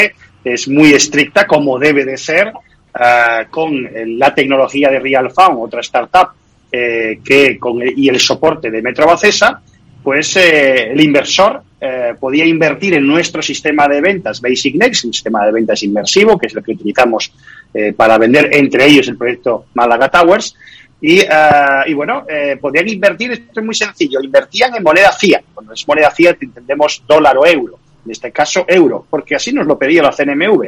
es 0.45 0.67
muy 0.69 0.93
estricta, 0.93 1.45
como 1.45 1.77
debe 1.77 2.05
de 2.05 2.17
ser, 2.17 2.47
uh, 2.47 3.49
con 3.49 3.89
la 4.17 4.33
tecnología 4.33 4.89
de 4.89 4.99
Real 4.99 5.31
Found, 5.31 5.59
otra 5.59 5.81
startup, 5.81 6.29
eh, 6.71 7.19
que 7.23 7.57
con 7.57 7.81
el, 7.81 7.97
y 7.97 8.09
el 8.09 8.19
soporte 8.19 8.69
de 8.69 8.81
Metro 8.81 9.07
Bacesa, 9.07 9.61
pues 10.03 10.35
eh, 10.37 10.91
el 10.91 11.01
inversor 11.01 11.63
podía 12.19 12.43
invertir 12.43 12.95
en 12.95 13.05
nuestro 13.05 13.43
sistema 13.43 13.87
de 13.87 14.01
ventas 14.01 14.41
Basic 14.41 14.73
Next, 14.73 15.05
un 15.05 15.13
sistema 15.13 15.45
de 15.45 15.51
ventas 15.51 15.83
inmersivo, 15.83 16.35
que 16.35 16.47
es 16.47 16.55
lo 16.55 16.63
que 16.63 16.71
utilizamos 16.71 17.31
para 17.95 18.17
vender 18.17 18.49
entre 18.53 18.87
ellos 18.87 19.07
el 19.07 19.17
proyecto 19.17 19.65
Málaga 19.75 20.09
Towers, 20.09 20.55
y, 21.07 21.19
uh, 21.19 21.85
y 21.85 21.93
bueno, 21.93 22.25
eh, 22.27 22.57
podían 22.59 22.89
invertir, 22.89 23.31
esto 23.31 23.59
es 23.59 23.63
muy 23.63 23.75
sencillo, 23.75 24.19
invertían 24.23 24.75
en 24.75 24.81
moneda 24.81 25.11
fiat. 25.11 25.43
Cuando 25.53 25.73
es 25.73 25.87
moneda 25.87 26.09
fiat 26.09 26.41
entendemos 26.41 27.03
dólar 27.07 27.37
o 27.37 27.45
euro, 27.45 27.77
en 28.03 28.11
este 28.11 28.31
caso 28.31 28.65
euro, 28.67 29.05
porque 29.07 29.35
así 29.35 29.53
nos 29.53 29.67
lo 29.67 29.77
pedía 29.77 30.01
la 30.01 30.09
CNMV. 30.09 30.67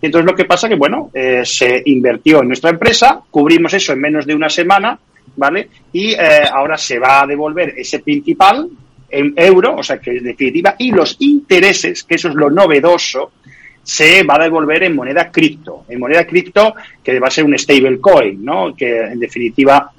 Entonces 0.00 0.24
lo 0.24 0.36
que 0.36 0.44
pasa 0.44 0.68
que, 0.68 0.76
bueno, 0.76 1.10
eh, 1.12 1.42
se 1.44 1.82
invirtió 1.86 2.42
en 2.42 2.46
nuestra 2.46 2.70
empresa, 2.70 3.22
cubrimos 3.28 3.74
eso 3.74 3.92
en 3.92 4.00
menos 4.00 4.24
de 4.24 4.36
una 4.36 4.48
semana, 4.48 4.96
¿vale? 5.34 5.68
Y 5.92 6.12
eh, 6.12 6.44
ahora 6.52 6.78
se 6.78 7.00
va 7.00 7.22
a 7.22 7.26
devolver 7.26 7.74
ese 7.76 7.98
principal 7.98 8.68
en 9.10 9.34
euro, 9.34 9.74
o 9.78 9.82
sea 9.82 9.98
que 9.98 10.12
en 10.12 10.22
definitiva, 10.22 10.76
y 10.78 10.92
los 10.92 11.16
intereses, 11.18 12.04
que 12.04 12.14
eso 12.14 12.28
es 12.28 12.36
lo 12.36 12.50
novedoso, 12.50 13.32
se 13.82 14.22
va 14.22 14.36
a 14.36 14.44
devolver 14.44 14.84
en 14.84 14.94
moneda 14.94 15.30
cripto, 15.30 15.84
en 15.88 15.98
moneda 15.98 16.26
cripto 16.26 16.74
que 17.02 17.18
va 17.18 17.28
a 17.28 17.30
ser 17.30 17.44
un 17.44 17.58
stable 17.58 18.00
coin, 18.00 18.44
¿no? 18.44 18.74
Que 18.76 19.00
en 19.00 19.18
definitiva 19.18 19.90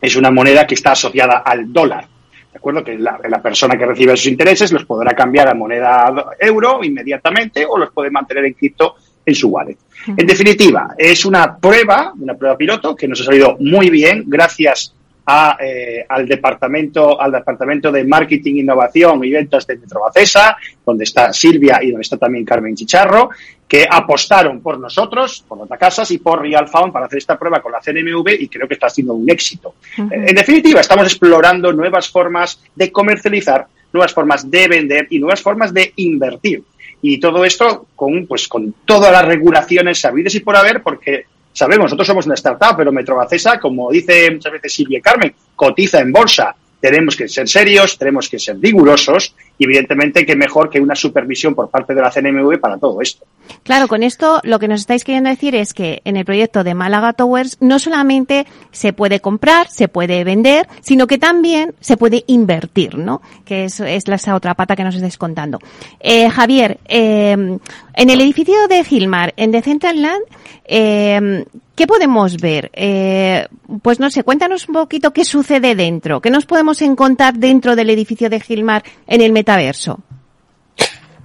es 0.00 0.16
una 0.16 0.30
moneda 0.30 0.66
que 0.66 0.74
está 0.74 0.92
asociada 0.92 1.38
al 1.38 1.72
dólar. 1.72 2.06
¿De 2.52 2.58
acuerdo? 2.58 2.84
Que 2.84 2.98
la, 2.98 3.18
la 3.28 3.40
persona 3.40 3.78
que 3.78 3.86
recibe 3.86 4.12
esos 4.12 4.26
intereses 4.26 4.72
los 4.72 4.84
podrá 4.84 5.12
cambiar 5.14 5.48
a 5.48 5.54
moneda 5.54 6.12
euro 6.38 6.82
inmediatamente 6.82 7.64
o 7.64 7.78
los 7.78 7.92
puede 7.92 8.10
mantener 8.10 8.44
en 8.44 8.54
cripto 8.54 8.96
en 9.24 9.34
su 9.34 9.48
wallet. 9.48 9.76
En 10.06 10.26
definitiva, 10.26 10.94
es 10.98 11.24
una 11.24 11.56
prueba, 11.56 12.12
una 12.18 12.34
prueba 12.34 12.56
piloto 12.56 12.96
que 12.96 13.06
nos 13.06 13.20
ha 13.20 13.24
salido 13.24 13.56
muy 13.60 13.88
bien 13.88 14.24
gracias 14.26 14.94
a, 15.26 15.56
eh, 15.60 16.04
al 16.08 16.26
departamento 16.26 17.20
al 17.20 17.32
departamento 17.32 17.92
de 17.92 18.04
marketing, 18.04 18.56
innovación 18.56 19.24
y 19.24 19.30
ventas 19.30 19.66
de 19.66 19.76
Metrobacesa, 19.76 20.56
donde 20.84 21.04
está 21.04 21.32
Silvia 21.32 21.80
y 21.82 21.90
donde 21.90 22.02
está 22.02 22.16
también 22.16 22.44
Carmen 22.44 22.74
Chicharro, 22.74 23.30
que 23.68 23.86
apostaron 23.88 24.60
por 24.60 24.78
nosotros, 24.78 25.44
por 25.48 25.66
Casas 25.78 26.10
y 26.10 26.18
por 26.18 26.42
Real 26.42 26.68
Found 26.68 26.92
para 26.92 27.06
hacer 27.06 27.18
esta 27.18 27.38
prueba 27.38 27.62
con 27.62 27.72
la 27.72 27.80
CNMV 27.80 28.28
y 28.40 28.48
creo 28.48 28.68
que 28.68 28.74
está 28.74 28.90
siendo 28.90 29.14
un 29.14 29.30
éxito. 29.30 29.74
Uh 29.96 30.02
-huh. 30.02 30.28
En 30.28 30.34
definitiva, 30.34 30.80
estamos 30.80 31.06
explorando 31.06 31.72
nuevas 31.72 32.10
formas 32.10 32.62
de 32.74 32.92
comercializar, 32.92 33.66
nuevas 33.92 34.12
formas 34.12 34.50
de 34.50 34.68
vender 34.68 35.06
y 35.10 35.18
nuevas 35.18 35.40
formas 35.40 35.72
de 35.72 35.92
invertir. 35.96 36.62
Y 37.00 37.18
todo 37.18 37.44
esto 37.44 37.86
con, 37.96 38.26
pues, 38.26 38.46
con 38.46 38.74
todas 38.84 39.10
las 39.10 39.24
regulaciones 39.24 40.00
sabidas 40.00 40.34
y 40.34 40.40
por 40.40 40.54
haber, 40.54 40.82
porque 40.82 41.24
sabemos, 41.52 41.84
nosotros 41.84 42.06
somos 42.06 42.26
una 42.26 42.34
startup, 42.34 42.76
pero 42.76 42.92
Metrobacesa, 42.92 43.58
como 43.58 43.90
dice 43.90 44.30
muchas 44.30 44.52
veces 44.52 44.72
Silvia 44.72 45.00
Carmen, 45.00 45.34
cotiza 45.54 46.00
en 46.00 46.12
bolsa. 46.12 46.54
Tenemos 46.80 47.14
que 47.14 47.28
ser 47.28 47.48
serios, 47.48 47.96
tenemos 47.96 48.28
que 48.28 48.40
ser 48.40 48.58
rigurosos 48.58 49.36
y 49.56 49.64
evidentemente 49.64 50.26
que 50.26 50.34
mejor 50.34 50.68
que 50.68 50.80
una 50.80 50.96
supervisión 50.96 51.54
por 51.54 51.70
parte 51.70 51.94
de 51.94 52.00
la 52.02 52.10
CNMV 52.10 52.58
para 52.58 52.76
todo 52.78 53.00
esto. 53.00 53.24
Claro, 53.62 53.88
con 53.88 54.02
esto 54.02 54.40
lo 54.42 54.58
que 54.58 54.68
nos 54.68 54.80
estáis 54.80 55.04
queriendo 55.04 55.30
decir 55.30 55.54
es 55.54 55.74
que 55.74 56.02
en 56.04 56.16
el 56.16 56.24
proyecto 56.24 56.64
de 56.64 56.74
Málaga 56.74 57.12
Towers 57.12 57.58
no 57.60 57.78
solamente 57.78 58.46
se 58.70 58.92
puede 58.92 59.20
comprar, 59.20 59.68
se 59.68 59.88
puede 59.88 60.24
vender, 60.24 60.68
sino 60.80 61.06
que 61.06 61.18
también 61.18 61.74
se 61.80 61.96
puede 61.96 62.24
invertir, 62.26 62.96
¿no? 62.98 63.22
Que 63.44 63.64
es, 63.64 63.80
es 63.80 64.04
esa 64.06 64.34
otra 64.34 64.54
pata 64.54 64.76
que 64.76 64.84
nos 64.84 64.94
estáis 64.94 65.18
contando. 65.18 65.58
Eh, 66.00 66.28
Javier, 66.30 66.78
eh, 66.86 67.32
en 67.32 68.10
el 68.10 68.20
edificio 68.20 68.68
de 68.68 68.84
Gilmar, 68.84 69.34
en 69.36 69.50
Decentraland, 69.50 70.22
eh, 70.64 71.44
¿qué 71.74 71.86
podemos 71.86 72.36
ver? 72.36 72.70
Eh, 72.74 73.46
pues 73.82 74.00
no 74.00 74.10
sé, 74.10 74.24
cuéntanos 74.24 74.68
un 74.68 74.74
poquito 74.74 75.12
qué 75.12 75.24
sucede 75.24 75.74
dentro, 75.74 76.20
qué 76.20 76.30
nos 76.30 76.46
podemos 76.46 76.82
encontrar 76.82 77.34
dentro 77.34 77.76
del 77.76 77.90
edificio 77.90 78.30
de 78.30 78.40
Gilmar 78.40 78.82
en 79.06 79.20
el 79.20 79.32
metaverso. 79.32 80.00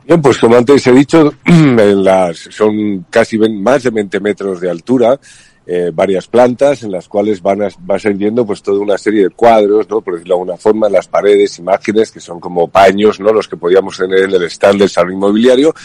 Bien, 0.08 0.22
pues 0.22 0.38
como 0.38 0.56
antes 0.56 0.88
he 0.88 0.94
dicho, 0.94 1.34
en 1.46 2.02
las, 2.02 2.38
son 2.38 3.06
casi 3.10 3.38
más 3.38 3.84
de 3.84 3.90
20 3.90 4.22
metros 4.22 4.62
de 4.62 4.70
altura, 4.70 5.20
eh, 5.66 5.92
varias 5.94 6.30
plantas 6.30 6.84
en 6.84 6.94
las 6.94 7.10
cuales 7.10 7.42
van 7.42 7.64
a, 7.64 7.68
vas 7.82 8.06
a 8.06 8.10
viendo 8.12 8.46
pues 8.46 8.62
toda 8.64 8.80
una 8.80 8.98
serie 8.98 9.24
de 9.24 9.30
cuadros, 9.32 9.90
¿no? 9.90 10.00
Por 10.00 10.14
decirlo 10.14 10.36
de 10.36 10.40
alguna 10.40 10.58
forma, 10.58 10.88
en 10.88 10.94
las 10.94 11.10
paredes, 11.10 11.60
imágenes 11.60 12.10
que 12.10 12.22
son 12.22 12.40
como 12.40 12.70
paños, 12.70 13.20
¿no? 13.20 13.34
Los 13.34 13.50
que 13.50 13.58
podíamos 13.58 13.98
tener 13.98 14.20
en 14.20 14.32
el 14.32 14.44
stand 14.44 14.80
del 14.80 14.90
salón 14.90 15.12
inmobiliario 15.12 15.76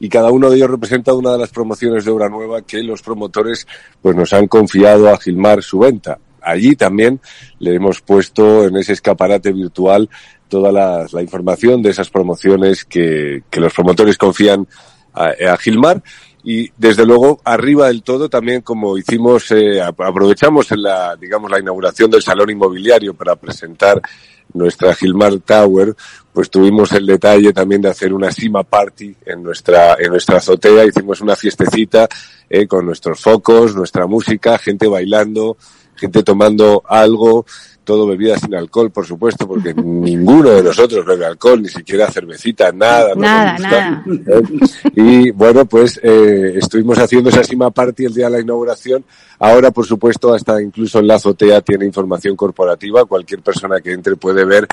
y 0.00 0.10
cada 0.10 0.30
uno 0.30 0.50
de 0.50 0.56
ellos 0.56 0.68
representa 0.68 1.14
una 1.14 1.32
de 1.32 1.38
las 1.38 1.48
promociones 1.48 2.04
de 2.04 2.10
obra 2.10 2.28
nueva 2.28 2.60
que 2.60 2.82
los 2.82 3.00
promotores 3.00 3.66
pues 4.02 4.14
nos 4.14 4.34
han 4.34 4.48
confiado 4.48 5.08
a 5.08 5.16
Gilmar 5.16 5.62
su 5.62 5.78
venta. 5.78 6.18
Allí 6.42 6.76
también 6.76 7.20
le 7.58 7.74
hemos 7.74 8.00
puesto 8.00 8.64
en 8.64 8.76
ese 8.76 8.92
escaparate 8.92 9.52
virtual 9.52 10.08
toda 10.48 10.70
la, 10.70 11.22
información 11.22 11.82
de 11.82 11.90
esas 11.90 12.10
promociones 12.10 12.84
que, 12.84 13.42
que 13.48 13.60
los 13.60 13.72
promotores 13.72 14.18
confían 14.18 14.66
a, 15.14 15.32
a, 15.52 15.56
Gilmar. 15.56 16.02
Y 16.44 16.70
desde 16.76 17.06
luego 17.06 17.40
arriba 17.44 17.86
del 17.86 18.02
todo 18.02 18.28
también 18.28 18.62
como 18.62 18.98
hicimos 18.98 19.50
eh, 19.52 19.80
aprovechamos 19.80 20.72
en 20.72 20.82
la 20.82 21.14
digamos 21.14 21.48
la 21.48 21.60
inauguración 21.60 22.10
del 22.10 22.20
salón 22.20 22.50
inmobiliario 22.50 23.14
para 23.14 23.36
presentar 23.36 24.02
nuestra 24.54 24.94
Gilmar 24.94 25.38
Tower, 25.38 25.94
pues 26.32 26.50
tuvimos 26.50 26.92
el 26.92 27.06
detalle 27.06 27.52
también 27.52 27.80
de 27.82 27.90
hacer 27.90 28.12
una 28.12 28.30
Sima 28.30 28.62
Party 28.62 29.14
en 29.24 29.42
nuestra, 29.42 29.96
en 29.98 30.10
nuestra 30.10 30.38
azotea, 30.38 30.84
hicimos 30.84 31.20
una 31.20 31.36
fiestecita 31.36 32.08
eh, 32.48 32.66
con 32.66 32.86
nuestros 32.86 33.20
focos, 33.20 33.74
nuestra 33.74 34.06
música, 34.06 34.58
gente 34.58 34.86
bailando, 34.86 35.56
gente 36.02 36.24
tomando 36.24 36.82
algo, 36.88 37.46
todo 37.84 38.08
bebida 38.08 38.36
sin 38.36 38.54
alcohol, 38.56 38.90
por 38.90 39.06
supuesto, 39.06 39.46
porque 39.46 39.72
ninguno 39.76 40.50
de 40.50 40.62
nosotros 40.62 41.06
bebe 41.06 41.26
alcohol, 41.26 41.62
ni 41.62 41.68
siquiera 41.68 42.10
cervecita, 42.10 42.72
nada. 42.72 43.14
Nada, 43.14 43.56
no 43.56 43.62
nada. 43.62 44.04
Y 44.96 45.30
bueno, 45.30 45.64
pues 45.64 46.00
eh, 46.02 46.54
estuvimos 46.56 46.98
haciendo 46.98 47.30
esa 47.30 47.44
Sima 47.44 47.70
Party 47.70 48.04
el 48.04 48.14
día 48.14 48.26
de 48.26 48.32
la 48.32 48.40
inauguración. 48.40 49.04
Ahora, 49.38 49.70
por 49.70 49.86
supuesto, 49.86 50.34
hasta 50.34 50.60
incluso 50.60 50.98
en 50.98 51.06
la 51.06 51.14
azotea 51.14 51.60
tiene 51.60 51.86
información 51.86 52.34
corporativa. 52.36 53.04
Cualquier 53.04 53.42
persona 53.42 53.80
que 53.80 53.92
entre 53.92 54.16
puede 54.16 54.44
ver 54.44 54.66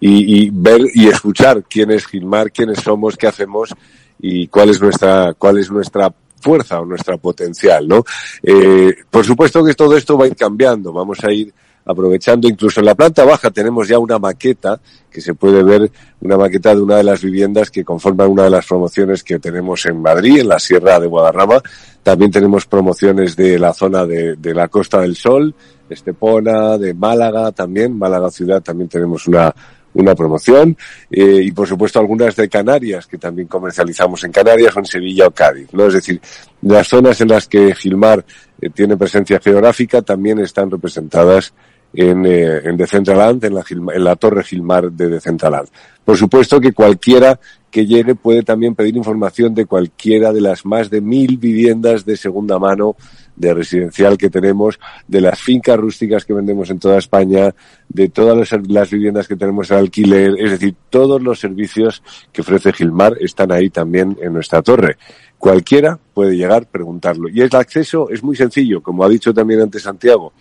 y, 0.00 0.50
ver 0.50 0.82
y 0.94 1.08
escuchar 1.08 1.64
quién 1.68 1.90
es 1.90 2.06
Gilmar, 2.06 2.52
quiénes 2.52 2.78
somos, 2.78 3.16
qué 3.16 3.26
hacemos 3.26 3.74
y 4.20 4.46
cuál 4.48 4.70
es 4.70 4.80
nuestra, 4.80 5.34
cuál 5.34 5.58
es 5.58 5.70
nuestra 5.70 6.12
fuerza 6.40 6.80
o 6.80 6.84
nuestra 6.84 7.16
potencial, 7.16 7.88
¿no? 7.88 8.04
Eh, 8.42 8.94
por 9.10 9.24
supuesto 9.24 9.64
que 9.64 9.74
todo 9.74 9.96
esto 9.96 10.16
va 10.16 10.24
a 10.24 10.28
ir 10.28 10.36
cambiando, 10.36 10.92
vamos 10.92 11.22
a 11.24 11.32
ir 11.32 11.52
aprovechando 11.86 12.48
incluso 12.48 12.80
en 12.80 12.86
la 12.86 12.96
planta 12.96 13.24
baja 13.24 13.50
tenemos 13.50 13.86
ya 13.86 13.98
una 13.98 14.18
maqueta 14.18 14.80
que 15.08 15.20
se 15.20 15.34
puede 15.34 15.62
ver 15.62 15.90
una 16.20 16.36
maqueta 16.36 16.74
de 16.74 16.82
una 16.82 16.96
de 16.96 17.04
las 17.04 17.22
viviendas 17.22 17.70
que 17.70 17.84
conforman 17.84 18.28
una 18.28 18.44
de 18.44 18.50
las 18.50 18.66
promociones 18.66 19.22
que 19.22 19.38
tenemos 19.38 19.86
en 19.86 20.02
Madrid, 20.02 20.40
en 20.40 20.48
la 20.48 20.58
Sierra 20.58 20.98
de 20.98 21.06
Guadarrama. 21.06 21.62
También 22.02 22.30
tenemos 22.30 22.66
promociones 22.66 23.36
de 23.36 23.58
la 23.58 23.72
zona 23.72 24.04
de, 24.04 24.36
de 24.36 24.54
la 24.54 24.68
Costa 24.68 25.00
del 25.00 25.16
Sol, 25.16 25.54
Estepona, 25.88 26.76
de 26.76 26.92
Málaga 26.92 27.52
también, 27.52 27.96
Málaga 27.96 28.30
ciudad 28.30 28.62
también 28.62 28.88
tenemos 28.88 29.26
una, 29.28 29.54
una 29.96 30.14
promoción 30.14 30.76
eh, 31.10 31.40
y 31.42 31.52
por 31.52 31.66
supuesto 31.66 31.98
algunas 31.98 32.36
de 32.36 32.48
Canarias 32.48 33.06
que 33.06 33.18
también 33.18 33.48
comercializamos 33.48 34.22
en 34.24 34.32
Canarias 34.32 34.76
o 34.76 34.80
en 34.80 34.84
Sevilla 34.84 35.26
o 35.26 35.30
Cádiz, 35.30 35.72
¿no? 35.72 35.86
Es 35.86 35.94
decir, 35.94 36.20
las 36.62 36.88
zonas 36.88 37.20
en 37.20 37.28
las 37.28 37.46
que 37.48 37.74
Gilmar 37.74 38.24
eh, 38.60 38.70
tiene 38.70 38.96
presencia 38.96 39.40
geográfica 39.40 40.02
también 40.02 40.38
están 40.38 40.70
representadas 40.70 41.52
en, 41.96 42.26
eh, 42.26 42.60
en 42.64 42.76
Decentraland, 42.76 43.44
en 43.44 43.54
la, 43.54 43.64
en 43.68 44.04
la 44.04 44.16
Torre 44.16 44.44
Gilmar 44.44 44.92
de 44.92 45.08
Decentraland. 45.08 45.68
Por 46.04 46.16
supuesto 46.16 46.60
que 46.60 46.72
cualquiera 46.72 47.40
que 47.70 47.84
llegue 47.84 48.14
puede 48.14 48.42
también 48.42 48.74
pedir 48.74 48.96
información 48.96 49.54
de 49.54 49.66
cualquiera 49.66 50.32
de 50.32 50.40
las 50.40 50.64
más 50.64 50.88
de 50.88 51.00
mil 51.00 51.36
viviendas 51.36 52.04
de 52.04 52.16
segunda 52.16 52.58
mano 52.58 52.96
de 53.34 53.52
residencial 53.52 54.16
que 54.16 54.30
tenemos, 54.30 54.80
de 55.06 55.20
las 55.20 55.38
fincas 55.38 55.76
rústicas 55.76 56.24
que 56.24 56.32
vendemos 56.32 56.70
en 56.70 56.78
toda 56.78 56.96
España, 56.96 57.54
de 57.88 58.08
todas 58.08 58.50
las 58.66 58.90
viviendas 58.90 59.28
que 59.28 59.36
tenemos 59.36 59.70
al 59.70 59.78
alquiler, 59.80 60.36
es 60.38 60.52
decir, 60.52 60.74
todos 60.88 61.20
los 61.20 61.38
servicios 61.38 62.02
que 62.32 62.40
ofrece 62.40 62.72
Gilmar 62.72 63.16
están 63.20 63.52
ahí 63.52 63.68
también 63.68 64.16
en 64.22 64.32
nuestra 64.32 64.62
torre. 64.62 64.96
Cualquiera 65.36 65.98
puede 66.14 66.34
llegar, 66.34 66.66
preguntarlo. 66.66 67.28
Y 67.28 67.42
el 67.42 67.54
acceso 67.54 68.08
es 68.08 68.22
muy 68.22 68.36
sencillo, 68.36 68.82
como 68.82 69.04
ha 69.04 69.08
dicho 69.08 69.34
también 69.34 69.60
antes 69.60 69.82
Santiago. 69.82 70.32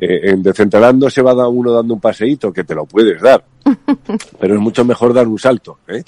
Eh, 0.00 0.30
en 0.30 0.42
Decentralando 0.42 1.10
se 1.10 1.22
va 1.22 1.32
a 1.32 1.48
uno 1.48 1.72
dando 1.72 1.94
un 1.94 2.00
paseíto 2.00 2.52
que 2.52 2.62
te 2.62 2.74
lo 2.74 2.86
puedes 2.86 3.20
dar, 3.20 3.44
pero 4.40 4.54
es 4.54 4.60
mucho 4.60 4.84
mejor 4.84 5.12
dar 5.12 5.26
un 5.26 5.38
salto. 5.38 5.80
¿eh? 5.88 6.02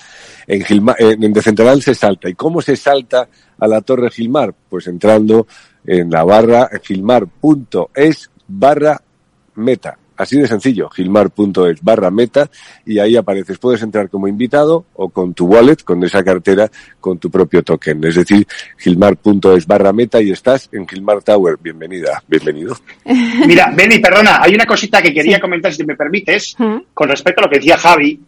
En, 0.47 0.63
Gilmar, 0.63 0.97
en 0.99 1.33
Decentraland 1.33 1.83
se 1.83 1.95
salta. 1.95 2.29
¿Y 2.29 2.35
cómo 2.35 2.63
se 2.63 2.77
salta 2.77 3.29
a 3.59 3.67
la 3.67 3.81
Torre 3.81 4.11
Gilmar? 4.11 4.55
Pues 4.69 4.87
entrando 4.87 5.47
en 5.85 6.11
la 6.11 6.25
barra 6.25 6.71
gilmar.es 6.83 8.31
barra 8.47 9.01
meta. 9.57 10.00
Así 10.21 10.39
de 10.39 10.47
sencillo, 10.47 10.91
gilmar.es 10.91 11.81
barra 11.81 12.11
meta 12.11 12.51
y 12.85 12.99
ahí 12.99 13.17
apareces. 13.17 13.57
Puedes 13.57 13.81
entrar 13.81 14.11
como 14.11 14.29
invitado 14.29 14.85
o 14.93 15.09
con 15.09 15.33
tu 15.33 15.47
wallet, 15.47 15.77
con 15.83 16.05
esa 16.05 16.23
cartera, 16.23 16.71
con 17.01 17.19
tu 17.19 17.31
propio 17.31 17.63
token. 17.63 18.05
Es 18.05 18.17
decir, 18.17 18.47
gilmar.es 18.77 19.67
barra 19.67 19.95
meta 19.95 20.21
y 20.21 20.31
estás 20.31 20.69
en 20.73 20.87
Gilmar 20.87 21.23
Tower. 21.23 21.57
Bienvenida, 21.59 22.23
bienvenido. 22.29 22.77
Mira, 23.47 23.73
Beni, 23.75 23.99
perdona, 23.99 24.43
hay 24.43 24.55
una 24.55 24.67
cosita 24.67 25.01
que 25.01 25.15
quería 25.15 25.41
comentar, 25.41 25.73
si 25.73 25.85
me 25.85 25.97
permites, 25.97 26.55
con 26.93 27.09
respecto 27.09 27.41
a 27.41 27.45
lo 27.45 27.51
que 27.51 27.57
decía 27.57 27.79
Javi 27.79 28.21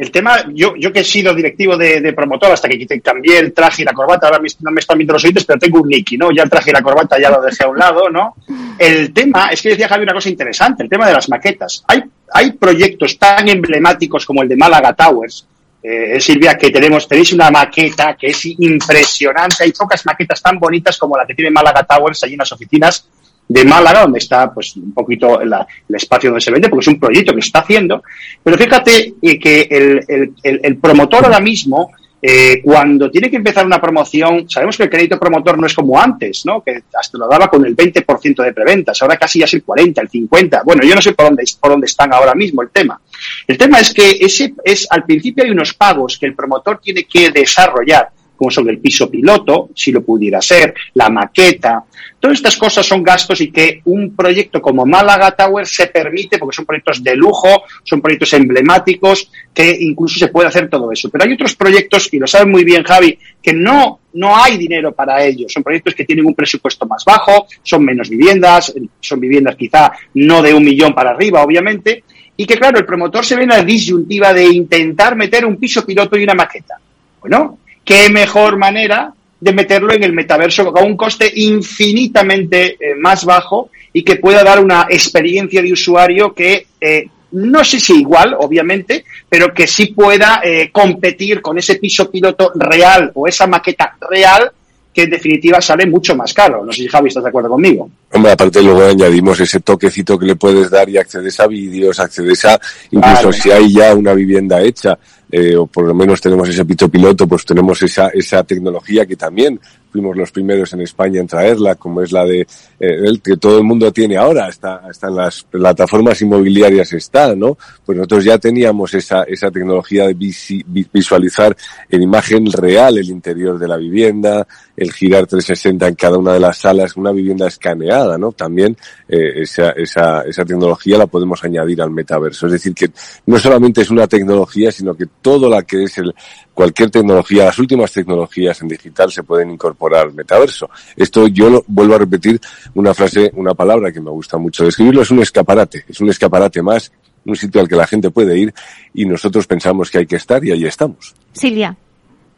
el 0.00 0.10
tema, 0.10 0.46
yo, 0.54 0.72
yo 0.78 0.90
que 0.90 1.00
he 1.00 1.04
sido 1.04 1.34
directivo 1.34 1.76
de, 1.76 2.14
promotor 2.14 2.52
hasta 2.52 2.70
que 2.70 3.00
cambié 3.02 3.38
el 3.38 3.52
traje 3.52 3.82
y 3.82 3.84
la 3.84 3.92
corbata, 3.92 4.28
ahora 4.28 4.40
no 4.60 4.70
me 4.70 4.80
están 4.80 4.96
viendo 4.96 5.12
los 5.12 5.22
oídos, 5.26 5.44
pero 5.44 5.58
tengo 5.58 5.82
un 5.82 5.88
Nicky, 5.88 6.16
¿no? 6.16 6.30
Ya 6.34 6.42
el 6.42 6.48
traje 6.48 6.70
y 6.70 6.72
la 6.72 6.80
corbata 6.80 7.20
ya 7.20 7.28
lo 7.28 7.42
dejé 7.42 7.64
a 7.64 7.68
un 7.68 7.76
lado, 7.76 8.08
¿no? 8.08 8.34
El 8.78 9.12
tema, 9.12 9.50
es 9.52 9.60
que 9.60 9.68
decía 9.68 9.88
Javi 9.88 10.04
una 10.04 10.14
cosa 10.14 10.30
interesante, 10.30 10.84
el 10.84 10.88
tema 10.88 11.06
de 11.06 11.12
las 11.12 11.28
maquetas. 11.28 11.84
Hay, 11.86 12.02
hay 12.32 12.52
proyectos 12.52 13.18
tan 13.18 13.46
emblemáticos 13.46 14.24
como 14.24 14.42
el 14.42 14.48
de 14.48 14.56
Málaga 14.56 14.94
Towers, 14.94 15.46
eh, 15.82 16.18
Silvia, 16.18 16.56
que 16.56 16.70
tenemos, 16.70 17.06
tenéis 17.06 17.34
una 17.34 17.50
maqueta 17.50 18.16
que 18.18 18.28
es 18.28 18.46
impresionante, 18.46 19.64
hay 19.64 19.72
pocas 19.72 20.06
maquetas 20.06 20.40
tan 20.40 20.58
bonitas 20.58 20.96
como 20.96 21.14
la 21.18 21.26
que 21.26 21.34
tiene 21.34 21.50
Málaga 21.50 21.82
Towers 21.82 22.24
allí 22.24 22.32
en 22.32 22.38
las 22.38 22.52
oficinas 22.52 23.06
de 23.48 23.64
Málaga, 23.64 24.02
donde 24.02 24.20
está 24.20 24.52
pues 24.54 24.76
un 24.76 24.92
poquito 24.94 25.40
el 25.40 25.52
espacio 25.88 26.30
donde 26.30 26.40
se 26.40 26.52
vende, 26.52 26.68
porque 26.68 26.82
es 26.82 26.88
un 26.88 27.00
proyecto 27.00 27.32
que 27.34 27.40
está 27.40 27.60
haciendo. 27.60 28.02
Pero 28.42 28.56
fíjate 28.56 29.14
eh, 29.20 29.38
que 29.38 29.62
el, 29.70 30.34
el, 30.42 30.76
promotor 30.76 31.24
ahora 31.24 31.40
mismo, 31.40 31.90
eh, 32.22 32.60
cuando 32.62 33.10
tiene 33.10 33.28
que 33.28 33.38
empezar 33.38 33.66
una 33.66 33.80
promoción, 33.80 34.48
sabemos 34.48 34.76
que 34.76 34.84
el 34.84 34.90
crédito 34.90 35.18
promotor 35.18 35.58
no 35.58 35.66
es 35.66 35.74
como 35.74 35.98
antes, 35.98 36.46
¿no? 36.46 36.62
Que 36.62 36.82
hasta 36.94 37.18
lo 37.18 37.26
daba 37.26 37.48
con 37.48 37.66
el 37.66 37.76
20% 37.76 38.44
de 38.44 38.52
preventas, 38.52 39.02
ahora 39.02 39.16
casi 39.16 39.40
ya 39.40 39.46
es 39.46 39.54
el 39.54 39.64
40, 39.64 40.00
el 40.00 40.08
50. 40.08 40.62
Bueno, 40.64 40.82
yo 40.84 40.94
no 40.94 41.02
sé 41.02 41.12
por 41.12 41.26
dónde, 41.26 41.42
por 41.58 41.72
dónde 41.72 41.86
están 41.86 42.12
ahora 42.14 42.34
mismo 42.34 42.62
el 42.62 42.70
tema. 42.70 43.00
El 43.48 43.58
tema 43.58 43.80
es 43.80 43.92
que 43.92 44.18
ese 44.20 44.54
es, 44.64 44.86
al 44.90 45.04
principio 45.04 45.42
hay 45.42 45.50
unos 45.50 45.74
pagos 45.74 46.18
que 46.18 46.26
el 46.26 46.36
promotor 46.36 46.78
tiene 46.78 47.02
que 47.02 47.30
desarrollar 47.30 48.10
como 48.40 48.50
son 48.50 48.70
el 48.70 48.78
piso 48.78 49.10
piloto, 49.10 49.68
si 49.74 49.92
lo 49.92 50.02
pudiera 50.02 50.40
ser, 50.40 50.72
la 50.94 51.10
maqueta. 51.10 51.84
Todas 52.18 52.38
estas 52.38 52.56
cosas 52.56 52.86
son 52.86 53.02
gastos 53.02 53.38
y 53.42 53.52
que 53.52 53.82
un 53.84 54.16
proyecto 54.16 54.62
como 54.62 54.86
Málaga 54.86 55.32
Tower 55.32 55.66
se 55.66 55.88
permite, 55.88 56.38
porque 56.38 56.56
son 56.56 56.64
proyectos 56.64 57.04
de 57.04 57.16
lujo, 57.16 57.64
son 57.84 58.00
proyectos 58.00 58.32
emblemáticos, 58.32 59.30
que 59.52 59.76
incluso 59.80 60.18
se 60.18 60.28
puede 60.28 60.48
hacer 60.48 60.70
todo 60.70 60.90
eso. 60.90 61.10
Pero 61.10 61.24
hay 61.24 61.34
otros 61.34 61.54
proyectos, 61.54 62.08
y 62.14 62.18
lo 62.18 62.26
sabe 62.26 62.46
muy 62.46 62.64
bien 62.64 62.82
Javi, 62.82 63.18
que 63.42 63.52
no, 63.52 64.00
no 64.14 64.42
hay 64.42 64.56
dinero 64.56 64.92
para 64.92 65.22
ellos. 65.22 65.52
Son 65.52 65.62
proyectos 65.62 65.94
que 65.94 66.06
tienen 66.06 66.24
un 66.24 66.34
presupuesto 66.34 66.86
más 66.86 67.04
bajo, 67.04 67.46
son 67.62 67.84
menos 67.84 68.08
viviendas, 68.08 68.72
son 69.00 69.20
viviendas 69.20 69.54
quizá 69.54 69.92
no 70.14 70.40
de 70.40 70.54
un 70.54 70.64
millón 70.64 70.94
para 70.94 71.10
arriba, 71.10 71.42
obviamente, 71.42 72.04
y 72.38 72.46
que 72.46 72.56
claro, 72.56 72.78
el 72.78 72.86
promotor 72.86 73.22
se 73.22 73.36
ve 73.36 73.42
en 73.42 73.50
la 73.50 73.62
disyuntiva 73.62 74.32
de 74.32 74.46
intentar 74.46 75.14
meter 75.14 75.44
un 75.44 75.58
piso 75.58 75.84
piloto 75.84 76.16
y 76.16 76.24
una 76.24 76.32
maqueta. 76.32 76.80
Bueno, 77.20 77.58
qué 77.84 78.10
mejor 78.10 78.56
manera 78.56 79.12
de 79.40 79.52
meterlo 79.52 79.92
en 79.92 80.04
el 80.04 80.12
metaverso 80.12 80.76
a 80.76 80.82
un 80.82 80.96
coste 80.96 81.30
infinitamente 81.34 82.76
eh, 82.78 82.94
más 82.98 83.24
bajo 83.24 83.70
y 83.92 84.02
que 84.02 84.16
pueda 84.16 84.44
dar 84.44 84.62
una 84.62 84.86
experiencia 84.88 85.62
de 85.62 85.72
usuario 85.72 86.34
que 86.34 86.66
eh, 86.80 87.08
no 87.32 87.64
sé 87.64 87.78
si 87.78 88.00
igual, 88.00 88.34
obviamente, 88.38 89.04
pero 89.28 89.54
que 89.54 89.66
sí 89.66 89.86
pueda 89.86 90.40
eh, 90.44 90.70
competir 90.72 91.40
con 91.40 91.58
ese 91.58 91.76
piso 91.76 92.10
piloto 92.10 92.52
real 92.54 93.12
o 93.14 93.28
esa 93.28 93.46
maqueta 93.46 93.96
real 94.10 94.50
que 94.92 95.02
en 95.04 95.10
definitiva 95.10 95.60
sale 95.60 95.86
mucho 95.86 96.16
más 96.16 96.34
caro. 96.34 96.64
No 96.64 96.72
sé 96.72 96.82
si 96.82 96.88
Javi 96.88 97.08
estás 97.08 97.22
de 97.22 97.28
acuerdo 97.28 97.50
conmigo. 97.50 97.88
Hombre, 98.12 98.32
aparte 98.32 98.60
luego 98.60 98.82
añadimos 98.82 99.38
ese 99.38 99.60
toquecito 99.60 100.18
que 100.18 100.26
le 100.26 100.36
puedes 100.36 100.68
dar 100.68 100.88
y 100.88 100.98
accedes 100.98 101.38
a 101.38 101.46
vídeos, 101.46 102.00
accedes 102.00 102.44
a, 102.44 102.60
incluso 102.90 103.32
si 103.32 103.50
hay 103.52 103.72
ya 103.72 103.94
una 103.94 104.12
vivienda 104.14 104.60
hecha, 104.60 104.98
eh, 105.30 105.56
o 105.56 105.66
por 105.66 105.86
lo 105.86 105.94
menos 105.94 106.20
tenemos 106.20 106.48
ese 106.48 106.64
pito 106.64 106.88
piloto, 106.88 107.26
pues 107.26 107.44
tenemos 107.44 107.82
esa, 107.82 108.08
esa 108.08 108.42
tecnología 108.44 109.06
que 109.06 109.16
también 109.16 109.60
fuimos 109.90 110.16
los 110.16 110.30
primeros 110.30 110.72
en 110.72 110.82
España 110.82 111.20
en 111.20 111.26
traerla, 111.26 111.74
como 111.74 112.00
es 112.02 112.12
la 112.12 112.24
de 112.24 112.40
eh, 112.40 112.46
el 112.78 113.20
que 113.20 113.36
todo 113.36 113.58
el 113.58 113.64
mundo 113.64 113.92
tiene 113.92 114.16
ahora, 114.16 114.48
está, 114.48 114.82
está 114.90 115.08
en 115.08 115.16
las 115.16 115.42
plataformas 115.42 116.20
inmobiliarias 116.22 116.92
está, 116.92 117.34
¿no? 117.34 117.58
Pues 117.84 117.96
nosotros 117.98 118.24
ya 118.24 118.38
teníamos 118.38 118.94
esa, 118.94 119.24
esa 119.24 119.50
tecnología 119.50 120.06
de 120.06 120.14
visualizar 120.14 121.56
en 121.88 122.02
imagen 122.02 122.50
real 122.52 122.98
el 122.98 123.10
interior 123.10 123.58
de 123.58 123.68
la 123.68 123.76
vivienda, 123.76 124.46
el 124.76 124.92
girar 124.92 125.26
360 125.26 125.88
en 125.88 125.94
cada 125.94 126.18
una 126.18 126.32
de 126.32 126.40
las 126.40 126.58
salas, 126.58 126.96
una 126.96 127.12
vivienda 127.12 127.48
escaneada, 127.48 128.16
¿no? 128.16 128.32
También 128.32 128.76
eh, 129.08 129.42
esa, 129.42 129.70
esa, 129.70 130.22
esa 130.22 130.44
tecnología 130.44 130.98
la 130.98 131.06
podemos 131.06 131.42
añadir 131.44 131.82
al 131.82 131.90
metaverso. 131.90 132.46
Es 132.46 132.52
decir, 132.52 132.74
que 132.74 132.90
no 133.26 133.38
solamente 133.38 133.82
es 133.82 133.90
una 133.90 134.06
tecnología, 134.06 134.70
sino 134.72 134.94
que 134.94 135.06
todo 135.20 135.48
la 135.48 135.62
que 135.62 135.84
es 135.84 135.98
el, 135.98 136.14
cualquier 136.54 136.90
tecnología, 136.90 137.46
las 137.46 137.58
últimas 137.58 137.92
tecnologías 137.92 138.60
en 138.62 138.68
digital 138.68 139.10
se 139.10 139.22
pueden 139.22 139.50
incorporar 139.50 140.12
metaverso. 140.12 140.68
Esto 140.96 141.26
yo 141.28 141.50
lo, 141.50 141.64
vuelvo 141.66 141.94
a 141.94 141.98
repetir 141.98 142.40
una 142.74 142.94
frase, 142.94 143.30
una 143.34 143.54
palabra 143.54 143.92
que 143.92 144.00
me 144.00 144.10
gusta 144.10 144.38
mucho 144.38 144.64
describirlo, 144.64 145.02
es 145.02 145.10
un 145.10 145.20
escaparate, 145.20 145.84
es 145.88 146.00
un 146.00 146.10
escaparate 146.10 146.62
más, 146.62 146.92
un 147.24 147.36
sitio 147.36 147.60
al 147.60 147.68
que 147.68 147.76
la 147.76 147.86
gente 147.86 148.10
puede 148.10 148.38
ir 148.38 148.54
y 148.94 149.04
nosotros 149.04 149.46
pensamos 149.46 149.90
que 149.90 149.98
hay 149.98 150.06
que 150.06 150.16
estar 150.16 150.44
y 150.44 150.52
ahí 150.52 150.64
estamos. 150.64 151.14
Silvia, 151.32 151.76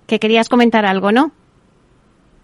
que 0.07 0.19
querías 0.19 0.49
comentar 0.49 0.85
algo, 0.85 1.13
¿no? 1.13 1.33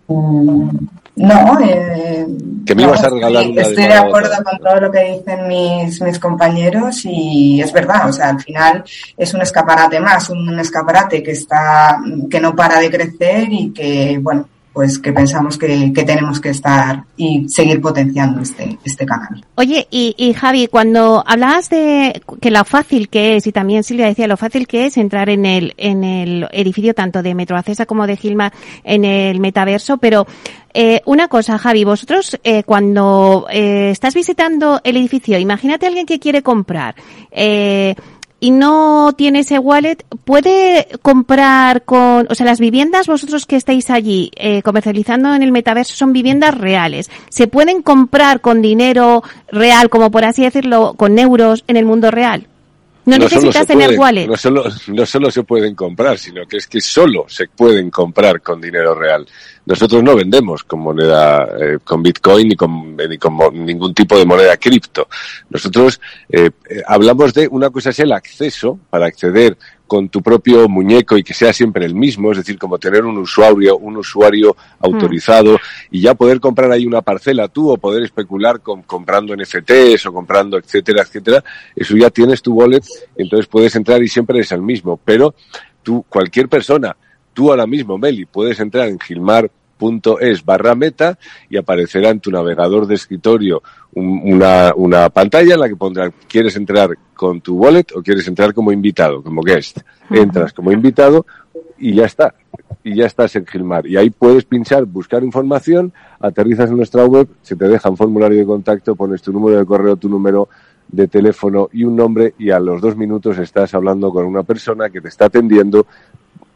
Mm, 0.09 0.71
no, 1.17 1.61
eh, 1.61 2.27
que 2.65 2.75
me 2.75 2.83
ibas 2.85 3.03
a 3.03 3.11
regalar 3.11 3.45
estoy 3.45 3.87
de, 3.87 3.93
acuerdo 3.93 4.43
con 4.45 4.59
todo 4.59 4.81
lo 4.81 4.91
que 4.91 5.17
dicen 5.17 5.49
mis, 5.49 6.01
mis 6.01 6.19
compañeros 6.19 7.05
y 7.05 7.61
es 7.61 7.73
verdad, 7.73 8.09
o 8.09 8.13
sea, 8.13 8.31
al 8.31 8.41
final 8.41 8.85
es 9.17 9.35
un 9.35 9.43
escaparate 9.43 10.01
más, 10.01 10.31
un 10.31 10.59
escaparate 10.59 11.23
que 11.23 11.33
está, 11.33 11.99
que 12.31 12.41
no 12.41 12.55
para 12.55 12.79
de 12.79 12.91
crecer 12.91 13.49
y 13.51 13.73
que, 13.73 14.19
bueno, 14.21 14.49
pues 14.79 15.01
que 15.01 15.12
pensamos 15.12 15.59
que, 15.59 15.93
que, 15.93 16.05
tenemos 16.05 16.41
que 16.41 16.51
estar 16.51 17.03
y 17.16 17.49
seguir 17.49 17.81
potenciando 17.81 18.41
este, 18.41 18.79
este 18.85 19.05
canal. 19.05 19.45
Oye, 19.57 19.89
y, 19.91 20.14
y, 20.16 20.35
Javi, 20.35 20.68
cuando 20.68 21.24
hablabas 21.26 21.68
de 21.68 22.22
que 22.41 22.53
lo 22.53 22.64
fácil 22.64 23.09
que 23.09 23.35
es, 23.35 23.49
y 23.49 23.51
también 23.51 23.83
Silvia 23.83 24.07
decía 24.07 24.29
lo 24.29 24.37
fácil 24.37 24.68
que 24.68 24.87
es 24.87 24.97
entrar 24.97 25.31
en 25.31 25.47
el, 25.47 25.74
en 25.79 26.05
el 26.05 26.47
edificio 26.53 26.95
tanto 26.95 27.24
de 27.24 27.35
Metroacesa 27.35 27.87
como 27.87 28.07
de 28.07 28.16
Gilma 28.16 28.53
en 28.85 29.05
el 29.05 29.41
metaverso, 29.41 29.99
pero 29.99 30.29
eh, 30.72 31.03
una 31.07 31.26
cosa, 31.26 31.59
Javi, 31.59 31.83
vosotros 31.83 32.39
eh, 32.45 32.62
cuando 32.62 33.49
eh, 33.51 33.91
estás 33.91 34.14
visitando 34.14 34.81
el 34.85 34.97
edificio, 34.97 35.37
imagínate 35.39 35.89
alguien 35.89 36.07
que 36.07 36.20
quiere 36.20 36.45
comprar, 36.45 36.95
eh, 37.33 37.97
y 38.41 38.51
no 38.51 39.12
tiene 39.16 39.41
ese 39.41 39.59
wallet, 39.59 40.05
¿puede 40.24 40.86
comprar 41.03 41.82
con, 41.84 42.26
o 42.30 42.34
sea, 42.34 42.47
las 42.47 42.61
viviendas 42.61 43.07
vosotros 43.07 43.47
que 43.47 43.57
estáis 43.57 43.91
allí 43.91 44.30
eh, 44.36 44.62
comercializando 44.62 45.34
en 45.34 45.43
el 45.43 45.53
metaverso 45.53 45.95
son 45.95 46.12
viviendas 46.12 46.57
reales? 46.57 47.11
¿Se 47.28 47.49
pueden 47.49 47.82
comprar 47.82 48.41
con 48.41 48.62
dinero 48.62 49.22
real, 49.51 49.89
como 49.89 50.11
por 50.11 50.24
así 50.24 50.43
decirlo, 50.43 50.95
con 50.97 51.18
euros 51.18 51.64
en 51.66 51.76
el 51.76 51.84
mundo 51.84 52.11
real? 52.11 52.47
No, 53.09 53.17
necesitas 53.17 53.67
tener 53.67 53.99
wallet. 53.99 54.27
No 54.27 54.37
solo, 54.37 54.65
no 54.89 55.07
solo 55.07 55.31
se 55.31 55.43
pueden 55.43 55.75
comprar, 55.75 56.19
sino 56.19 56.47
que 56.47 56.59
es 56.59 56.67
que 56.67 56.81
solo 56.81 57.25
se 57.27 57.49
pueden 57.49 57.91
comprar 57.91 58.43
con 58.43 58.61
dinero 58.61 58.95
real. 58.95 59.27
Nosotros 59.65 60.03
no 60.03 60.15
vendemos 60.15 60.63
con 60.65 60.81
moneda, 60.81 61.49
eh, 61.59 61.79
con 61.83 62.03
Bitcoin 62.03 62.49
ni 62.49 62.55
con, 62.55 62.95
ni 62.97 63.17
con 63.17 63.65
ningún 63.65 63.95
tipo 63.95 64.19
de 64.19 64.27
moneda 64.27 64.59
cripto. 64.59 65.09
Nosotros 65.49 66.01
eh, 66.29 66.51
eh, 66.69 66.83
hablamos 66.87 67.33
de 67.33 67.49
una 67.49 67.71
cosa 67.71 67.91
es 67.91 67.99
el 68.01 68.13
acceso 68.13 68.79
para 68.91 69.07
acceder 69.07 69.57
con 69.89 70.09
tu 70.09 70.22
propio 70.22 70.68
muñeco 70.68 71.16
y 71.16 71.24
que 71.24 71.34
sea 71.34 71.53
siempre 71.53 71.84
el 71.84 71.95
mismo, 71.95 72.30
es 72.30 72.39
decir, 72.39 72.59
como 72.59 72.78
tener 72.78 73.05
un 73.05 73.18
usuario, 73.18 73.78
un 73.78 73.97
usuario 73.97 74.57
autorizado 74.78 75.59
y 75.91 76.03
ya 76.03 76.14
poder 76.14 76.39
comprar 76.39 76.70
ahí 76.70 76.86
una 76.86 77.03
parcela 77.03 77.49
tú 77.49 77.70
o 77.70 77.78
poder 77.78 78.05
especular 78.05 78.61
con, 78.61 78.82
comprando 78.82 79.34
NFTs 79.34 80.07
o 80.07 80.12
comprando 80.12 80.59
etcétera, 80.59 81.03
etcétera, 81.03 81.43
eso 81.74 81.97
ya 81.97 82.11
tienes 82.11 82.43
tu 82.43 82.53
wallet, 82.53 82.82
entonces 83.16 83.49
puedes 83.49 83.74
entrar 83.74 84.01
y 84.03 84.09
siempre 84.09 84.39
es 84.39 84.53
el 84.53 84.62
mismo, 84.62 85.01
pero 85.05 85.34
tú, 85.82 86.05
cualquier 86.09 86.49
persona, 86.49 86.97
tú 87.32 87.51
ahora 87.51 87.66
mismo, 87.66 87.97
Meli, 87.99 88.26
puedes 88.26 88.61
entrar 88.61 88.89
en 88.89 89.01
Gilmar 89.01 89.51
es 90.20 90.45
barra 90.45 90.74
meta 90.74 91.18
y 91.49 91.57
aparecerá 91.57 92.11
en 92.11 92.20
tu 92.20 92.31
navegador 92.31 92.87
de 92.87 92.95
escritorio 92.95 93.62
una, 93.93 94.72
una 94.76 95.09
pantalla 95.11 95.55
en 95.55 95.61
la 95.61 95.68
que 95.68 95.76
pondrá 95.76 96.11
quieres 96.29 96.57
entrar 96.57 96.91
con 97.14 97.41
tu 97.41 97.57
wallet 97.57 97.87
o 97.95 98.03
quieres 98.03 98.26
entrar 98.29 98.55
como 98.55 98.72
invitado, 98.72 99.22
como 99.22 99.43
guest. 99.43 99.81
Entras 100.11 100.53
como 100.53 100.72
invitado 100.72 101.26
y 101.79 101.95
ya 101.95 102.07
está. 102.07 102.35
Y 102.85 102.95
ya 102.95 103.07
estás 103.07 103.35
en 103.37 103.47
Gilmar. 103.47 103.87
Y 103.87 103.97
ahí 103.97 104.11
puedes 104.11 104.45
pinchar, 104.45 104.85
buscar 104.85 105.22
información, 105.22 105.93
aterrizas 106.20 106.70
en 106.70 106.76
nuestra 106.76 107.05
web, 107.05 107.29
se 107.43 107.57
te 107.57 107.68
deja 107.68 107.91
un 107.91 107.97
formulario 107.97 108.39
de 108.39 108.47
contacto, 108.47 108.95
pones 108.95 109.20
tu 109.20 109.33
número 109.33 109.59
de 109.59 109.66
correo, 109.66 109.97
tu 109.97 110.09
número 110.09 110.49
de 110.91 111.07
teléfono 111.07 111.68
y 111.72 111.85
un 111.85 111.97
nombre 111.97 112.35
y 112.39 112.51
a 112.51 112.59
los 112.59 112.81
dos 112.81 112.97
minutos 112.97 113.39
estás 113.39 113.74
hablando 113.74 114.11
con 114.11 114.24
una 114.24 114.43
persona 114.43 114.89
que 114.89 115.01
te 115.01 115.09
está 115.09 115.26
atendiendo 115.26 115.87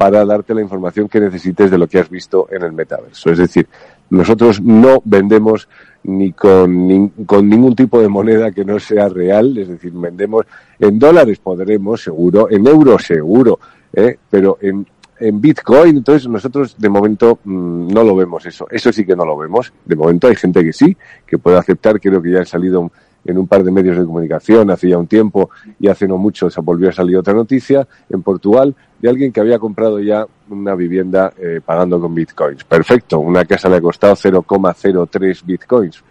para 0.02 0.24
darte 0.24 0.52
la 0.52 0.60
información 0.60 1.08
que 1.08 1.20
necesites 1.20 1.70
de 1.70 1.78
lo 1.78 1.86
que 1.86 2.00
has 2.00 2.10
visto 2.10 2.48
en 2.50 2.64
el 2.64 2.72
metaverso. 2.72 3.30
Es 3.30 3.38
decir, 3.38 3.68
nosotros 4.10 4.60
no 4.60 5.00
vendemos 5.04 5.68
ni 6.02 6.32
con, 6.32 6.88
ningún 6.88 7.76
tipo 7.76 8.00
de 8.00 8.08
moneda 8.08 8.50
que 8.50 8.64
no 8.64 8.80
sea 8.80 9.08
real, 9.08 9.56
es 9.56 9.68
decir, 9.68 9.92
vendemos 9.92 10.44
en 10.80 10.98
dólares 10.98 11.38
podremos, 11.38 12.02
seguro, 12.02 12.50
en 12.50 12.66
euros 12.66 13.04
seguro, 13.04 13.60
¿eh? 13.92 14.16
pero 14.28 14.58
en, 14.60 14.84
en 15.20 15.40
Bitcoin, 15.40 15.98
entonces 15.98 16.28
nosotros 16.28 16.74
de 16.76 16.88
momento 16.88 17.38
mm, 17.44 17.86
no 17.86 18.02
lo 18.02 18.16
vemos 18.16 18.44
eso, 18.44 18.66
eso 18.72 18.92
sí 18.92 19.04
que 19.04 19.14
no 19.14 19.24
lo 19.24 19.36
vemos, 19.36 19.72
de 19.84 19.94
momento 19.94 20.26
hay 20.26 20.34
gente 20.34 20.64
que 20.64 20.72
sí, 20.72 20.96
que 21.24 21.38
puede 21.38 21.58
aceptar, 21.58 22.00
creo 22.00 22.20
que 22.20 22.32
ya 22.32 22.40
han 22.40 22.46
salido 22.46 22.90
en 23.24 23.38
un 23.38 23.46
par 23.46 23.62
de 23.62 23.70
medios 23.70 23.96
de 23.96 24.04
comunicación 24.04 24.70
hace 24.70 24.88
ya 24.88 24.98
un 24.98 25.06
tiempo 25.06 25.50
y 25.78 25.88
hace 25.88 26.06
no 26.08 26.18
mucho 26.18 26.50
se 26.50 26.60
volvió 26.60 26.88
a 26.88 26.92
salir 26.92 27.16
otra 27.16 27.34
noticia 27.34 27.86
en 28.10 28.22
Portugal 28.22 28.74
de 29.00 29.08
alguien 29.08 29.32
que 29.32 29.40
había 29.40 29.58
comprado 29.58 30.00
ya 30.00 30.26
una 30.48 30.74
vivienda 30.74 31.32
eh, 31.38 31.60
pagando 31.64 32.00
con 32.00 32.14
bitcoins. 32.14 32.64
Perfecto, 32.64 33.20
una 33.20 33.44
casa 33.44 33.68
le 33.68 33.76
ha 33.76 33.80
costado 33.80 34.14
0,03 34.14 35.44
bitcoins. 35.44 36.02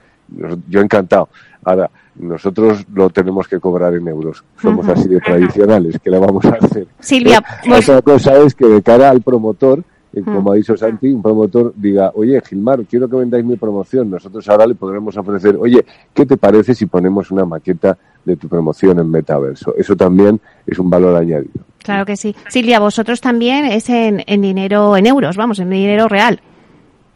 Yo 0.68 0.80
encantado. 0.80 1.30
Ahora, 1.64 1.90
nosotros 2.16 2.86
lo 2.94 3.10
tenemos 3.10 3.48
que 3.48 3.60
cobrar 3.60 3.94
en 3.96 4.08
euros. 4.08 4.44
Somos 4.62 4.88
así 4.88 5.08
de 5.08 5.20
tradicionales, 5.26 6.00
¿qué 6.04 6.10
le 6.10 6.20
vamos 6.20 6.46
a 6.46 6.56
hacer? 6.62 6.88
Silvia, 7.00 7.44
otra 7.78 8.02
cosa 8.02 8.38
es 8.38 8.56
que 8.56 8.66
de 8.66 8.82
cara 8.82 9.10
al 9.10 9.22
promotor, 9.22 9.84
eh, 10.14 10.22
como 10.24 10.52
ha 10.52 10.56
dicho 10.56 10.76
Santi, 10.76 11.12
un 11.12 11.22
promotor 11.22 11.74
diga, 11.76 12.12
oye, 12.16 12.42
Gilmar, 12.42 12.84
quiero 12.86 13.10
que 13.10 13.16
vendáis 13.16 13.46
mi 13.46 13.56
promoción. 13.56 14.10
Nosotros 14.10 14.48
ahora 14.50 14.68
le 14.68 14.76
podremos 14.76 15.16
ofrecer, 15.16 15.56
oye, 15.58 15.86
¿qué 16.14 16.26
te 16.26 16.38
parece 16.38 16.76
si 16.76 16.86
ponemos 16.86 17.32
una 17.32 17.46
maqueta 17.46 17.98
de 18.26 18.36
tu 18.36 18.48
promoción 18.48 19.00
en 19.00 19.10
metaverso? 19.10 19.74
Eso 19.78 19.96
también 19.96 20.40
es 20.68 20.78
un 20.80 20.90
valor 20.90 21.16
añadido. 21.16 21.64
Claro 21.80 22.06
que 22.06 22.18
sí. 22.18 22.36
Silvia, 22.50 22.80
vosotros 22.80 23.22
también 23.22 23.66
es 23.66 23.90
en, 23.90 24.24
en 24.28 24.42
dinero, 24.42 24.98
en 24.98 25.08
euros, 25.08 25.38
vamos, 25.38 25.60
en 25.60 25.70
dinero 25.70 26.08
real. 26.08 26.42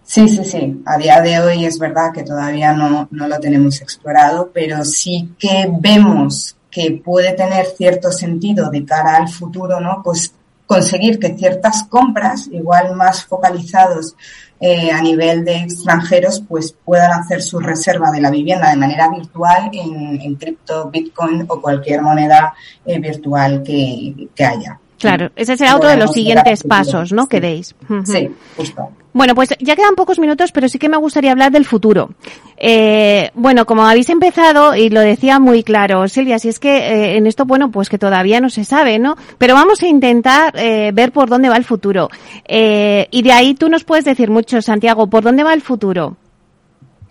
Sí, 0.04 0.30
sí, 0.30 0.44
sí. 0.44 0.82
A 0.86 0.98
día 0.98 1.20
de 1.22 1.40
hoy 1.40 1.66
es 1.66 1.80
verdad 1.80 2.12
que 2.14 2.24
todavía 2.24 2.74
no, 2.74 3.08
no 3.12 3.28
lo 3.28 3.40
tenemos 3.40 3.82
explorado, 3.82 4.52
pero 4.54 4.86
sí 4.86 5.32
que 5.38 5.68
vemos 5.80 6.56
que 6.70 7.02
puede 7.04 7.34
tener 7.34 7.66
cierto 7.66 8.12
sentido 8.12 8.70
de 8.70 8.86
cara 8.86 9.18
al 9.18 9.28
futuro, 9.30 9.80
¿no? 9.80 10.02
Pues 10.04 10.34
conseguir 10.66 11.20
que 11.20 11.36
ciertas 11.38 11.84
compras, 11.84 12.48
igual 12.52 12.96
más 12.96 13.26
focalizados 13.26 14.16
eh, 14.60 14.92
a 14.92 15.02
nivel 15.02 15.44
de 15.44 15.58
extranjeros, 15.58 16.42
pues 16.48 16.76
puedan 16.84 17.12
hacer 17.12 17.42
su 17.42 17.60
reserva 17.60 18.12
de 18.12 18.22
la 18.22 18.32
vivienda 18.32 18.70
de 18.70 18.78
manera 18.78 19.10
virtual 19.10 19.70
en, 19.74 20.22
en 20.22 20.36
cripto, 20.36 20.90
bitcoin 20.90 21.46
o 21.48 21.62
cualquier 21.62 22.02
moneda 22.02 22.54
eh, 22.86 23.00
virtual 23.00 23.62
que, 23.64 24.30
que 24.34 24.46
haya. 24.46 24.80
Claro, 25.00 25.32
ese 25.36 25.58
será 25.58 25.76
otro 25.76 25.90
de 25.90 25.98
los 25.98 26.12
siguientes 26.12 26.64
pasos, 26.64 27.12
¿no? 27.12 27.28
Que 27.28 27.42
deis. 27.42 27.76
Sí, 28.06 28.30
justo. 28.56 28.90
Bueno, 29.16 29.34
pues 29.34 29.50
ya 29.60 29.78
quedan 29.78 29.96
pocos 29.96 30.20
minutos, 30.20 30.52
pero 30.52 30.68
sí 30.68 30.78
que 30.78 30.90
me 30.90 30.98
gustaría 30.98 31.32
hablar 31.32 31.50
del 31.50 31.64
futuro. 31.64 32.10
Eh, 32.58 33.32
bueno, 33.34 33.66
como 33.66 33.88
habéis 33.88 34.10
empezado, 34.10 34.76
y 34.76 34.90
lo 34.90 35.00
decía 35.00 35.40
muy 35.40 35.64
claro, 35.64 36.06
Silvia, 36.10 36.38
si 36.38 36.50
es 36.50 36.60
que 36.60 36.78
eh, 36.78 37.16
en 37.16 37.26
esto, 37.26 37.46
bueno, 37.46 37.72
pues 37.72 37.88
que 37.88 37.98
todavía 37.98 38.42
no 38.42 38.50
se 38.50 38.66
sabe, 38.66 39.00
¿no? 39.00 39.16
Pero 39.38 39.54
vamos 39.54 39.82
a 39.84 39.88
intentar 39.88 40.54
eh, 40.58 40.92
ver 40.94 41.14
por 41.14 41.30
dónde 41.30 41.48
va 41.48 41.56
el 41.56 41.64
futuro. 41.64 42.10
Eh, 42.44 43.08
y 43.10 43.22
de 43.22 43.32
ahí 43.32 43.54
tú 43.54 43.70
nos 43.70 43.86
puedes 43.86 44.04
decir 44.04 44.30
mucho, 44.30 44.62
Santiago, 44.62 45.08
¿por 45.08 45.24
dónde 45.24 45.46
va 45.46 45.54
el 45.54 45.62
futuro? 45.62 46.18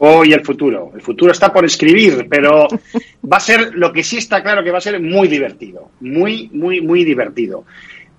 Hoy 0.06 0.34
el 0.34 0.44
futuro. 0.44 0.92
El 0.94 1.00
futuro 1.00 1.32
está 1.32 1.50
por 1.50 1.64
escribir, 1.64 2.26
pero 2.28 2.68
va 3.32 3.38
a 3.38 3.40
ser, 3.40 3.74
lo 3.74 3.90
que 3.90 4.02
sí 4.02 4.18
está 4.18 4.42
claro 4.42 4.62
que 4.62 4.70
va 4.70 4.76
a 4.76 4.82
ser 4.82 5.00
muy 5.00 5.28
divertido. 5.28 5.92
Muy, 6.00 6.50
muy, 6.52 6.82
muy 6.82 7.04
divertido. 7.04 7.64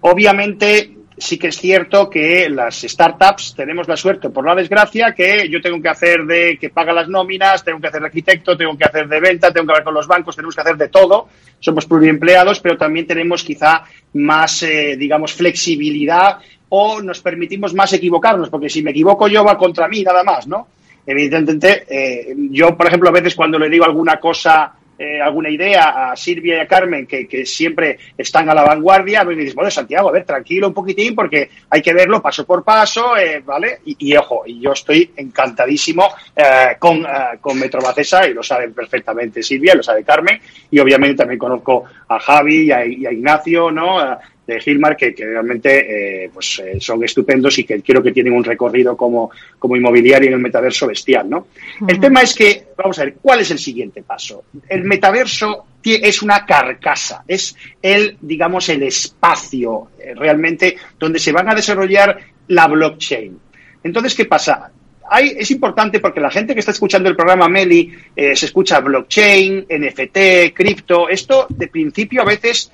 Obviamente, 0.02 0.96
sí 1.16 1.38
que 1.38 1.50
es 1.50 1.58
cierto 1.58 2.10
que 2.10 2.50
las 2.50 2.82
startups 2.82 3.54
tenemos 3.56 3.88
la 3.88 3.96
suerte, 3.96 4.32
por 4.32 4.48
la 4.48 4.56
desgracia, 4.56 5.14
que 5.16 5.48
yo 5.48 5.62
tengo 5.62 5.80
que 5.80 5.90
hacer 5.90 6.26
de 6.26 6.58
que 6.60 6.72
paga 6.72 6.92
las 6.92 7.08
nóminas, 7.08 7.64
tengo 7.64 7.80
que 7.80 7.86
hacer 7.86 8.02
de 8.02 8.08
arquitecto, 8.08 8.58
tengo 8.58 8.76
que 8.76 8.86
hacer 8.86 9.08
de 9.08 9.20
venta, 9.20 9.54
tengo 9.54 9.68
que 9.68 9.74
hablar 9.74 9.84
con 9.84 9.94
los 9.94 10.08
bancos, 10.08 10.36
tenemos 10.36 10.56
que 10.56 10.62
hacer 10.62 10.78
de 10.78 10.90
todo. 10.90 11.28
Somos 11.60 11.86
pluriempleados, 11.86 12.62
pero 12.62 12.78
también 12.78 13.06
tenemos 13.06 13.44
quizá 13.44 13.84
más, 14.14 14.64
eh, 14.64 14.96
digamos, 14.98 15.34
flexibilidad 15.34 16.40
o 16.68 17.00
nos 17.04 17.22
permitimos 17.22 17.76
más 17.76 17.94
equivocarnos, 17.94 18.50
porque 18.50 18.70
si 18.70 18.82
me 18.82 18.90
equivoco 18.90 19.28
yo 19.28 19.44
va 19.44 19.56
contra 19.56 19.88
mí 19.88 20.02
nada 20.02 20.24
más, 20.24 20.48
¿no? 20.48 20.68
Evidentemente, 21.06 21.86
eh, 21.88 22.34
yo, 22.52 22.76
por 22.76 22.88
ejemplo, 22.88 23.10
a 23.10 23.14
veces 23.14 23.36
cuando 23.36 23.60
le 23.60 23.70
digo 23.70 23.86
alguna 23.86 24.20
cosa 24.20 24.74
eh, 24.98 25.22
alguna 25.22 25.50
idea 25.50 26.12
a 26.12 26.16
Silvia 26.16 26.56
y 26.56 26.60
a 26.60 26.68
Carmen, 26.68 27.06
que, 27.06 27.28
que 27.28 27.46
siempre 27.46 27.98
están 28.18 28.50
a 28.50 28.54
la 28.54 28.64
vanguardia, 28.64 29.24
me 29.26 29.36
dices, 29.36 29.54
bueno, 29.54 29.70
Santiago, 29.70 30.08
a 30.10 30.14
ver, 30.14 30.24
tranquilo 30.24 30.70
un 30.70 30.74
poquitín, 30.74 31.14
porque 31.14 31.50
hay 31.70 31.82
que 31.82 31.94
verlo 31.94 32.22
paso 32.22 32.46
por 32.46 32.64
paso, 32.64 33.18
eh, 33.18 33.42
¿vale? 33.46 33.80
Y, 33.86 34.12
y, 34.12 34.16
ojo, 34.16 34.44
y 34.46 34.62
yo 34.62 34.72
estoy 34.72 35.12
encantadísimo 35.18 36.08
eh, 36.36 36.78
con, 36.80 37.06
eh, 37.06 37.38
con 37.42 37.60
Metrobacesa, 37.60 38.26
y 38.28 38.34
lo 38.34 38.42
saben 38.42 38.74
perfectamente 38.74 39.44
Silvia, 39.44 39.76
lo 39.76 39.84
sabe 39.84 40.04
Carmen, 40.04 40.40
y 40.72 40.80
obviamente 40.80 41.18
también 41.18 41.40
conozco 41.40 41.84
a 42.08 42.18
Javi 42.20 42.68
y 42.68 42.72
a, 42.72 42.86
y 42.86 43.06
a 43.06 43.12
Ignacio, 43.12 43.72
¿no? 43.72 44.18
De 44.46 44.60
Gilmar 44.60 44.96
que, 44.96 45.14
que 45.14 45.26
realmente 45.26 46.24
eh, 46.26 46.30
pues, 46.34 46.60
eh, 46.60 46.78
son 46.80 47.04
estupendos 47.04 47.58
y 47.58 47.64
que 47.64 47.82
creo 47.82 48.02
que 48.02 48.12
tienen 48.12 48.34
un 48.34 48.44
recorrido 48.44 48.96
como, 48.96 49.32
como 49.58 49.76
inmobiliario 49.76 50.28
en 50.28 50.36
el 50.36 50.40
metaverso 50.40 50.88
bestial, 50.88 51.30
¿no? 51.30 51.38
Uh 51.38 51.86
-huh. 51.86 51.92
El 51.92 52.00
tema 52.00 52.22
es 52.22 52.34
que, 52.36 52.68
vamos 52.78 53.00
a 53.00 53.06
ver, 53.06 53.16
¿cuál 53.22 53.40
es 53.40 53.52
el 53.52 53.60
siguiente 53.60 54.04
paso? 54.04 54.46
El 54.70 54.84
metaverso 54.84 55.66
es 55.84 56.22
una 56.22 56.46
carcasa, 56.46 57.24
es 57.28 57.56
el, 57.82 58.18
digamos, 58.22 58.70
el 58.70 58.84
espacio 58.84 59.90
eh, 60.00 60.14
realmente 60.16 60.76
donde 61.00 61.20
se 61.20 61.32
van 61.32 61.50
a 61.50 61.56
desarrollar 61.56 62.20
la 62.48 62.68
blockchain. 62.68 63.40
Entonces, 63.84 64.16
¿qué 64.16 64.26
pasa? 64.26 64.72
Hay, 65.08 65.36
es 65.38 65.52
importante 65.52 66.00
porque 66.00 66.20
la 66.20 66.32
gente 66.32 66.54
que 66.54 66.60
está 66.60 66.72
escuchando 66.72 67.08
el 67.08 67.16
programa 67.16 67.48
Meli 67.48 67.94
se 68.16 68.46
escucha 68.48 68.80
blockchain, 68.80 69.68
NFT, 69.70 70.52
cripto. 70.52 71.08
Esto 71.08 71.46
de 71.48 71.68
principio 71.68 72.24
a 72.24 72.26
veces 72.26 72.72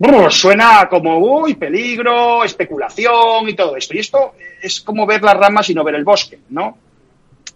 bueno, 0.00 0.30
suena 0.30 0.88
como, 0.88 1.18
uy, 1.18 1.56
peligro, 1.56 2.42
especulación 2.42 3.46
y 3.50 3.54
todo 3.54 3.76
esto. 3.76 3.94
Y 3.94 3.98
esto 3.98 4.32
es 4.62 4.80
como 4.80 5.04
ver 5.04 5.22
las 5.22 5.36
ramas 5.36 5.68
y 5.68 5.74
no 5.74 5.84
ver 5.84 5.96
el 5.96 6.04
bosque, 6.04 6.38
¿no? 6.48 6.78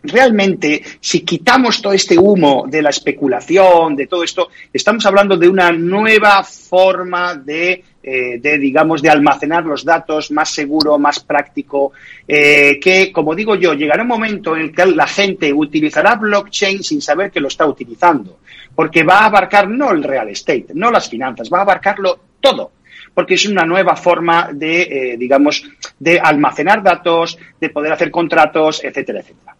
Realmente, 0.02 0.82
si 1.00 1.20
quitamos 1.20 1.80
todo 1.80 1.94
este 1.94 2.18
humo 2.18 2.66
de 2.68 2.82
la 2.82 2.90
especulación, 2.90 3.96
de 3.96 4.06
todo 4.06 4.22
esto, 4.22 4.50
estamos 4.70 5.06
hablando 5.06 5.38
de 5.38 5.48
una 5.48 5.72
nueva 5.72 6.44
forma 6.44 7.34
de, 7.34 7.82
eh, 8.02 8.58
digamos, 8.58 9.00
de 9.00 9.08
almacenar 9.08 9.64
los 9.64 9.82
datos 9.82 10.30
más 10.30 10.50
seguro, 10.50 10.98
más 10.98 11.20
práctico, 11.20 11.92
eh, 12.28 12.78
que, 12.78 13.10
como 13.10 13.34
digo 13.34 13.54
yo, 13.54 13.72
llegará 13.72 14.02
un 14.02 14.08
momento 14.08 14.54
en 14.54 14.64
el 14.64 14.74
que 14.74 14.84
la 14.84 15.06
gente 15.06 15.50
utilizará 15.50 16.16
blockchain 16.16 16.84
sin 16.84 17.00
saber 17.00 17.30
que 17.30 17.40
lo 17.40 17.48
está 17.48 17.64
utilizando, 17.64 18.40
porque 18.74 19.02
va 19.02 19.20
a 19.20 19.26
abarcar 19.26 19.66
no 19.70 19.92
el 19.92 20.02
real 20.02 20.28
estate, 20.28 20.66
no 20.74 20.90
las 20.90 21.08
finanzas, 21.08 21.48
va 21.50 21.60
a 21.60 21.62
abarcarlo 21.62 22.18
todo 22.44 22.70
porque 23.14 23.34
es 23.34 23.46
una 23.46 23.64
nueva 23.64 23.96
forma 23.96 24.50
de, 24.52 24.82
eh, 24.82 25.16
digamos, 25.16 25.64
de 25.98 26.18
almacenar 26.18 26.82
datos, 26.82 27.38
de 27.60 27.70
poder 27.70 27.92
hacer 27.92 28.10
contratos, 28.10 28.82
etcétera, 28.82 29.20
etcétera. 29.20 29.54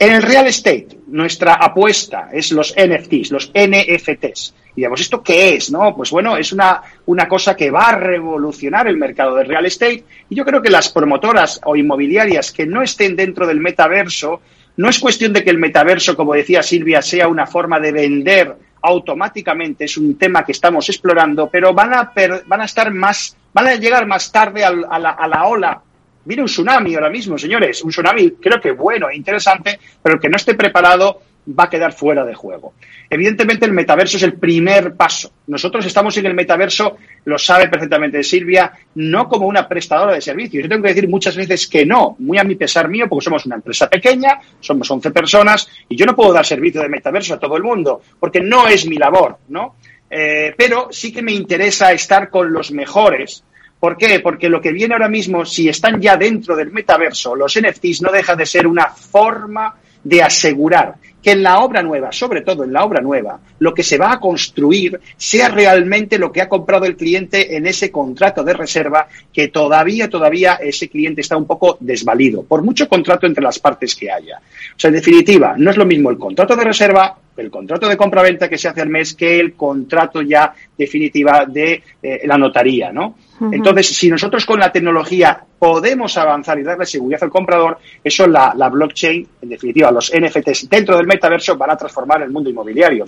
En 0.00 0.12
el 0.12 0.22
real 0.22 0.46
estate, 0.46 0.88
nuestra 1.08 1.54
apuesta 1.54 2.28
es 2.32 2.52
los 2.52 2.72
NFTs, 2.72 3.32
los 3.32 3.52
NFTs. 3.52 4.54
Y 4.74 4.76
digamos, 4.76 5.00
¿esto 5.00 5.22
qué 5.22 5.54
es? 5.54 5.72
No, 5.72 5.94
pues 5.96 6.10
bueno, 6.10 6.36
es 6.36 6.52
una, 6.52 6.80
una 7.06 7.26
cosa 7.26 7.56
que 7.56 7.70
va 7.70 7.88
a 7.88 7.98
revolucionar 7.98 8.86
el 8.86 8.96
mercado 8.96 9.34
del 9.34 9.48
real 9.48 9.66
estate. 9.66 10.04
Y 10.30 10.36
yo 10.36 10.44
creo 10.44 10.62
que 10.62 10.70
las 10.70 10.88
promotoras 10.90 11.60
o 11.64 11.74
inmobiliarias 11.74 12.52
que 12.52 12.64
no 12.64 12.80
estén 12.80 13.16
dentro 13.16 13.44
del 13.44 13.58
metaverso, 13.58 14.40
no 14.76 14.88
es 14.88 15.00
cuestión 15.00 15.32
de 15.32 15.42
que 15.42 15.50
el 15.50 15.58
metaverso, 15.58 16.14
como 16.14 16.34
decía 16.34 16.62
Silvia, 16.62 17.02
sea 17.02 17.26
una 17.26 17.46
forma 17.46 17.80
de 17.80 17.90
vender 17.90 18.54
automáticamente, 18.82 19.84
es 19.84 19.96
un 19.96 20.16
tema 20.16 20.44
que 20.44 20.52
estamos 20.52 20.88
explorando, 20.88 21.48
pero 21.48 21.74
van 21.74 21.94
a, 21.94 22.12
van 22.46 22.60
a 22.60 22.64
estar 22.64 22.92
más, 22.92 23.36
van 23.52 23.66
a 23.68 23.74
llegar 23.74 24.06
más 24.06 24.30
tarde 24.30 24.64
a 24.64 24.70
la, 24.70 25.10
a 25.10 25.28
la 25.28 25.46
ola 25.46 25.82
Viene 26.28 26.42
un 26.42 26.48
tsunami 26.48 26.94
ahora 26.94 27.08
mismo, 27.08 27.38
señores. 27.38 27.82
Un 27.82 27.88
tsunami 27.88 28.32
creo 28.32 28.60
que 28.60 28.72
bueno 28.72 29.10
interesante, 29.10 29.80
pero 30.02 30.16
el 30.16 30.20
que 30.20 30.28
no 30.28 30.36
esté 30.36 30.52
preparado 30.52 31.22
va 31.48 31.64
a 31.64 31.70
quedar 31.70 31.92
fuera 31.92 32.24
de 32.24 32.34
juego. 32.34 32.74
Evidentemente 33.08 33.64
el 33.64 33.72
metaverso 33.72 34.16
es 34.16 34.22
el 34.22 34.34
primer 34.34 34.94
paso. 34.94 35.32
Nosotros 35.46 35.86
estamos 35.86 36.16
en 36.18 36.26
el 36.26 36.34
metaverso, 36.34 36.96
lo 37.24 37.38
sabe 37.38 37.68
perfectamente 37.68 38.22
Silvia, 38.22 38.72
no 38.96 39.28
como 39.28 39.46
una 39.46 39.66
prestadora 39.66 40.12
de 40.12 40.20
servicios. 40.20 40.62
Yo 40.62 40.68
tengo 40.68 40.82
que 40.82 40.90
decir 40.90 41.08
muchas 41.08 41.36
veces 41.36 41.66
que 41.66 41.86
no, 41.86 42.16
muy 42.18 42.38
a 42.38 42.44
mi 42.44 42.54
pesar 42.54 42.88
mío, 42.88 43.06
porque 43.08 43.24
somos 43.24 43.46
una 43.46 43.56
empresa 43.56 43.88
pequeña, 43.88 44.40
somos 44.60 44.90
11 44.90 45.10
personas 45.10 45.68
y 45.88 45.96
yo 45.96 46.04
no 46.06 46.14
puedo 46.14 46.32
dar 46.32 46.44
servicio 46.44 46.82
de 46.82 46.88
metaverso 46.88 47.34
a 47.34 47.38
todo 47.38 47.56
el 47.56 47.62
mundo, 47.62 48.02
porque 48.20 48.40
no 48.40 48.66
es 48.66 48.86
mi 48.86 48.96
labor, 48.96 49.38
¿no? 49.48 49.76
Eh, 50.10 50.54
pero 50.56 50.88
sí 50.90 51.12
que 51.12 51.22
me 51.22 51.32
interesa 51.32 51.92
estar 51.92 52.30
con 52.30 52.52
los 52.52 52.70
mejores 52.70 53.44
¿Por 53.80 53.96
qué? 53.96 54.20
Porque 54.20 54.48
lo 54.48 54.60
que 54.60 54.72
viene 54.72 54.94
ahora 54.94 55.08
mismo, 55.08 55.44
si 55.44 55.68
están 55.68 56.00
ya 56.00 56.16
dentro 56.16 56.56
del 56.56 56.72
metaverso, 56.72 57.36
los 57.36 57.56
NFTs 57.58 58.02
no 58.02 58.10
deja 58.10 58.34
de 58.34 58.44
ser 58.44 58.66
una 58.66 58.86
forma 58.86 59.76
de 60.02 60.22
asegurar 60.22 60.94
que 61.22 61.32
en 61.32 61.42
la 61.42 61.60
obra 61.60 61.82
nueva, 61.82 62.12
sobre 62.12 62.42
todo 62.42 62.64
en 62.64 62.72
la 62.72 62.84
obra 62.84 63.00
nueva, 63.00 63.40
lo 63.58 63.74
que 63.74 63.82
se 63.82 63.98
va 63.98 64.12
a 64.12 64.20
construir 64.20 65.00
sea 65.16 65.48
realmente 65.48 66.18
lo 66.18 66.30
que 66.30 66.40
ha 66.40 66.48
comprado 66.48 66.84
el 66.86 66.96
cliente 66.96 67.56
en 67.56 67.66
ese 67.66 67.90
contrato 67.90 68.44
de 68.44 68.54
reserva 68.54 69.08
que 69.32 69.48
todavía, 69.48 70.08
todavía 70.08 70.54
ese 70.54 70.88
cliente 70.88 71.20
está 71.20 71.36
un 71.36 71.46
poco 71.46 71.76
desvalido, 71.80 72.42
por 72.42 72.62
mucho 72.62 72.88
contrato 72.88 73.26
entre 73.26 73.42
las 73.42 73.58
partes 73.58 73.94
que 73.94 74.10
haya. 74.10 74.38
O 74.38 74.78
sea, 74.78 74.88
en 74.88 74.94
definitiva, 74.94 75.54
no 75.56 75.70
es 75.70 75.76
lo 75.76 75.86
mismo 75.86 76.10
el 76.10 76.18
contrato 76.18 76.54
de 76.54 76.64
reserva, 76.64 77.16
el 77.38 77.50
contrato 77.50 77.88
de 77.88 77.96
compra-venta 77.96 78.48
que 78.48 78.58
se 78.58 78.68
hace 78.68 78.82
al 78.82 78.88
mes 78.88 79.14
que 79.14 79.38
el 79.38 79.54
contrato 79.54 80.22
ya 80.22 80.52
definitiva 80.76 81.44
de 81.46 81.82
eh, 82.02 82.20
la 82.26 82.36
notaría, 82.36 82.92
¿no? 82.92 83.16
Entonces, 83.52 83.86
si 83.86 84.10
nosotros 84.10 84.44
con 84.44 84.58
la 84.58 84.72
tecnología 84.72 85.40
podemos 85.58 86.16
avanzar 86.18 86.58
y 86.58 86.64
darle 86.64 86.84
seguridad 86.84 87.22
al 87.22 87.30
comprador, 87.30 87.78
eso 88.02 88.26
la, 88.26 88.52
la 88.56 88.68
blockchain, 88.68 89.28
en 89.42 89.48
definitiva, 89.48 89.92
los 89.92 90.12
NFTs 90.12 90.68
dentro 90.68 90.96
del 90.96 91.06
metaverso 91.06 91.56
van 91.56 91.70
a 91.70 91.76
transformar 91.76 92.22
el 92.22 92.30
mundo 92.30 92.50
inmobiliario. 92.50 93.04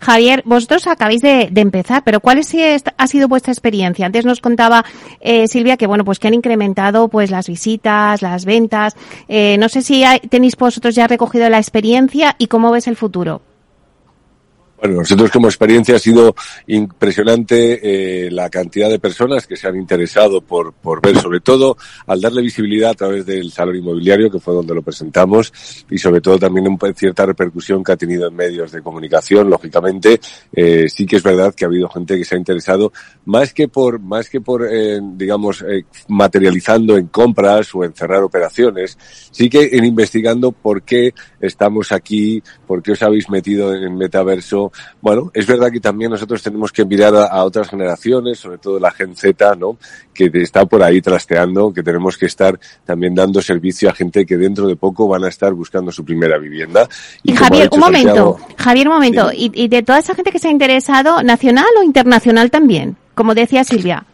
Javier, 0.00 0.42
vosotros 0.44 0.86
acabáis 0.86 1.20
de, 1.20 1.50
empezar, 1.54 2.02
pero 2.04 2.20
¿cuál 2.20 2.40
ha 2.40 3.06
sido 3.06 3.28
vuestra 3.28 3.52
experiencia? 3.52 4.06
Antes 4.06 4.24
nos 4.24 4.40
contaba 4.40 4.84
eh, 5.20 5.46
Silvia 5.48 5.76
que 5.76 5.86
bueno, 5.86 6.04
pues 6.04 6.18
que 6.18 6.28
han 6.28 6.34
incrementado 6.34 7.08
pues 7.08 7.30
las 7.30 7.48
visitas, 7.48 8.22
las 8.22 8.44
ventas. 8.44 8.96
Eh, 9.28 9.56
no 9.58 9.68
sé 9.68 9.82
si 9.82 10.04
tenéis 10.30 10.56
vosotros 10.56 10.94
ya 10.94 11.06
recogido 11.06 11.48
la 11.48 11.58
experiencia 11.58 12.34
y 12.38 12.46
cómo 12.46 12.70
ves 12.70 12.86
el 12.86 12.96
futuro. 12.96 13.42
Bueno, 14.82 14.96
nosotros 14.96 15.30
como 15.30 15.46
experiencia 15.46 15.94
ha 15.94 15.98
sido 16.00 16.34
impresionante 16.66 18.26
eh, 18.26 18.30
la 18.32 18.50
cantidad 18.50 18.90
de 18.90 18.98
personas 18.98 19.46
que 19.46 19.56
se 19.56 19.68
han 19.68 19.76
interesado 19.76 20.40
por, 20.40 20.72
por 20.72 21.00
ver, 21.00 21.20
sobre 21.20 21.38
todo 21.38 21.76
al 22.08 22.20
darle 22.20 22.42
visibilidad 22.42 22.90
a 22.90 22.94
través 22.94 23.24
del 23.24 23.52
salón 23.52 23.76
inmobiliario, 23.76 24.28
que 24.28 24.40
fue 24.40 24.52
donde 24.52 24.74
lo 24.74 24.82
presentamos, 24.82 25.52
y 25.88 25.98
sobre 25.98 26.20
todo 26.20 26.36
también 26.36 26.66
en 26.66 26.94
cierta 26.96 27.24
repercusión 27.24 27.84
que 27.84 27.92
ha 27.92 27.96
tenido 27.96 28.26
en 28.26 28.34
medios 28.34 28.72
de 28.72 28.82
comunicación, 28.82 29.48
lógicamente, 29.48 30.18
eh, 30.52 30.88
sí 30.88 31.06
que 31.06 31.14
es 31.14 31.22
verdad 31.22 31.54
que 31.54 31.64
ha 31.64 31.68
habido 31.68 31.88
gente 31.88 32.18
que 32.18 32.24
se 32.24 32.34
ha 32.34 32.38
interesado, 32.38 32.92
más 33.26 33.54
que 33.54 33.68
por, 33.68 34.00
más 34.00 34.28
que 34.28 34.40
por, 34.40 34.66
eh, 34.68 34.98
digamos, 35.00 35.62
eh, 35.62 35.84
materializando 36.08 36.96
en 36.96 37.06
compras 37.06 37.72
o 37.76 37.84
en 37.84 37.94
cerrar 37.94 38.24
operaciones, 38.24 38.98
sí 39.30 39.48
que 39.48 39.62
en 39.74 39.84
investigando 39.84 40.50
por 40.50 40.82
qué 40.82 41.14
estamos 41.40 41.92
aquí, 41.92 42.42
por 42.66 42.82
qué 42.82 42.90
os 42.90 43.02
habéis 43.04 43.30
metido 43.30 43.72
en 43.72 43.84
el 43.84 43.92
metaverso, 43.92 44.71
bueno, 45.00 45.30
es 45.34 45.46
verdad 45.46 45.70
que 45.70 45.80
también 45.80 46.10
nosotros 46.10 46.42
tenemos 46.42 46.72
que 46.72 46.84
mirar 46.84 47.14
a, 47.14 47.44
otras 47.44 47.68
generaciones, 47.68 48.38
sobre 48.38 48.58
todo 48.58 48.78
la 48.78 48.90
Gen 48.90 49.16
Z, 49.16 49.54
¿no? 49.56 49.76
Que 50.12 50.30
está 50.34 50.64
por 50.66 50.82
ahí 50.82 51.00
trasteando, 51.00 51.72
que 51.72 51.82
tenemos 51.82 52.16
que 52.16 52.26
estar 52.26 52.58
también 52.84 53.14
dando 53.14 53.40
servicio 53.40 53.90
a 53.90 53.94
gente 53.94 54.26
que 54.26 54.36
dentro 54.36 54.66
de 54.66 54.76
poco 54.76 55.08
van 55.08 55.24
a 55.24 55.28
estar 55.28 55.52
buscando 55.52 55.90
su 55.90 56.04
primera 56.04 56.38
vivienda. 56.38 56.88
Y, 57.22 57.34
Javier, 57.34 57.68
un 57.72 57.80
momento, 57.80 58.38
Javier, 58.56 58.88
un 58.88 58.94
momento. 58.94 59.30
¿Y, 59.32 59.50
¿Y 59.54 59.68
de 59.68 59.82
toda 59.82 59.98
esa 59.98 60.14
gente 60.14 60.30
que 60.30 60.38
se 60.38 60.48
ha 60.48 60.50
interesado, 60.52 61.22
nacional 61.22 61.66
o 61.80 61.82
internacional 61.82 62.50
también? 62.50 62.96
Como 63.14 63.34
decía 63.34 63.64
Silvia. 63.64 64.06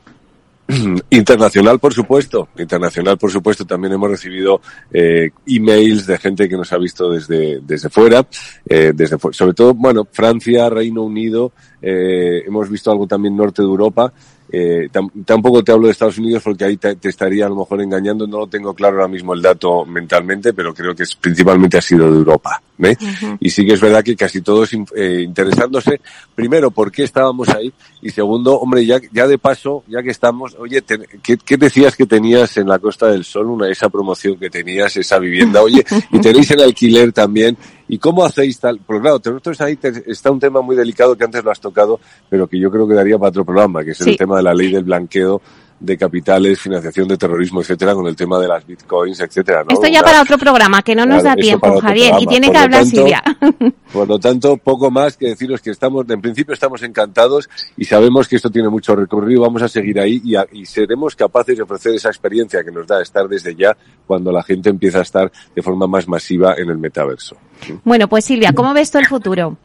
Internacional, 1.10 1.78
por 1.78 1.94
supuesto. 1.94 2.48
Internacional, 2.58 3.16
por 3.16 3.30
supuesto. 3.30 3.64
También 3.64 3.94
hemos 3.94 4.10
recibido 4.10 4.60
eh, 4.92 5.30
emails 5.46 6.06
de 6.06 6.18
gente 6.18 6.48
que 6.48 6.56
nos 6.56 6.70
ha 6.72 6.78
visto 6.78 7.10
desde, 7.10 7.60
desde 7.60 7.88
fuera, 7.88 8.26
eh, 8.68 8.92
desde 8.94 9.16
sobre 9.32 9.54
todo, 9.54 9.72
bueno, 9.74 10.06
Francia, 10.10 10.68
Reino 10.68 11.02
Unido, 11.02 11.52
eh, 11.80 12.42
hemos 12.46 12.68
visto 12.68 12.90
algo 12.90 13.06
también 13.06 13.34
norte 13.36 13.62
de 13.62 13.68
Europa 13.68 14.12
eh, 14.50 14.88
tampoco 15.24 15.62
te 15.62 15.72
hablo 15.72 15.86
de 15.86 15.92
Estados 15.92 16.18
Unidos 16.18 16.42
porque 16.42 16.64
ahí 16.64 16.76
te, 16.78 16.96
estaría 17.02 17.46
a 17.46 17.48
lo 17.48 17.56
mejor 17.56 17.82
engañando, 17.82 18.26
no 18.26 18.38
lo 18.38 18.46
tengo 18.46 18.72
claro 18.74 18.96
ahora 18.96 19.08
mismo 19.08 19.34
el 19.34 19.42
dato 19.42 19.84
mentalmente, 19.84 20.52
pero 20.54 20.72
creo 20.72 20.94
que 20.94 21.02
es, 21.02 21.14
principalmente 21.16 21.76
ha 21.76 21.82
sido 21.82 22.10
de 22.10 22.16
Europa. 22.16 22.62
¿eh? 22.82 22.96
Y 23.40 23.50
sí 23.50 23.66
que 23.66 23.74
es 23.74 23.80
verdad 23.80 24.02
que 24.02 24.16
casi 24.16 24.40
todos 24.40 24.72
eh, 24.72 25.22
interesándose, 25.22 26.00
primero, 26.34 26.70
por 26.70 26.90
qué 26.90 27.04
estábamos 27.04 27.48
ahí, 27.50 27.72
y 28.00 28.10
segundo, 28.10 28.58
hombre, 28.58 28.86
ya, 28.86 28.98
ya 29.12 29.26
de 29.26 29.36
paso, 29.36 29.84
ya 29.86 30.02
que 30.02 30.10
estamos, 30.10 30.56
oye, 30.58 30.82
¿qué, 31.22 31.36
¿qué, 31.36 31.56
decías 31.56 31.94
que 31.94 32.06
tenías 32.06 32.56
en 32.56 32.68
la 32.68 32.78
Costa 32.78 33.08
del 33.08 33.24
Sol, 33.24 33.50
una, 33.50 33.68
esa 33.68 33.90
promoción 33.90 34.36
que 34.36 34.48
tenías, 34.48 34.96
esa 34.96 35.18
vivienda? 35.18 35.62
Oye, 35.62 35.84
y 36.10 36.20
tenéis 36.20 36.50
el 36.52 36.62
alquiler 36.62 37.12
también, 37.12 37.56
¿Y 37.88 37.98
cómo 37.98 38.24
hacéis 38.24 38.60
tal? 38.60 38.80
Porque 38.84 39.00
claro, 39.02 39.20
nosotros 39.24 39.60
ahí 39.62 39.78
está 40.06 40.30
un 40.30 40.38
tema 40.38 40.60
muy 40.60 40.76
delicado 40.76 41.16
que 41.16 41.24
antes 41.24 41.42
lo 41.42 41.50
has 41.50 41.60
tocado, 41.60 41.98
pero 42.28 42.46
que 42.46 42.58
yo 42.58 42.70
creo 42.70 42.86
que 42.86 42.94
daría 42.94 43.18
para 43.18 43.30
otro 43.30 43.44
programa, 43.44 43.82
que 43.82 43.92
es 43.92 44.00
el 44.02 44.16
tema 44.16 44.36
de 44.36 44.42
la 44.42 44.54
ley 44.54 44.70
del 44.70 44.84
blanqueo 44.84 45.40
de 45.80 45.96
capitales, 45.96 46.60
financiación 46.60 47.08
de 47.08 47.16
terrorismo, 47.16 47.60
etcétera, 47.60 47.94
con 47.94 48.06
el 48.06 48.16
tema 48.16 48.38
de 48.38 48.48
las 48.48 48.66
bitcoins, 48.66 49.20
etcétera. 49.20 49.64
Esto 49.68 49.86
ya 49.86 50.02
para 50.02 50.22
otro 50.22 50.38
programa, 50.38 50.82
que 50.82 50.94
no 50.94 51.06
nos 51.06 51.22
da 51.22 51.36
tiempo, 51.36 51.80
Javier, 51.80 52.14
y 52.18 52.26
tiene 52.26 52.50
que 52.50 52.58
hablar 52.58 52.84
Silvia. 52.84 53.22
Por 53.92 54.08
lo 54.08 54.18
tanto, 54.18 54.56
poco 54.56 54.90
más 54.90 55.16
que 55.16 55.28
deciros 55.28 55.60
que 55.62 55.70
estamos, 55.70 56.04
en 56.08 56.20
principio 56.20 56.52
estamos 56.52 56.82
encantados 56.82 57.48
y 57.76 57.84
sabemos 57.84 58.28
que 58.28 58.36
esto 58.36 58.50
tiene 58.50 58.68
mucho 58.68 58.94
recorrido, 58.94 59.42
vamos 59.42 59.62
a 59.62 59.68
seguir 59.68 59.98
ahí 60.00 60.20
y, 60.24 60.34
y 60.52 60.66
seremos 60.66 61.16
capaces 61.16 61.56
de 61.56 61.62
ofrecer 61.62 61.94
esa 61.94 62.08
experiencia 62.08 62.62
que 62.62 62.70
nos 62.70 62.86
da 62.86 63.00
estar 63.00 63.28
desde 63.28 63.54
ya 63.54 63.76
cuando 64.06 64.32
la 64.32 64.42
gente 64.42 64.68
empieza 64.68 64.98
a 64.98 65.02
estar 65.02 65.32
de 65.54 65.62
forma 65.62 65.86
más 65.86 66.06
masiva 66.08 66.54
en 66.56 66.70
el 66.70 66.78
metaverso. 66.78 67.36
Bueno, 67.84 68.08
pues 68.08 68.24
Silvia, 68.24 68.52
¿cómo 68.52 68.74
ves 68.74 68.90
tú 68.90 68.98
el 68.98 69.06
futuro? 69.06 69.56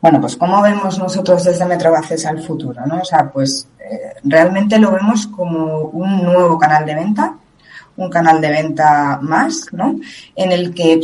Bueno, 0.00 0.20
pues 0.20 0.36
cómo 0.36 0.62
vemos 0.62 0.98
nosotros 0.98 1.44
desde 1.44 1.64
Metrobaces 1.64 2.26
al 2.26 2.42
futuro, 2.42 2.84
¿no? 2.86 3.00
O 3.00 3.04
sea, 3.04 3.30
pues 3.30 3.68
eh, 3.78 4.14
realmente 4.24 4.78
lo 4.78 4.92
vemos 4.92 5.26
como 5.26 5.80
un 5.80 6.22
nuevo 6.22 6.58
canal 6.58 6.84
de 6.84 6.94
venta, 6.94 7.34
un 7.96 8.10
canal 8.10 8.40
de 8.40 8.50
venta 8.50 9.18
más, 9.22 9.66
¿no? 9.72 9.96
En 10.34 10.52
el 10.52 10.74
que 10.74 11.00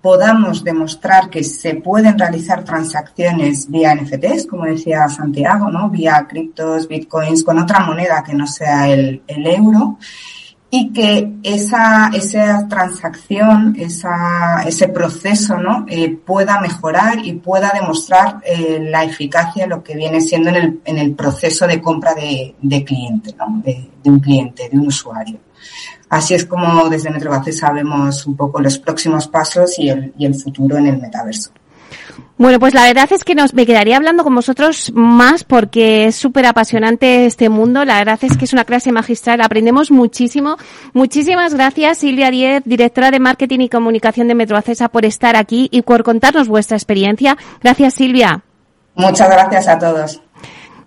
podamos 0.00 0.62
demostrar 0.62 1.28
que 1.28 1.42
se 1.42 1.74
pueden 1.74 2.18
realizar 2.18 2.64
transacciones 2.64 3.68
vía 3.68 3.94
NFTs, 3.94 4.46
como 4.46 4.64
decía 4.64 5.08
Santiago, 5.08 5.70
¿no? 5.70 5.90
Vía 5.90 6.24
criptos, 6.28 6.86
bitcoins, 6.86 7.42
con 7.42 7.58
otra 7.58 7.80
moneda 7.80 8.22
que 8.22 8.34
no 8.34 8.46
sea 8.46 8.88
el, 8.88 9.22
el 9.26 9.46
euro 9.46 9.98
y 10.70 10.92
que 10.92 11.34
esa, 11.42 12.10
esa 12.12 12.68
transacción, 12.68 13.74
ese 13.78 14.88
proceso, 14.88 15.56
¿no? 15.56 15.86
Eh, 15.88 16.14
pueda 16.14 16.60
mejorar 16.60 17.24
y 17.24 17.32
pueda 17.34 17.72
demostrar 17.72 18.40
eh, 18.44 18.78
la 18.80 19.04
eficacia 19.04 19.64
de 19.64 19.70
lo 19.70 19.82
que 19.82 19.96
viene 19.96 20.20
siendo 20.20 20.50
en 20.50 20.56
el, 20.56 20.80
en 20.84 20.98
el 20.98 21.14
proceso 21.14 21.66
de 21.66 21.80
compra 21.80 22.14
de, 22.14 22.54
de 22.60 22.84
cliente, 22.84 23.34
¿no? 23.38 23.62
De, 23.64 23.88
de, 24.02 24.10
un 24.10 24.20
cliente, 24.20 24.68
de 24.68 24.76
un 24.76 24.88
usuario. 24.88 25.38
Así 26.10 26.34
es 26.34 26.44
como 26.44 26.88
desde 26.88 27.10
Metrobase 27.10 27.52
sabemos 27.52 28.26
un 28.26 28.36
poco 28.36 28.60
los 28.60 28.78
próximos 28.78 29.26
pasos 29.26 29.78
y 29.78 29.88
el, 29.88 30.12
y 30.18 30.26
el 30.26 30.34
futuro 30.34 30.76
en 30.76 30.86
el 30.86 30.98
metaverso. 30.98 31.50
Bueno, 32.38 32.60
pues 32.60 32.72
la 32.72 32.84
verdad 32.84 33.08
es 33.10 33.24
que 33.24 33.34
nos, 33.34 33.52
me 33.52 33.66
quedaría 33.66 33.96
hablando 33.96 34.22
con 34.22 34.34
vosotros 34.34 34.92
más 34.94 35.42
porque 35.42 36.06
es 36.06 36.14
súper 36.14 36.46
apasionante 36.46 37.26
este 37.26 37.48
mundo. 37.48 37.84
La 37.84 37.98
verdad 37.98 38.18
es 38.22 38.36
que 38.36 38.44
es 38.44 38.52
una 38.52 38.64
clase 38.64 38.92
magistral. 38.92 39.40
Aprendemos 39.40 39.90
muchísimo. 39.90 40.56
Muchísimas 40.92 41.54
gracias, 41.54 41.98
Silvia 41.98 42.30
Diez, 42.30 42.62
directora 42.64 43.10
de 43.10 43.18
Marketing 43.18 43.60
y 43.60 43.68
Comunicación 43.68 44.28
de 44.28 44.36
Metroacesa, 44.36 44.88
por 44.88 45.04
estar 45.04 45.34
aquí 45.34 45.68
y 45.72 45.82
por 45.82 46.04
contarnos 46.04 46.46
vuestra 46.46 46.76
experiencia. 46.76 47.36
Gracias, 47.60 47.94
Silvia. 47.94 48.42
Muchas 48.94 49.30
gracias 49.30 49.68
a 49.68 49.78
todos. 49.78 50.22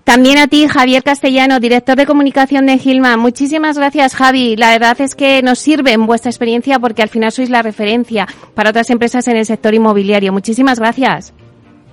También 0.04 0.40
a 0.40 0.48
ti, 0.48 0.68
Javier 0.68 1.04
Castellano, 1.04 1.60
director 1.60 1.96
de 1.96 2.06
comunicación 2.06 2.66
de 2.66 2.78
Gilman. 2.78 3.20
Muchísimas 3.20 3.78
gracias, 3.78 4.16
Javi. 4.16 4.56
La 4.56 4.72
verdad 4.72 5.00
es 5.00 5.16
que 5.16 5.42
nos 5.42 5.60
sirve 5.60 5.94
en 5.94 6.06
vuestra 6.06 6.32
experiencia 6.32 6.80
porque 6.80 7.04
al 7.04 7.10
final 7.10 7.32
sois 7.32 7.50
la 7.50 7.62
referencia 7.62 8.28
para 8.56 8.72
otras 8.72 8.90
empresas 8.90 9.28
en 9.28 9.38
el 9.38 9.46
sector 9.46 9.74
inmobiliario. 9.74 10.34
Muchísimas 10.34 10.80
gracias. 10.80 11.34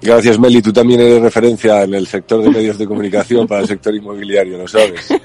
Gracias, 0.00 0.38
Meli. 0.38 0.62
Tú 0.62 0.72
también 0.72 1.00
eres 1.00 1.20
referencia 1.20 1.82
en 1.82 1.94
el 1.94 2.06
sector 2.06 2.42
de 2.42 2.50
medios 2.50 2.78
de 2.78 2.86
comunicación 2.86 3.46
para 3.46 3.62
el 3.62 3.66
sector 3.68 3.94
inmobiliario, 3.94 4.56
¿lo 4.56 4.68
sabes? 4.68 5.08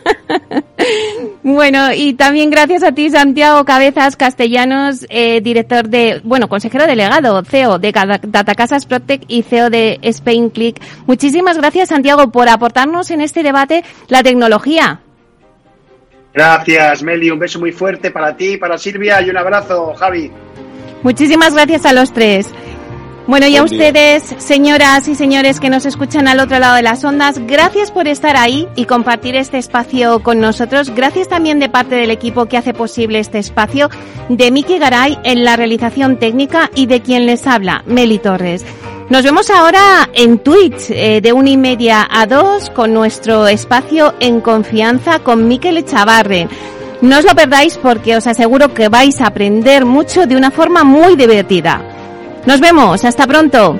bueno, 1.43 1.93
y 1.93 2.13
también 2.13 2.49
gracias 2.49 2.83
a 2.83 2.93
ti, 2.93 3.09
Santiago 3.09 3.65
Cabezas 3.65 4.15
Castellanos, 4.15 5.05
eh, 5.09 5.41
director 5.41 5.89
de, 5.89 6.21
bueno, 6.23 6.47
consejero 6.47 6.87
delegado, 6.87 7.43
CEO 7.43 7.79
de 7.79 7.91
Datacasas 7.91 8.85
Protec 8.85 9.23
y 9.27 9.43
CEO 9.43 9.69
de 9.69 9.99
Spain 10.01 10.49
Click. 10.49 10.81
Muchísimas 11.05 11.57
gracias, 11.57 11.89
Santiago, 11.89 12.31
por 12.31 12.47
aportarnos 12.47 13.11
en 13.11 13.19
este 13.19 13.43
debate 13.43 13.83
la 14.07 14.23
tecnología. 14.23 15.01
Gracias, 16.33 17.03
Meli. 17.03 17.29
Un 17.29 17.39
beso 17.39 17.59
muy 17.59 17.71
fuerte 17.71 18.09
para 18.09 18.35
ti, 18.35 18.57
para 18.57 18.77
Silvia 18.77 19.21
y 19.21 19.29
un 19.29 19.37
abrazo, 19.37 19.93
Javi. 19.95 20.31
Muchísimas 21.03 21.53
gracias 21.53 21.85
a 21.85 21.93
los 21.93 22.13
tres. 22.13 22.49
Bueno, 23.25 23.47
y 23.47 23.55
a 23.55 23.63
ustedes, 23.63 24.35
señoras 24.37 25.07
y 25.07 25.15
señores 25.15 25.61
que 25.61 25.69
nos 25.69 25.85
escuchan 25.85 26.27
al 26.27 26.41
otro 26.41 26.59
lado 26.59 26.75
de 26.75 26.81
las 26.81 27.05
ondas, 27.05 27.39
gracias 27.47 27.89
por 27.89 28.09
estar 28.09 28.35
ahí 28.35 28.67
y 28.75 28.83
compartir 28.83 29.37
este 29.37 29.57
espacio 29.57 30.19
con 30.19 30.41
nosotros. 30.41 30.89
Gracias 30.89 31.29
también 31.29 31.57
de 31.59 31.69
parte 31.69 31.95
del 31.95 32.11
equipo 32.11 32.47
que 32.47 32.57
hace 32.57 32.73
posible 32.73 33.19
este 33.19 33.39
espacio, 33.39 33.89
de 34.27 34.51
Miki 34.51 34.77
Garay 34.77 35.17
en 35.23 35.45
la 35.45 35.55
realización 35.55 36.19
técnica 36.19 36.69
y 36.75 36.85
de 36.85 37.01
quien 37.01 37.25
les 37.25 37.47
habla, 37.47 37.83
Meli 37.87 38.19
Torres. 38.19 38.65
Nos 39.09 39.23
vemos 39.23 39.49
ahora 39.49 40.09
en 40.13 40.39
Twitch 40.39 40.89
eh, 40.89 41.21
de 41.21 41.31
una 41.31 41.49
y 41.49 41.57
media 41.57 42.05
a 42.09 42.25
dos 42.25 42.69
con 42.71 42.93
nuestro 42.93 43.47
espacio 43.47 44.13
en 44.19 44.41
confianza 44.41 45.19
con 45.19 45.47
Miquel 45.47 45.77
Echavarren. 45.77 46.49
No 47.01 47.19
os 47.19 47.25
lo 47.25 47.35
perdáis 47.35 47.77
porque 47.77 48.17
os 48.17 48.27
aseguro 48.27 48.73
que 48.73 48.89
vais 48.89 49.21
a 49.21 49.27
aprender 49.27 49.85
mucho 49.85 50.25
de 50.25 50.35
una 50.35 50.51
forma 50.51 50.83
muy 50.83 51.15
divertida. 51.15 51.92
Nos 52.45 52.59
vemos, 52.59 53.05
hasta 53.05 53.25
pronto. 53.25 53.79